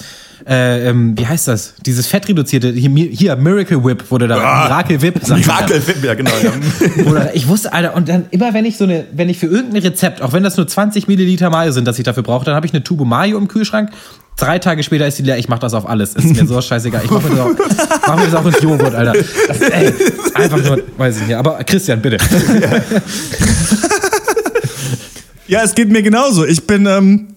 äh, 0.47 0.89
ähm, 0.89 1.17
wie 1.17 1.25
heißt 1.25 1.47
das? 1.47 1.75
Dieses 1.85 2.07
fettreduzierte, 2.07 2.71
hier, 2.71 2.89
hier 2.89 3.35
Miracle 3.35 3.83
Whip 3.83 4.09
wurde 4.09 4.27
da, 4.27 4.35
Miracle 4.35 5.01
Whip. 5.01 5.21
da. 5.25 5.35
Mirakel, 5.35 5.81
ja, 6.03 6.13
genau. 6.13 6.31
Ja. 6.41 7.05
Oder 7.05 7.35
ich 7.35 7.47
wusste, 7.47 7.73
Alter, 7.73 7.95
und 7.95 8.09
dann 8.09 8.25
immer, 8.31 8.53
wenn 8.53 8.65
ich 8.65 8.77
so 8.77 8.83
eine, 8.83 9.05
wenn 9.11 9.29
ich 9.29 9.37
für 9.37 9.47
irgendein 9.47 9.81
Rezept, 9.81 10.21
auch 10.21 10.33
wenn 10.33 10.43
das 10.43 10.57
nur 10.57 10.67
20 10.67 11.07
Milliliter 11.07 11.49
Mayo 11.49 11.71
sind, 11.71 11.85
dass 11.85 11.97
ich 11.97 12.03
dafür 12.03 12.23
brauche, 12.23 12.45
dann 12.45 12.55
habe 12.55 12.65
ich 12.65 12.73
eine 12.73 12.83
Tube 12.83 13.05
Mayo 13.05 13.37
im 13.37 13.47
Kühlschrank. 13.47 13.91
Drei 14.37 14.59
Tage 14.59 14.83
später 14.83 15.07
ist 15.07 15.17
die 15.17 15.23
leer, 15.23 15.37
ich 15.37 15.47
mach 15.47 15.59
das 15.59 15.73
auf 15.73 15.87
alles. 15.87 16.13
Ist 16.13 16.35
mir 16.35 16.45
so 16.45 16.61
scheißegal. 16.61 17.03
Ich 17.05 17.11
mach 17.11 17.21
mir 17.23 17.29
das 17.29 17.39
auch, 17.39 17.49
mach 18.07 18.15
mir 18.17 18.25
das 18.25 18.35
auch 18.35 18.45
ins 18.45 18.61
Joghurt, 18.61 18.93
Alter. 18.93 19.13
Das, 19.47 19.61
ey, 19.61 19.93
einfach 20.33 20.61
nur, 20.61 20.83
weiß 20.97 21.17
ich 21.17 21.27
nicht. 21.27 21.35
Aber 21.35 21.63
Christian, 21.63 22.01
bitte. 22.01 22.17
Ja, 25.47 25.61
es 25.61 25.75
geht 25.75 25.91
mir 25.91 26.01
genauso. 26.01 26.43
Ich 26.43 26.65
bin, 26.65 26.87
ähm, 26.87 27.27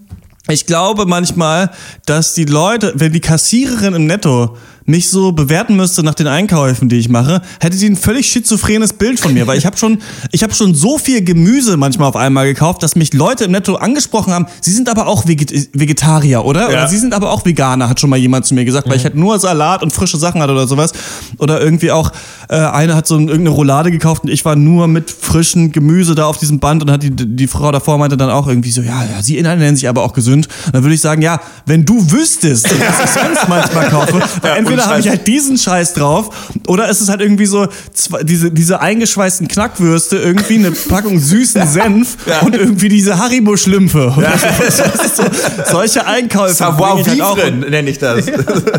ich 0.48 0.64
glaube 0.64 1.04
manchmal, 1.04 1.70
dass 2.06 2.32
die 2.32 2.46
Leute, 2.46 2.92
wenn 2.96 3.12
die 3.12 3.20
Kassiererin 3.20 3.94
im 3.94 4.06
Netto 4.06 4.56
mich 4.88 5.10
so 5.10 5.32
bewerten 5.32 5.76
müsste 5.76 6.02
nach 6.02 6.14
den 6.14 6.26
Einkäufen, 6.26 6.88
die 6.88 6.96
ich 6.96 7.08
mache, 7.10 7.42
hätte 7.60 7.76
sie 7.76 7.88
ein 7.88 7.96
völlig 7.96 8.26
schizophrenes 8.26 8.94
Bild 8.94 9.20
von 9.20 9.34
mir, 9.34 9.46
weil 9.46 9.58
ich 9.58 9.66
habe 9.66 9.76
schon, 9.76 9.98
ich 10.32 10.42
habe 10.42 10.54
schon 10.54 10.74
so 10.74 10.96
viel 10.96 11.22
Gemüse 11.22 11.76
manchmal 11.76 12.08
auf 12.08 12.16
einmal 12.16 12.46
gekauft, 12.46 12.82
dass 12.82 12.96
mich 12.96 13.12
Leute 13.12 13.44
im 13.44 13.52
Netto 13.52 13.74
angesprochen 13.76 14.32
haben. 14.32 14.46
Sie 14.62 14.72
sind 14.72 14.88
aber 14.88 15.06
auch 15.06 15.26
Veget 15.26 15.68
Vegetarier, 15.74 16.44
oder? 16.44 16.68
Oder 16.68 16.72
Ja. 16.72 16.88
Sie 16.88 16.96
sind 16.96 17.12
aber 17.12 17.30
auch 17.30 17.44
Veganer, 17.44 17.88
hat 17.88 18.00
schon 18.00 18.08
mal 18.08 18.16
jemand 18.16 18.46
zu 18.46 18.54
mir 18.54 18.64
gesagt, 18.64 18.88
weil 18.88 18.96
ich 18.96 19.04
halt 19.04 19.14
nur 19.14 19.38
Salat 19.38 19.82
und 19.82 19.92
frische 19.92 20.16
Sachen 20.16 20.40
hatte 20.40 20.52
oder 20.52 20.66
sowas. 20.66 20.92
Oder 21.38 21.60
irgendwie 21.60 21.92
auch 21.92 22.10
äh, 22.48 22.56
eine 22.56 22.94
hat 22.94 23.06
so 23.06 23.16
ein, 23.16 23.28
irgendeine 23.28 23.50
Roulade 23.50 23.90
gekauft 23.90 24.24
und 24.24 24.30
ich 24.30 24.44
war 24.46 24.56
nur 24.56 24.88
mit 24.88 25.10
frischem 25.10 25.70
Gemüse 25.70 26.14
da 26.14 26.24
auf 26.24 26.38
diesem 26.38 26.60
Band 26.60 26.82
und 26.82 26.90
hat 26.90 27.02
die, 27.02 27.10
die 27.10 27.46
Frau 27.46 27.70
davor 27.72 27.98
meinte 27.98 28.16
dann 28.16 28.30
auch 28.30 28.46
irgendwie 28.46 28.70
so, 28.70 28.80
ja, 28.80 29.04
ja, 29.04 29.22
sie 29.22 29.40
nennen 29.42 29.76
sich 29.76 29.86
aber 29.86 30.02
auch 30.02 30.14
gesund. 30.14 30.48
Und 30.66 30.74
dann 30.74 30.82
würde 30.82 30.94
ich 30.94 31.00
sagen, 31.02 31.20
ja, 31.20 31.40
wenn 31.66 31.84
du 31.84 32.10
wüsstest, 32.10 32.64
was 32.70 33.04
ich 33.04 33.20
sonst 33.20 33.48
manchmal 33.48 33.88
kaufe, 33.90 34.20
weil 34.42 34.56
entweder 34.56 34.77
habe 34.86 35.00
ich 35.00 35.08
halt 35.08 35.26
diesen 35.26 35.58
Scheiß 35.58 35.94
drauf 35.94 36.30
oder 36.66 36.88
ist 36.88 37.00
es 37.00 37.08
halt 37.08 37.20
irgendwie 37.20 37.46
so 37.46 37.66
zwei, 37.92 38.22
diese, 38.22 38.50
diese 38.50 38.80
eingeschweißten 38.80 39.48
Knackwürste, 39.48 40.16
irgendwie 40.16 40.54
eine 40.56 40.70
Packung 40.70 41.18
süßen 41.18 41.66
Senf 41.68 42.16
und 42.42 42.54
irgendwie 42.54 42.88
diese 42.88 43.18
Haribo-Schlümpfe. 43.18 44.14
Oder 44.16 44.32
so. 44.70 45.22
Das 45.56 45.70
solche 45.70 46.06
Einkäufe. 46.06 46.54
Savoir 46.54 46.98
ich 47.00 47.08
halt 47.08 47.20
auch. 47.22 47.36
nenne 47.36 47.90
ich 47.90 47.98
das. 47.98 48.26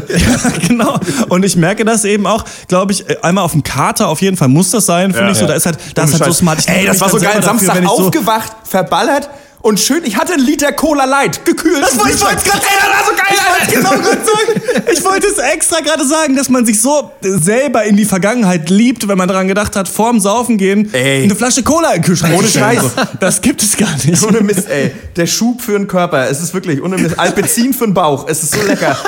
Ja, 0.10 0.52
genau. 0.68 1.00
Und 1.30 1.46
ich 1.46 1.56
merke 1.56 1.86
das 1.86 2.04
eben 2.06 2.26
auch, 2.28 2.44
glaube 2.68 2.92
ich, 2.94 3.24
einmal 3.24 3.44
auf 3.44 3.52
dem 3.54 3.64
Kater 3.64 4.08
auf 4.08 4.22
jeden 4.22 4.38
Fall 4.38 4.48
muss 4.48 4.72
das 4.72 4.86
sein, 4.86 5.12
finde 5.12 5.26
Ja, 5.28 5.32
ich 5.32 5.38
so. 5.38 5.44
ja. 5.44 5.48
Da 5.50 5.54
ist 5.56 5.66
halt, 5.66 5.78
da 5.96 6.04
ist 6.04 6.14
halt 6.14 6.26
so 6.26 6.32
smart. 6.32 6.60
Ich 6.60 6.68
Ey, 6.70 6.86
das 6.86 7.00
war 7.02 7.10
so 7.10 7.18
geil. 7.18 7.30
dafür, 7.36 7.44
Samstag 7.44 7.84
so- 7.84 7.90
aufgewacht, 7.90 8.52
verballert 8.64 9.30
und 9.62 9.80
schön. 9.80 10.04
Ich 10.06 10.16
hatte 10.18 10.34
einen 10.34 10.44
Liter 10.46 10.72
Cola 10.72 11.06
Light, 11.06 11.44
gekühlt. 11.46 11.82
Das 11.82 11.98
wollte 11.98 12.14
ich 12.16 12.22
wollte 12.22 12.38
es 12.38 12.44
gerade 12.44 12.62
sagen. 12.62 12.76
das 12.80 12.90
war 12.90 13.06
so 13.06 13.12
geil, 13.16 13.36
Ich 13.72 13.84
wollte 13.84 14.00
genau. 14.00 14.12
Ich 14.92 15.04
wollte 15.04 15.28
es 15.28 15.38
extra 15.38 15.80
gerade 15.82 16.06
sagen, 16.06 16.36
dass 16.36 16.50
man 16.50 16.66
sich 16.66 16.82
so 16.82 17.12
selber 17.22 17.84
in 17.84 17.96
die 17.98 18.06
Vergangenheit 18.06 18.70
liebt, 18.70 19.08
wenn 19.08 19.18
man 19.18 19.28
daran 19.28 19.48
gedacht 19.48 19.76
hat, 19.76 19.88
vorm 19.88 20.20
Saufen 20.20 20.58
gehen, 20.58 20.94
Ey. 20.94 21.24
eine 21.24 21.36
Flasche 21.36 21.64
Cola 21.64 21.90
in 21.94 22.02
den 22.02 22.06
Kühlschrank 22.06 22.36
Ohne. 22.38 22.48
Scheiß. 22.48 22.84
Das 23.20 23.42
gibt 23.42 23.62
es 23.62 23.76
gar 23.76 23.94
nicht. 24.06 24.22
Ohne 24.24 24.42
Mist, 24.42 24.70
ey. 24.70 24.92
Der 25.16 25.28
Schub 25.28 25.62
für 25.62 25.74
den 25.74 25.88
Körper. 25.88 26.30
Es 26.30 26.42
ist 26.42 26.54
wirklich 26.54 26.82
ohne 26.82 26.98
Mist. 26.98 27.20
Alpezin 27.20 27.74
für 27.74 27.86
den 27.86 27.94
Bauch. 27.94 28.28
Es 28.28 28.44
ist 28.44 28.54
so 28.56 28.62
lecker. 28.66 28.98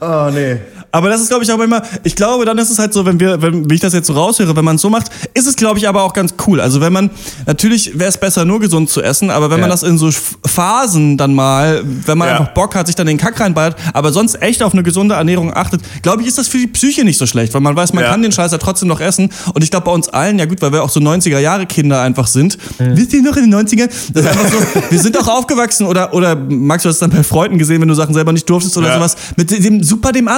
oh, 0.00 0.30
nee. 0.32 0.58
Aber 0.92 1.08
das 1.08 1.20
ist, 1.22 1.28
glaube 1.28 1.42
ich, 1.42 1.50
auch 1.50 1.58
immer, 1.60 1.82
ich 2.04 2.14
glaube, 2.14 2.44
dann 2.44 2.58
ist 2.58 2.70
es 2.70 2.78
halt 2.78 2.92
so, 2.92 3.04
wenn 3.06 3.18
wir, 3.18 3.40
wenn, 3.42 3.68
wie 3.70 3.74
ich 3.74 3.80
das 3.80 3.94
jetzt 3.94 4.06
so 4.06 4.12
raushöre, 4.12 4.54
wenn 4.54 4.64
man 4.64 4.76
es 4.76 4.82
so 4.82 4.90
macht, 4.90 5.06
ist 5.34 5.46
es, 5.46 5.56
glaube 5.56 5.78
ich, 5.78 5.88
aber 5.88 6.02
auch 6.02 6.12
ganz 6.12 6.34
cool. 6.46 6.60
Also 6.60 6.80
wenn 6.80 6.92
man, 6.92 7.10
natürlich 7.46 7.98
wäre 7.98 8.10
es 8.10 8.18
besser, 8.18 8.44
nur 8.44 8.60
gesund 8.60 8.90
zu 8.90 9.02
essen, 9.02 9.30
aber 9.30 9.50
wenn 9.50 9.58
man 9.60 9.70
Ja. 9.70 9.74
das 9.74 9.82
in 9.82 9.96
so 9.98 10.10
Phasen 10.46 11.16
dann 11.16 11.34
mal, 11.34 11.82
wenn 12.06 12.18
man 12.18 12.28
Ja. 12.28 12.38
einfach 12.38 12.52
Bock 12.54 12.74
hat, 12.74 12.86
sich 12.86 12.96
dann 12.96 13.06
den 13.06 13.16
Kack 13.18 13.40
reinballert, 13.40 13.76
aber 13.94 14.12
sonst 14.12 14.40
echt 14.42 14.62
auf 14.62 14.72
eine 14.74 14.82
gesunde 14.82 15.14
Ernährung 15.14 15.54
achtet, 15.54 15.80
glaube 16.02 16.22
ich, 16.22 16.28
ist 16.28 16.38
das 16.38 16.48
für 16.48 16.58
die 16.58 16.66
Psyche 16.66 17.04
nicht 17.04 17.18
so 17.18 17.26
schlecht, 17.26 17.54
weil 17.54 17.60
man 17.62 17.74
weiß, 17.74 17.92
man 17.94 18.04
Ja. 18.04 18.10
kann 18.10 18.22
den 18.22 18.32
Scheiß 18.32 18.52
ja 18.52 18.58
trotzdem 18.58 18.88
noch 18.88 19.00
essen. 19.00 19.30
Und 19.54 19.64
ich 19.64 19.70
glaube, 19.70 19.86
bei 19.86 19.92
uns 19.92 20.08
allen, 20.08 20.38
ja 20.38 20.44
gut, 20.44 20.60
weil 20.62 20.72
wir 20.72 20.82
auch 20.82 20.90
so 20.90 21.00
90er-Jahre-Kinder 21.00 22.00
einfach 22.02 22.26
sind. 22.26 22.58
Wisst 22.78 23.12
ihr 23.14 23.22
noch 23.22 23.36
in 23.36 23.50
den 23.50 23.54
90ern? 23.54 23.88
Das 24.12 24.24
ist 24.24 24.28
einfach 24.30 24.48
so, 24.50 24.58
wir 24.90 24.98
sind 24.98 25.16
auch 25.18 25.28
aufgewachsen 25.28 25.86
oder, 25.86 26.12
oder 26.12 26.36
Max, 26.36 26.82
du 26.82 26.88
hast 26.90 26.96
es 26.96 27.00
dann 27.00 27.10
bei 27.10 27.22
Freunden 27.22 27.58
gesehen, 27.58 27.80
wenn 27.80 27.88
du 27.88 27.94
Sachen 27.94 28.14
selber 28.14 28.32
nicht 28.32 28.48
durftest 28.48 28.76
oder 28.76 28.92
sowas, 28.94 29.16
mit 29.36 29.50
dem 29.50 29.82
super 29.82 30.12
dem 30.12 30.28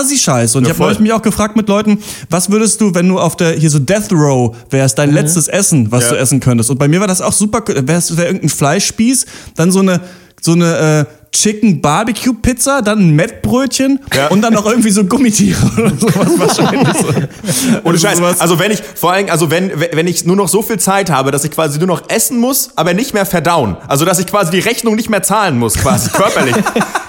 Assi-Scheiß. 0.45 0.57
Und 0.57 0.65
ich 0.67 0.79
habe 0.79 1.03
mich 1.03 1.13
auch 1.13 1.23
gefragt 1.23 1.57
mit 1.57 1.69
Leuten, 1.69 1.99
was 2.31 2.51
würdest 2.51 2.81
du, 2.81 2.95
wenn 2.95 3.09
du 3.09 3.19
auf 3.19 3.37
der 3.37 3.53
hier 3.53 3.71
so 3.71 3.79
Death 3.79 4.13
Row 4.13 4.55
wärst, 4.71 4.99
dein 4.99 5.13
letztes 5.13 5.49
Essen, 5.49 5.91
was 5.91 6.05
Ja. 6.05 6.11
du 6.11 6.17
essen 6.19 6.41
könntest? 6.41 6.71
Und 6.71 6.79
bei 6.79 6.89
mir 6.89 7.01
war 7.01 7.07
das 7.09 7.21
auch 7.21 7.33
super, 7.33 7.63
wär's 7.67 8.17
wär 8.17 8.27
irgendein 8.27 8.51
Fleischspieß, 8.51 9.27
dann 9.57 9.71
so 9.71 9.81
eine 9.81 10.01
so 10.41 10.53
eine 10.53 11.07
äh, 11.09 11.24
Chicken 11.35 11.81
Barbecue 11.81 12.33
Pizza, 12.33 12.81
dann 12.81 13.01
ein 13.01 13.11
Mettbrötchen 13.17 14.01
Ja. 14.15 14.29
und 14.29 14.41
dann 14.43 14.55
noch 14.55 14.65
irgendwie 14.67 14.91
so 14.91 15.05
Gummitiere 15.05 15.59
oder 15.77 15.91
sowas 15.99 16.39
wahrscheinlich. 16.39 16.97
Ohne 17.83 17.99
Scheiß. 17.99 18.21
Also 18.41 18.59
wenn 18.59 18.71
ich, 18.71 18.81
vor 18.95 19.13
allem, 19.13 19.29
also 19.29 19.51
wenn, 19.51 19.71
wenn 19.93 20.07
ich 20.07 20.25
nur 20.25 20.37
noch 20.37 20.49
so 20.49 20.63
viel 20.63 20.79
Zeit 20.79 21.11
habe, 21.11 21.31
dass 21.31 21.45
ich 21.45 21.51
quasi 21.51 21.79
nur 21.79 21.89
noch 21.89 22.09
essen 22.09 22.39
muss, 22.39 22.71
aber 22.77 22.95
nicht 22.95 23.15
mehr 23.15 23.27
verdauen. 23.27 23.77
Also 23.89 24.05
dass 24.05 24.19
ich 24.19 24.27
quasi 24.27 24.51
die 24.53 24.61
Rechnung 24.61 24.95
nicht 24.95 25.11
mehr 25.11 25.23
zahlen 25.23 25.59
muss, 25.59 25.75
quasi 25.75 26.09
körperlich. 26.13 26.55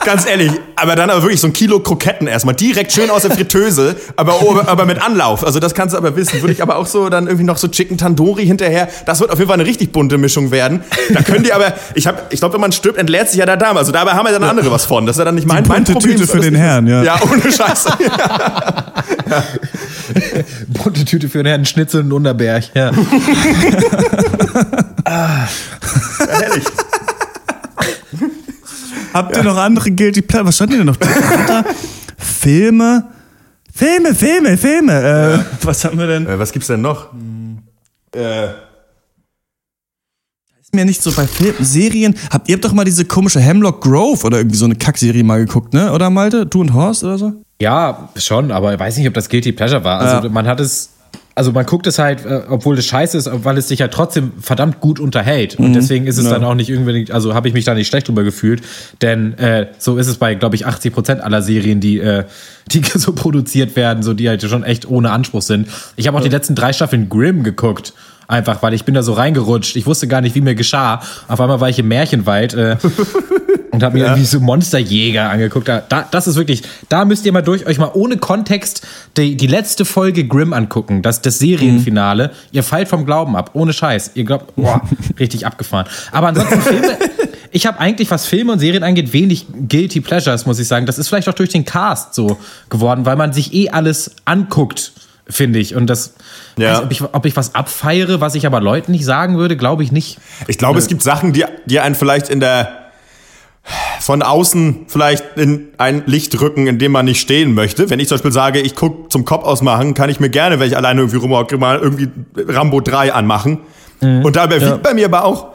Ganz 0.04 0.28
ehrlich. 0.28 0.52
Aber 0.76 0.96
dann 0.96 1.10
aber 1.10 1.22
wirklich 1.24 1.40
so 1.42 1.48
ein 1.48 1.54
Kilo 1.54 1.80
Kroketten 1.80 2.28
erstmal. 2.28 2.56
Direkt 2.56 2.92
schön 2.92 3.10
aus 3.10 3.22
der 3.22 3.32
Fritteuse, 3.32 3.96
aber, 4.16 4.40
aber 4.68 4.86
mit 4.86 5.02
Anlauf. 5.02 5.46
Also 5.46 5.60
das 5.60 5.74
kannst 5.74 5.94
du 5.94 5.98
aber 5.98 6.16
wissen. 6.16 6.42
Würde 6.42 6.54
ich 6.54 6.62
aber 6.62 6.78
auch 6.78 6.88
so 6.88 7.10
dann 7.10 7.28
irgendwie 7.28 7.46
noch 7.46 7.58
so 7.58 7.68
Chicken 7.68 7.98
Tandoori 7.98 8.46
hinterher. 8.46 8.88
Das 9.06 9.20
wird 9.20 9.32
auf 9.32 9.38
jeden 9.40 9.50
Fall 9.50 9.60
eine 9.60 9.68
richtig 9.68 9.92
bunte 9.92 10.18
Mischung 10.18 10.52
werden. 10.52 10.84
Da 11.14 11.22
können 11.22 11.44
die 11.44 11.54
aber, 11.54 11.74
ich 11.94 12.08
ich 12.30 12.40
glaube, 12.40 12.54
wenn 12.56 12.62
man 12.62 12.72
stirbt, 12.72 12.98
entleert 12.98 13.30
sich 13.30 13.40
ja 13.40 13.46
der 13.46 13.58
Darm. 13.58 13.78
Also 13.78 13.92
dabei 13.92 14.15
haben 14.16 14.26
ja 14.26 14.32
dann 14.32 14.44
andere 14.44 14.72
was 14.72 14.86
von. 14.86 15.06
Das 15.06 15.16
ist 15.16 15.20
ja 15.20 15.26
dann 15.26 15.36
nicht 15.36 15.48
mein, 15.48 15.64
mein 15.68 15.84
bunte 15.84 15.94
Problem. 15.94 16.18
Tüte 16.18 16.28
für 16.32 16.40
den 16.40 16.56
Herrn, 16.56 16.88
ja. 16.88 17.04
Ja, 17.04 17.20
ohne 17.22 17.52
Scheiße. 17.52 17.90
Bunte 20.68 21.06
Tüte 21.06 21.30
für 21.30 21.40
den 21.40 21.48
Herrn 21.48 21.66
Schnitzel 21.66 22.02
und 22.02 22.12
Unterberg. 22.12 22.66
Ja. 22.74 22.92
Herrlich. 25.06 26.64
Habt 29.14 29.38
ihr 29.38 29.44
noch 29.44 29.58
andere 29.58 29.92
Guilty 29.92 30.22
Pleasure? 30.22 30.48
Was 30.48 30.56
stand 30.56 30.72
ihr 30.72 30.78
denn 30.80 30.88
noch? 30.88 30.98
Filme, 32.18 33.06
Filme, 33.74 34.14
Filme, 34.14 34.58
Filme. 34.58 35.44
Äh, 35.44 35.66
Was 35.66 35.86
haben 35.86 35.98
wir 35.98 36.08
denn? 36.08 36.28
Äh, 36.28 36.38
was 36.40 36.52
gibt's 36.52 36.68
denn 36.68 36.82
noch? 36.82 37.14
Äh, 38.14 38.46
Ist 38.46 38.54
mir 40.76 40.86
nicht 40.86 41.02
so 41.02 41.12
bei 41.12 41.26
Filmen, 41.28 41.64
Serien. 41.66 42.16
Habt 42.32 42.50
ihr 42.50 42.56
habt 42.56 42.66
doch 42.66 42.74
mal 42.74 42.84
diese 42.86 43.06
komische 43.06 43.40
Hemlock 43.40 43.82
Grove 43.82 44.24
oder 44.26 44.38
irgendwie 44.38 44.58
so 44.58 44.66
eine 44.66 44.76
Kackserie 44.76 45.24
mal 45.24 45.40
geguckt, 45.46 45.74
ne? 45.74 45.92
Oder 45.92 46.10
Malte? 46.10 46.46
Du 46.46 46.62
und 46.62 46.74
Horst 46.74 47.04
oder 47.04 47.18
so? 47.18 47.34
Ja, 47.62 48.10
schon, 48.18 48.52
aber 48.52 48.74
ich 48.74 48.80
weiß 48.80 48.98
nicht, 48.98 49.08
ob 49.08 49.14
das 49.14 49.30
Guilty 49.30 49.52
Pleasure 49.54 49.84
war. 49.84 50.00
Also 50.00 50.28
Ja. 50.28 50.34
man 50.34 50.46
hat 50.46 50.60
es, 50.60 50.90
also 51.36 51.52
man 51.54 51.66
guckt 51.66 51.88
es 51.88 52.00
halt, 52.00 52.26
äh, 52.26 52.42
obwohl 52.50 52.78
es 52.78 52.86
scheiße 52.86 53.18
ist, 53.18 53.30
weil 53.44 53.58
es 53.58 53.70
sich 53.70 53.80
halt 53.82 53.94
trotzdem 53.94 54.34
verdammt 54.42 54.82
gut 54.82 55.00
unterhält. 55.00 55.56
Und 55.56 55.74
deswegen 55.74 56.06
ist 56.08 56.18
es 56.18 56.26
Ja. 56.26 56.32
dann 56.32 56.44
auch 56.44 56.56
nicht 56.56 56.70
irgendwie, 56.70 57.12
also 57.12 57.34
habe 57.34 57.48
ich 57.48 57.54
mich 57.54 57.64
da 57.66 57.74
nicht 57.74 57.88
schlecht 57.88 58.08
drüber 58.10 58.24
gefühlt. 58.24 58.62
Denn 59.02 59.38
äh, 59.38 59.68
so 59.78 59.98
ist 59.98 60.08
es 60.08 60.18
bei, 60.18 60.36
glaube 60.36 60.56
ich, 60.56 60.66
80 60.66 60.94
Prozent 60.94 61.22
aller 61.22 61.42
Serien, 61.42 61.80
die, 61.80 62.00
äh, 62.00 62.26
die 62.72 62.82
so 62.96 63.14
produziert 63.14 63.76
werden, 63.78 64.04
so 64.04 64.14
die 64.14 64.28
halt 64.28 64.42
schon 64.44 64.64
echt 64.64 64.88
ohne 64.90 65.12
Anspruch 65.12 65.42
sind. 65.42 65.68
Ich 65.96 66.08
habe 66.08 66.18
auch 66.18 66.24
die 66.24 66.30
letzten 66.30 66.56
drei 66.56 66.74
Staffeln 66.74 67.08
Grimm 67.10 67.44
geguckt. 67.44 67.94
Einfach, 68.28 68.62
weil 68.64 68.74
ich 68.74 68.86
bin 68.86 68.96
da 68.96 69.04
so 69.04 69.14
reingerutscht. 69.14 69.76
Ich 69.76 69.86
wusste 69.86 70.08
gar 70.08 70.22
nicht, 70.22 70.36
wie 70.36 70.42
mir 70.42 70.56
geschah. 70.56 71.02
Auf 71.28 71.40
einmal 71.40 71.60
war 71.60 71.70
ich 71.70 71.80
im 71.80 71.88
Märchenwald. 71.88 72.54
Äh, 72.54 72.78
und 73.76 73.84
habe 73.84 73.96
mir 73.98 74.06
ja. 74.06 74.08
irgendwie 74.08 74.26
so 74.26 74.40
Monsterjäger 74.40 75.30
angeguckt. 75.30 75.68
Da, 75.68 75.84
da, 75.88 76.08
das 76.10 76.28
ist 76.28 76.36
wirklich, 76.36 76.64
da 76.90 77.06
müsst 77.06 77.26
ihr 77.26 77.34
mal 77.34 77.42
durch 77.42 77.68
euch 77.68 77.78
mal 77.78 77.92
ohne 77.94 78.18
Kontext 78.18 78.88
die, 79.18 79.36
die 79.38 79.48
letzte 79.48 79.86
Folge 79.86 80.26
Grimm 80.26 80.54
angucken, 80.54 81.02
das, 81.02 81.22
das 81.22 81.40
Serienfinale. 81.40 82.28
Mhm. 82.30 82.32
Ihr 82.54 82.64
fallt 82.64 82.88
vom 82.88 83.06
Glauben 83.06 83.36
ab, 83.36 83.52
ohne 83.54 83.74
Scheiß. 83.74 84.12
Ihr 84.16 84.24
glaubt, 84.24 84.56
boah, 84.56 84.82
richtig 85.20 85.46
abgefahren. 85.46 85.88
Aber 86.12 86.28
ansonsten 86.30 86.62
Filme, 86.62 86.98
ich 87.52 87.66
habe 87.66 87.80
eigentlich, 87.80 88.10
was 88.10 88.26
Filme 88.26 88.54
und 88.54 88.60
Serien 88.60 88.84
angeht, 88.84 89.14
wenig 89.14 89.46
Guilty 89.70 90.02
Pleasures, 90.02 90.46
muss 90.46 90.58
ich 90.60 90.68
sagen. 90.68 90.86
Das 90.86 90.98
ist 90.98 91.10
vielleicht 91.10 91.30
auch 91.30 91.34
durch 91.34 91.50
den 91.50 91.66
Cast 91.66 92.16
so 92.16 92.38
geworden, 92.70 93.06
weil 93.06 93.18
man 93.18 93.34
sich 93.34 93.54
eh 93.54 93.70
alles 93.70 94.12
anguckt, 94.26 94.94
finde 95.28 95.60
ich. 95.60 95.76
Und 95.76 95.88
das, 95.88 96.14
ja. 96.58 96.84
ob, 96.84 96.92
ich, 96.92 97.02
ob 97.02 97.26
ich 97.26 97.36
was 97.36 97.56
abfeiere, 97.56 98.22
was 98.22 98.36
ich 98.36 98.46
aber 98.46 98.62
Leuten 98.62 98.92
nicht 98.92 99.06
sagen 99.06 99.38
würde, 99.38 99.58
glaube 99.58 99.84
ich 99.84 99.92
nicht. 99.92 100.20
Ich 100.48 100.58
glaube, 100.58 100.80
es 100.80 100.88
gibt 100.88 101.02
Sachen, 101.02 101.34
die, 101.34 101.46
die 101.66 101.80
einen 101.80 101.96
vielleicht 101.96 102.30
in 102.30 102.40
der 102.40 102.82
von 104.00 104.22
außen 104.22 104.86
vielleicht 104.88 105.38
in 105.38 105.70
ein 105.80 106.04
Licht 106.06 106.40
rücken, 106.40 106.68
in 106.68 106.78
dem 106.78 106.92
man 106.92 107.06
nicht 107.06 107.20
stehen 107.20 107.56
möchte. 107.56 107.90
Wenn 107.90 108.00
ich 108.00 108.08
zum 108.08 108.18
Beispiel 108.18 108.32
sage, 108.32 108.60
ich 108.60 108.76
gucke 108.76 109.10
zum 109.10 109.26
Kopf 109.26 109.44
ausmachen, 109.44 109.96
kann 109.96 110.10
ich 110.12 110.20
mir 110.20 110.30
gerne, 110.30 110.60
wenn 110.60 110.68
ich 110.68 110.78
alleine 110.78 111.02
irgendwie 111.02 111.18
rumhocke, 111.18 111.58
mal 111.58 111.80
irgendwie 111.80 112.10
Rambo 112.36 112.80
3 112.80 113.14
anmachen. 113.14 113.62
Mhm. 114.02 114.24
Und 114.24 114.36
dabei 114.36 114.58
ja. 114.58 114.78
bei 114.78 114.94
mir 114.94 115.06
aber 115.06 115.26
auch, 115.26 115.48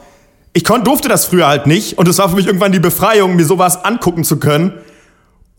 ich 0.52 0.64
durfte 0.64 1.08
das 1.08 1.26
früher 1.26 1.46
halt 1.46 1.68
nicht 1.68 1.98
und 1.98 2.08
es 2.08 2.18
war 2.18 2.28
für 2.28 2.34
mich 2.34 2.46
irgendwann 2.46 2.72
die 2.72 2.80
Befreiung, 2.80 3.36
mir 3.36 3.44
sowas 3.44 3.84
angucken 3.84 4.24
zu 4.24 4.40
können 4.40 4.72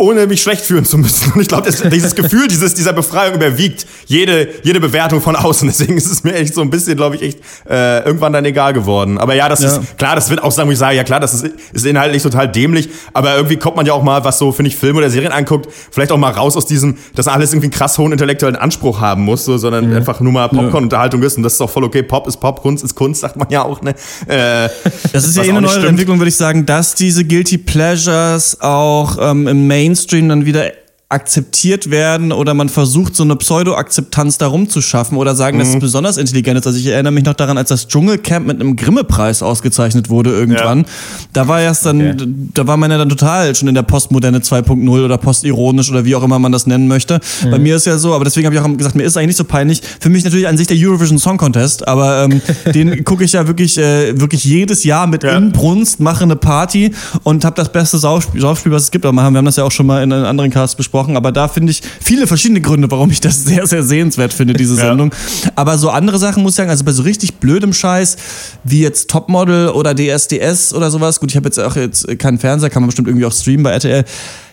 ohne 0.02 0.26
mich 0.26 0.42
schlecht 0.42 0.66
fühlen 0.66 0.84
zu 0.84 0.98
müssen. 0.98 1.32
Und 1.34 1.42
ich 1.42 1.48
glaube, 1.48 1.70
dieses 1.72 2.16
Gefühl 2.16 2.48
dieses, 2.48 2.74
dieser 2.74 2.92
Befreiung 2.92 3.36
überwiegt 3.36 3.86
jede, 4.08 4.50
jede 4.64 4.80
Bewertung 4.80 5.22
von 5.22 5.36
außen. 5.36 5.68
Deswegen 5.68 5.96
ist 5.96 6.12
es 6.12 6.24
mir 6.24 6.34
echt 6.34 6.56
so 6.56 6.62
ein 6.62 6.70
bisschen, 6.72 6.98
glaube 6.98 7.16
ich, 7.16 7.22
echt 7.22 7.40
äh, 7.70 8.04
irgendwann 8.04 8.34
dann 8.34 8.44
egal 8.44 8.74
geworden. 8.74 9.20
Aber 9.20 9.36
ja, 9.36 9.48
das 9.48 9.62
ja. 9.62 9.78
ist 9.78 9.98
klar, 9.98 10.16
das 10.16 10.30
wird 10.30 10.42
auch 10.44 10.52
sagen, 10.52 10.68
wo 10.68 10.74
ich 10.74 10.80
sage, 10.80 10.96
ja 10.96 11.04
klar, 11.04 11.20
das 11.20 11.36
ist, 11.36 11.46
ist 11.72 11.86
inhaltlich 11.86 12.24
total 12.24 12.52
dämlich, 12.52 12.90
aber 13.14 13.36
irgendwie 13.36 13.58
kommt 13.58 13.76
man 13.76 13.86
ja 13.86 13.94
auch 13.94 14.02
mal, 14.02 14.24
was 14.24 14.40
so, 14.40 14.52
finde 14.52 14.70
ich, 14.70 14.76
Filme 14.76 14.98
oder 14.98 15.10
Serien 15.10 15.32
anguckt, 15.32 15.70
vielleicht 15.92 16.12
auch 16.12 16.18
mal 16.18 16.32
raus 16.32 16.58
aus 16.58 16.66
diesem, 16.66 16.98
dass 17.16 17.28
alles 17.28 17.54
irgendwie 17.54 17.68
einen 17.68 17.74
krass 17.74 17.98
hohen 18.00 18.12
intellektuellen 18.12 18.56
Anspruch 18.56 19.00
haben 19.00 19.24
muss, 19.24 19.46
so, 19.46 19.58
sondern 19.58 19.90
mhm. 19.90 19.98
einfach 19.98 20.20
nur 20.20 20.34
mal 20.34 20.50
Popcorn-Unterhaltung 20.50 21.22
ist. 21.22 21.38
Und 21.38 21.44
das 21.44 21.54
ist 21.54 21.62
auch 21.62 21.70
voll 21.70 21.84
okay. 21.84 22.02
Pop 22.02 22.28
ist 22.28 22.38
Pop, 22.38 22.62
Kunst 22.62 22.84
ist 22.84 22.96
Kunst, 22.96 23.22
sagt 23.22 23.36
man 23.38 23.48
ja 23.50 23.64
auch. 23.64 23.82
Ne? 23.82 23.92
Äh, 24.28 24.68
das 25.14 25.28
ist 25.28 25.38
ja 25.38 25.44
eh 25.44 25.50
eine 25.50 25.62
neue 25.62 25.86
Entwicklung, 25.86 26.20
würde 26.20 26.30
ich 26.30 26.36
sagen, 26.36 26.66
dass 26.66 26.96
diese 26.96 27.24
Guilty 27.24 27.60
Pleasures 27.60 28.60
auch 28.62 29.18
ähm, 29.20 29.48
im 29.48 29.68
Main 29.68 29.91
Mainstream 29.92 30.30
dann 30.30 30.46
wieder 30.46 30.72
akzeptiert 31.12 31.92
werden 31.92 32.32
oder 32.32 32.54
man 32.54 32.70
versucht, 32.70 33.16
so 33.16 33.24
eine 33.24 33.36
Pseudo-Akzeptanz 33.36 34.38
darum 34.38 34.70
zu 34.70 34.82
schaffen 34.82 35.18
oder 35.18 35.36
sagen, 35.36 35.58
mhm. 35.58 35.60
dass 35.60 35.70
es 35.70 35.76
mhm. 35.76 35.80
besonders 35.80 36.18
intelligent 36.18 36.58
ist. 36.60 36.68
Also 36.68 36.80
ich 36.80 36.88
erinnere 36.88 37.12
mich 37.12 37.26
noch 37.26 37.34
daran, 37.34 37.58
als 37.58 37.70
das 37.70 37.88
Dschungelcamp 37.88 38.48
mit 38.48 38.62
einem 38.62 38.76
Grimme-Preis 38.76 39.44
ausgezeichnet 39.44 40.10
wurde 40.10 40.32
irgendwann. 40.32 40.80
Ja. 40.80 40.86
Da 41.34 41.48
war 41.48 41.62
erst 41.62 41.86
dann, 41.86 42.02
okay. 42.02 42.28
da 42.54 42.68
war 42.68 42.78
man 42.78 42.92
ja 42.92 42.98
dann 42.98 43.10
total 43.10 43.54
schon 43.56 43.68
in 43.68 43.76
der 43.76 43.84
Postmoderne 43.84 44.40
2.0 44.40 45.06
oder 45.06 45.18
postironisch 45.18 45.92
oder 45.92 46.06
wie 46.06 46.16
auch 46.16 46.24
immer 46.24 46.40
man 46.40 46.52
das 46.52 46.66
nennen 46.66 46.88
möchte. 46.88 47.20
Mhm. 47.44 47.52
Bei 47.52 47.60
mir 47.60 47.76
ist 47.76 47.86
ja 47.86 47.98
so, 47.98 48.14
aber 48.14 48.24
deswegen 48.24 48.46
habe 48.46 48.56
ich 48.56 48.62
auch 48.62 48.78
gesagt, 48.78 48.96
mir 48.96 49.04
ist 49.04 49.18
eigentlich 49.18 49.28
nicht 49.28 49.38
so 49.38 49.44
peinlich. 49.44 49.82
Für 50.00 50.10
mich 50.10 50.24
natürlich 50.24 50.48
an 50.48 50.58
sich 50.58 50.68
der 50.68 50.78
Eurovision 50.80 51.20
Song 51.20 51.38
Contest, 51.38 51.88
aber 51.88 52.24
ähm, 52.24 52.42
den 52.74 53.04
gucke 53.04 53.26
ich 53.26 53.34
ja 53.34 53.48
wirklich, 53.48 53.78
äh, 53.78 54.20
wirklich 54.20 54.46
jedes 54.46 54.86
Jahr 54.86 55.08
mit 55.08 55.24
ja. 55.24 55.36
Inbrunst, 55.36 56.00
mache 56.00 56.24
eine 56.24 56.38
Party 56.38 56.94
und 57.24 57.44
habe 57.44 57.56
das 57.58 57.72
beste 57.72 57.98
Saufspiel, 57.98 58.42
was 58.72 58.84
es 58.84 58.92
gibt. 58.92 59.06
Aber 59.06 59.16
wir 59.16 59.24
haben 59.24 59.46
das 59.46 59.58
ja 59.58 59.66
auch 59.66 59.72
schon 59.72 59.86
mal 59.86 60.04
in 60.04 60.14
einem 60.14 60.26
anderen 60.26 60.52
Cast 60.52 60.78
besprochen 60.78 61.01
gesprochen, 61.02 61.18
aber 61.18 61.32
da 61.32 61.48
finde 61.48 61.72
ich 61.72 61.82
viele 62.04 62.28
verschiedene 62.28 62.62
Gründe, 62.62 62.90
warum 62.92 63.10
ich 63.10 63.20
das 63.20 63.44
sehr, 63.44 63.66
sehr 63.68 63.84
sehenswert 63.84 64.34
finde, 64.34 64.54
diese 64.54 64.76
Sendung. 64.82 65.12
Ja. 65.44 65.52
Aber 65.56 65.78
so 65.78 65.90
andere 65.90 66.18
Sachen 66.20 66.44
muss 66.44 66.54
ich 66.54 66.58
sagen, 66.58 66.70
also 66.70 66.84
bei 66.84 66.92
so 66.92 67.04
richtig 67.04 67.36
blödem 67.36 67.74
Scheiß, 67.74 68.18
wie 68.64 68.82
jetzt 68.82 69.10
Topmodel 69.10 69.70
oder 69.70 69.96
DSDS 69.96 70.74
oder 70.74 70.92
sowas, 70.92 71.20
gut, 71.20 71.32
ich 71.32 71.36
habe 71.36 71.48
jetzt 71.48 71.60
auch 71.60 71.76
jetzt 71.76 72.08
keinen 72.20 72.38
Fernseher, 72.38 72.70
kann 72.70 72.82
man 72.84 72.88
bestimmt 72.88 73.08
irgendwie 73.08 73.26
auch 73.26 73.34
streamen 73.34 73.64
bei 73.64 73.72
RTL, 73.72 74.06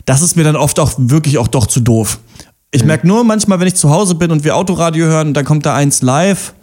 das 0.04 0.22
ist 0.22 0.36
mir 0.36 0.44
dann 0.44 0.56
oft 0.56 0.80
auch 0.80 0.92
wirklich 0.96 1.38
auch 1.38 1.48
doch 1.48 1.66
zu 1.66 1.80
doof. 1.80 2.18
Ich 2.70 2.82
mhm. 2.82 2.88
merke 2.88 3.06
nur 3.06 3.24
manchmal, 3.24 3.60
wenn 3.60 3.68
ich 3.68 3.74
zu 3.74 3.90
Hause 3.90 4.14
bin 4.14 4.30
und 4.30 4.44
wir 4.44 4.56
Autoradio 4.56 5.06
hören, 5.06 5.34
dann 5.34 5.44
kommt 5.44 5.66
da 5.66 5.74
eins 5.74 6.02
live 6.02 6.54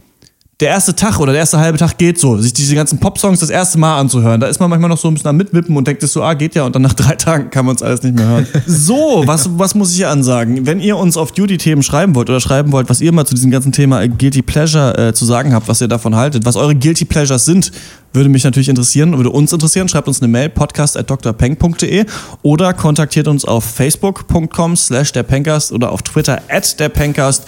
der 0.62 0.70
erste 0.70 0.96
Tag 0.96 1.20
oder 1.20 1.34
der 1.34 1.42
erste 1.42 1.60
halbe 1.60 1.78
Tag 1.78 1.98
geht 1.98 2.18
so, 2.18 2.38
sich 2.38 2.54
diese 2.54 2.76
ganzen 2.76 2.98
Popsongs 2.98 3.42
das 3.42 3.50
erste 3.50 3.78
Mal 3.78 4.00
anzuhören. 4.00 4.40
Da 4.40 4.48
ist 4.48 4.62
man 4.62 4.70
manchmal 4.70 4.90
noch 4.90 4.98
so 4.98 5.10
ein 5.10 5.14
bisschen 5.14 5.30
am 5.30 5.36
Mitwippen 5.36 5.76
und 5.76 5.86
denkt 5.86 6.02
sich 6.02 6.12
so, 6.12 6.24
ah, 6.24 6.34
geht 6.34 6.56
ja, 6.56 6.64
und 6.64 6.74
dann 6.74 6.82
nach 6.82 6.94
drei 6.94 7.16
Tagen 7.18 7.50
kann 7.50 7.66
man 7.66 7.76
es 7.76 7.84
alles 7.84 8.04
nicht 8.04 8.16
mehr 8.16 8.26
hören. 8.26 8.48
so, 8.66 9.24
was, 9.26 9.50
was 9.60 9.76
muss 9.76 9.92
ich 9.92 9.98
hier 9.98 10.10
ansagen? 10.10 10.66
Wenn 10.66 10.80
ihr 10.80 10.96
uns 10.96 11.18
auf 11.18 11.34
Duty-Themen 11.34 11.84
schreiben 11.84 12.16
wollt 12.16 12.30
oder 12.30 12.40
schreiben 12.40 12.72
wollt, 12.72 12.90
was 12.90 13.02
ihr 13.02 13.12
mal 13.12 13.26
zu 13.26 13.36
diesem 13.36 13.52
ganzen 13.52 13.74
Thema 13.74 14.08
Guilty 14.08 14.44
Pleasure 14.44 15.10
äh, 15.10 15.14
zu 15.14 15.26
sagen 15.26 15.54
habt, 15.54 15.68
was 15.68 15.82
ihr 15.82 15.90
davon 15.90 16.16
haltet, 16.16 16.46
was 16.46 16.56
eure 16.56 16.74
Guilty 16.74 17.04
Pleasures 17.04 17.44
sind, 17.44 17.74
würde 18.14 18.30
mich 18.30 18.46
natürlich 18.46 18.70
interessieren, 18.70 19.18
würde 19.18 19.32
uns 19.32 19.52
interessieren. 19.52 19.90
Schreibt 19.90 20.08
uns 20.08 20.22
eine 20.22 20.30
Mail, 20.30 20.48
podcast 20.48 20.96
at 20.96 21.10
drpeng.de 21.10 22.06
oder 22.44 22.74
kontaktiert 22.74 23.28
uns 23.28 23.44
auf 23.44 23.66
facebook.com 23.66 24.78
slash 24.78 25.12
der 25.12 25.24
Pencast 25.24 25.74
oder 25.74 25.92
auf 25.92 26.02
Twitter 26.02 26.42
at 26.48 26.80
der 26.80 26.88
Pencast 26.88 27.44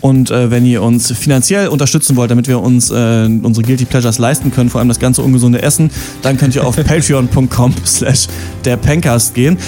und 0.00 0.30
äh, 0.30 0.50
wenn 0.50 0.64
ihr 0.64 0.82
uns 0.82 1.12
finanziell 1.12 1.68
unterstützen 1.68 2.16
wollt, 2.16 2.30
damit 2.30 2.48
wir 2.48 2.60
uns 2.60 2.90
äh, 2.90 2.94
unsere 3.42 3.64
Guilty 3.66 3.84
Pleasures 3.84 4.18
leisten 4.18 4.52
können, 4.52 4.70
vor 4.70 4.80
allem 4.80 4.88
das 4.88 4.98
ganze 4.98 5.22
ungesunde 5.22 5.62
Essen, 5.62 5.90
dann 6.22 6.36
könnt 6.36 6.54
ihr 6.54 6.66
auf 6.66 6.76
patreon.com 6.84 7.74
slash 7.84 8.28
der 8.64 8.76
Pencast 8.76 9.34
gehen. 9.34 9.58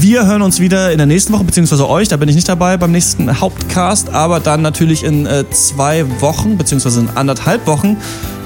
Wir 0.00 0.26
hören 0.26 0.42
uns 0.42 0.60
wieder 0.60 0.92
in 0.92 0.98
der 0.98 1.06
nächsten 1.06 1.32
Woche, 1.32 1.44
beziehungsweise 1.44 1.88
euch, 1.88 2.08
da 2.08 2.16
bin 2.16 2.28
ich 2.28 2.34
nicht 2.34 2.48
dabei 2.48 2.76
beim 2.76 2.92
nächsten 2.92 3.40
Hauptcast, 3.40 4.10
aber 4.10 4.40
dann 4.40 4.62
natürlich 4.62 5.04
in 5.04 5.26
äh, 5.26 5.44
zwei 5.50 6.04
Wochen, 6.20 6.56
beziehungsweise 6.56 7.00
in 7.00 7.08
anderthalb 7.10 7.66
Wochen. 7.66 7.96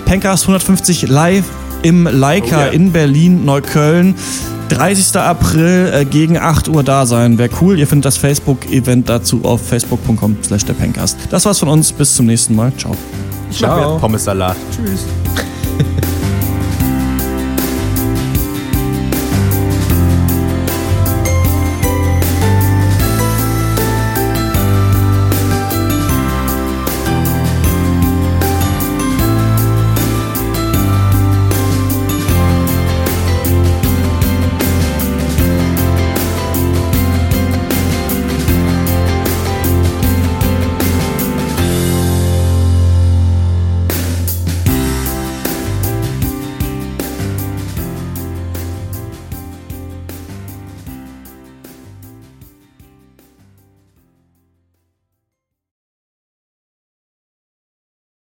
Pencast 0.04 0.44
150 0.44 1.08
live 1.08 1.44
im 1.82 2.04
Leica 2.04 2.56
oh, 2.56 2.60
yeah. 2.60 2.66
in 2.68 2.92
Berlin, 2.92 3.44
Neukölln. 3.44 4.14
30. 4.70 5.16
April 5.16 5.90
äh, 5.92 6.04
gegen 6.04 6.38
8 6.38 6.68
Uhr 6.68 6.82
da 6.82 7.04
sein. 7.06 7.38
Wäre 7.38 7.50
cool. 7.60 7.78
Ihr 7.78 7.86
findet 7.86 8.06
das 8.06 8.16
Facebook-Event 8.16 9.08
dazu 9.08 9.40
auf 9.44 9.66
facebook.com 9.66 10.36
slash 10.42 10.64
der 10.64 10.74
Pencast. 10.74 11.18
Das 11.30 11.44
war's 11.44 11.58
von 11.58 11.68
uns. 11.68 11.92
Bis 11.92 12.14
zum 12.14 12.26
nächsten 12.26 12.54
Mal. 12.54 12.72
Ciao. 12.76 12.96
Ciao. 13.50 13.98
Pommes 13.98 14.24
Salat. 14.24 14.56
Tschüss. 14.74 15.06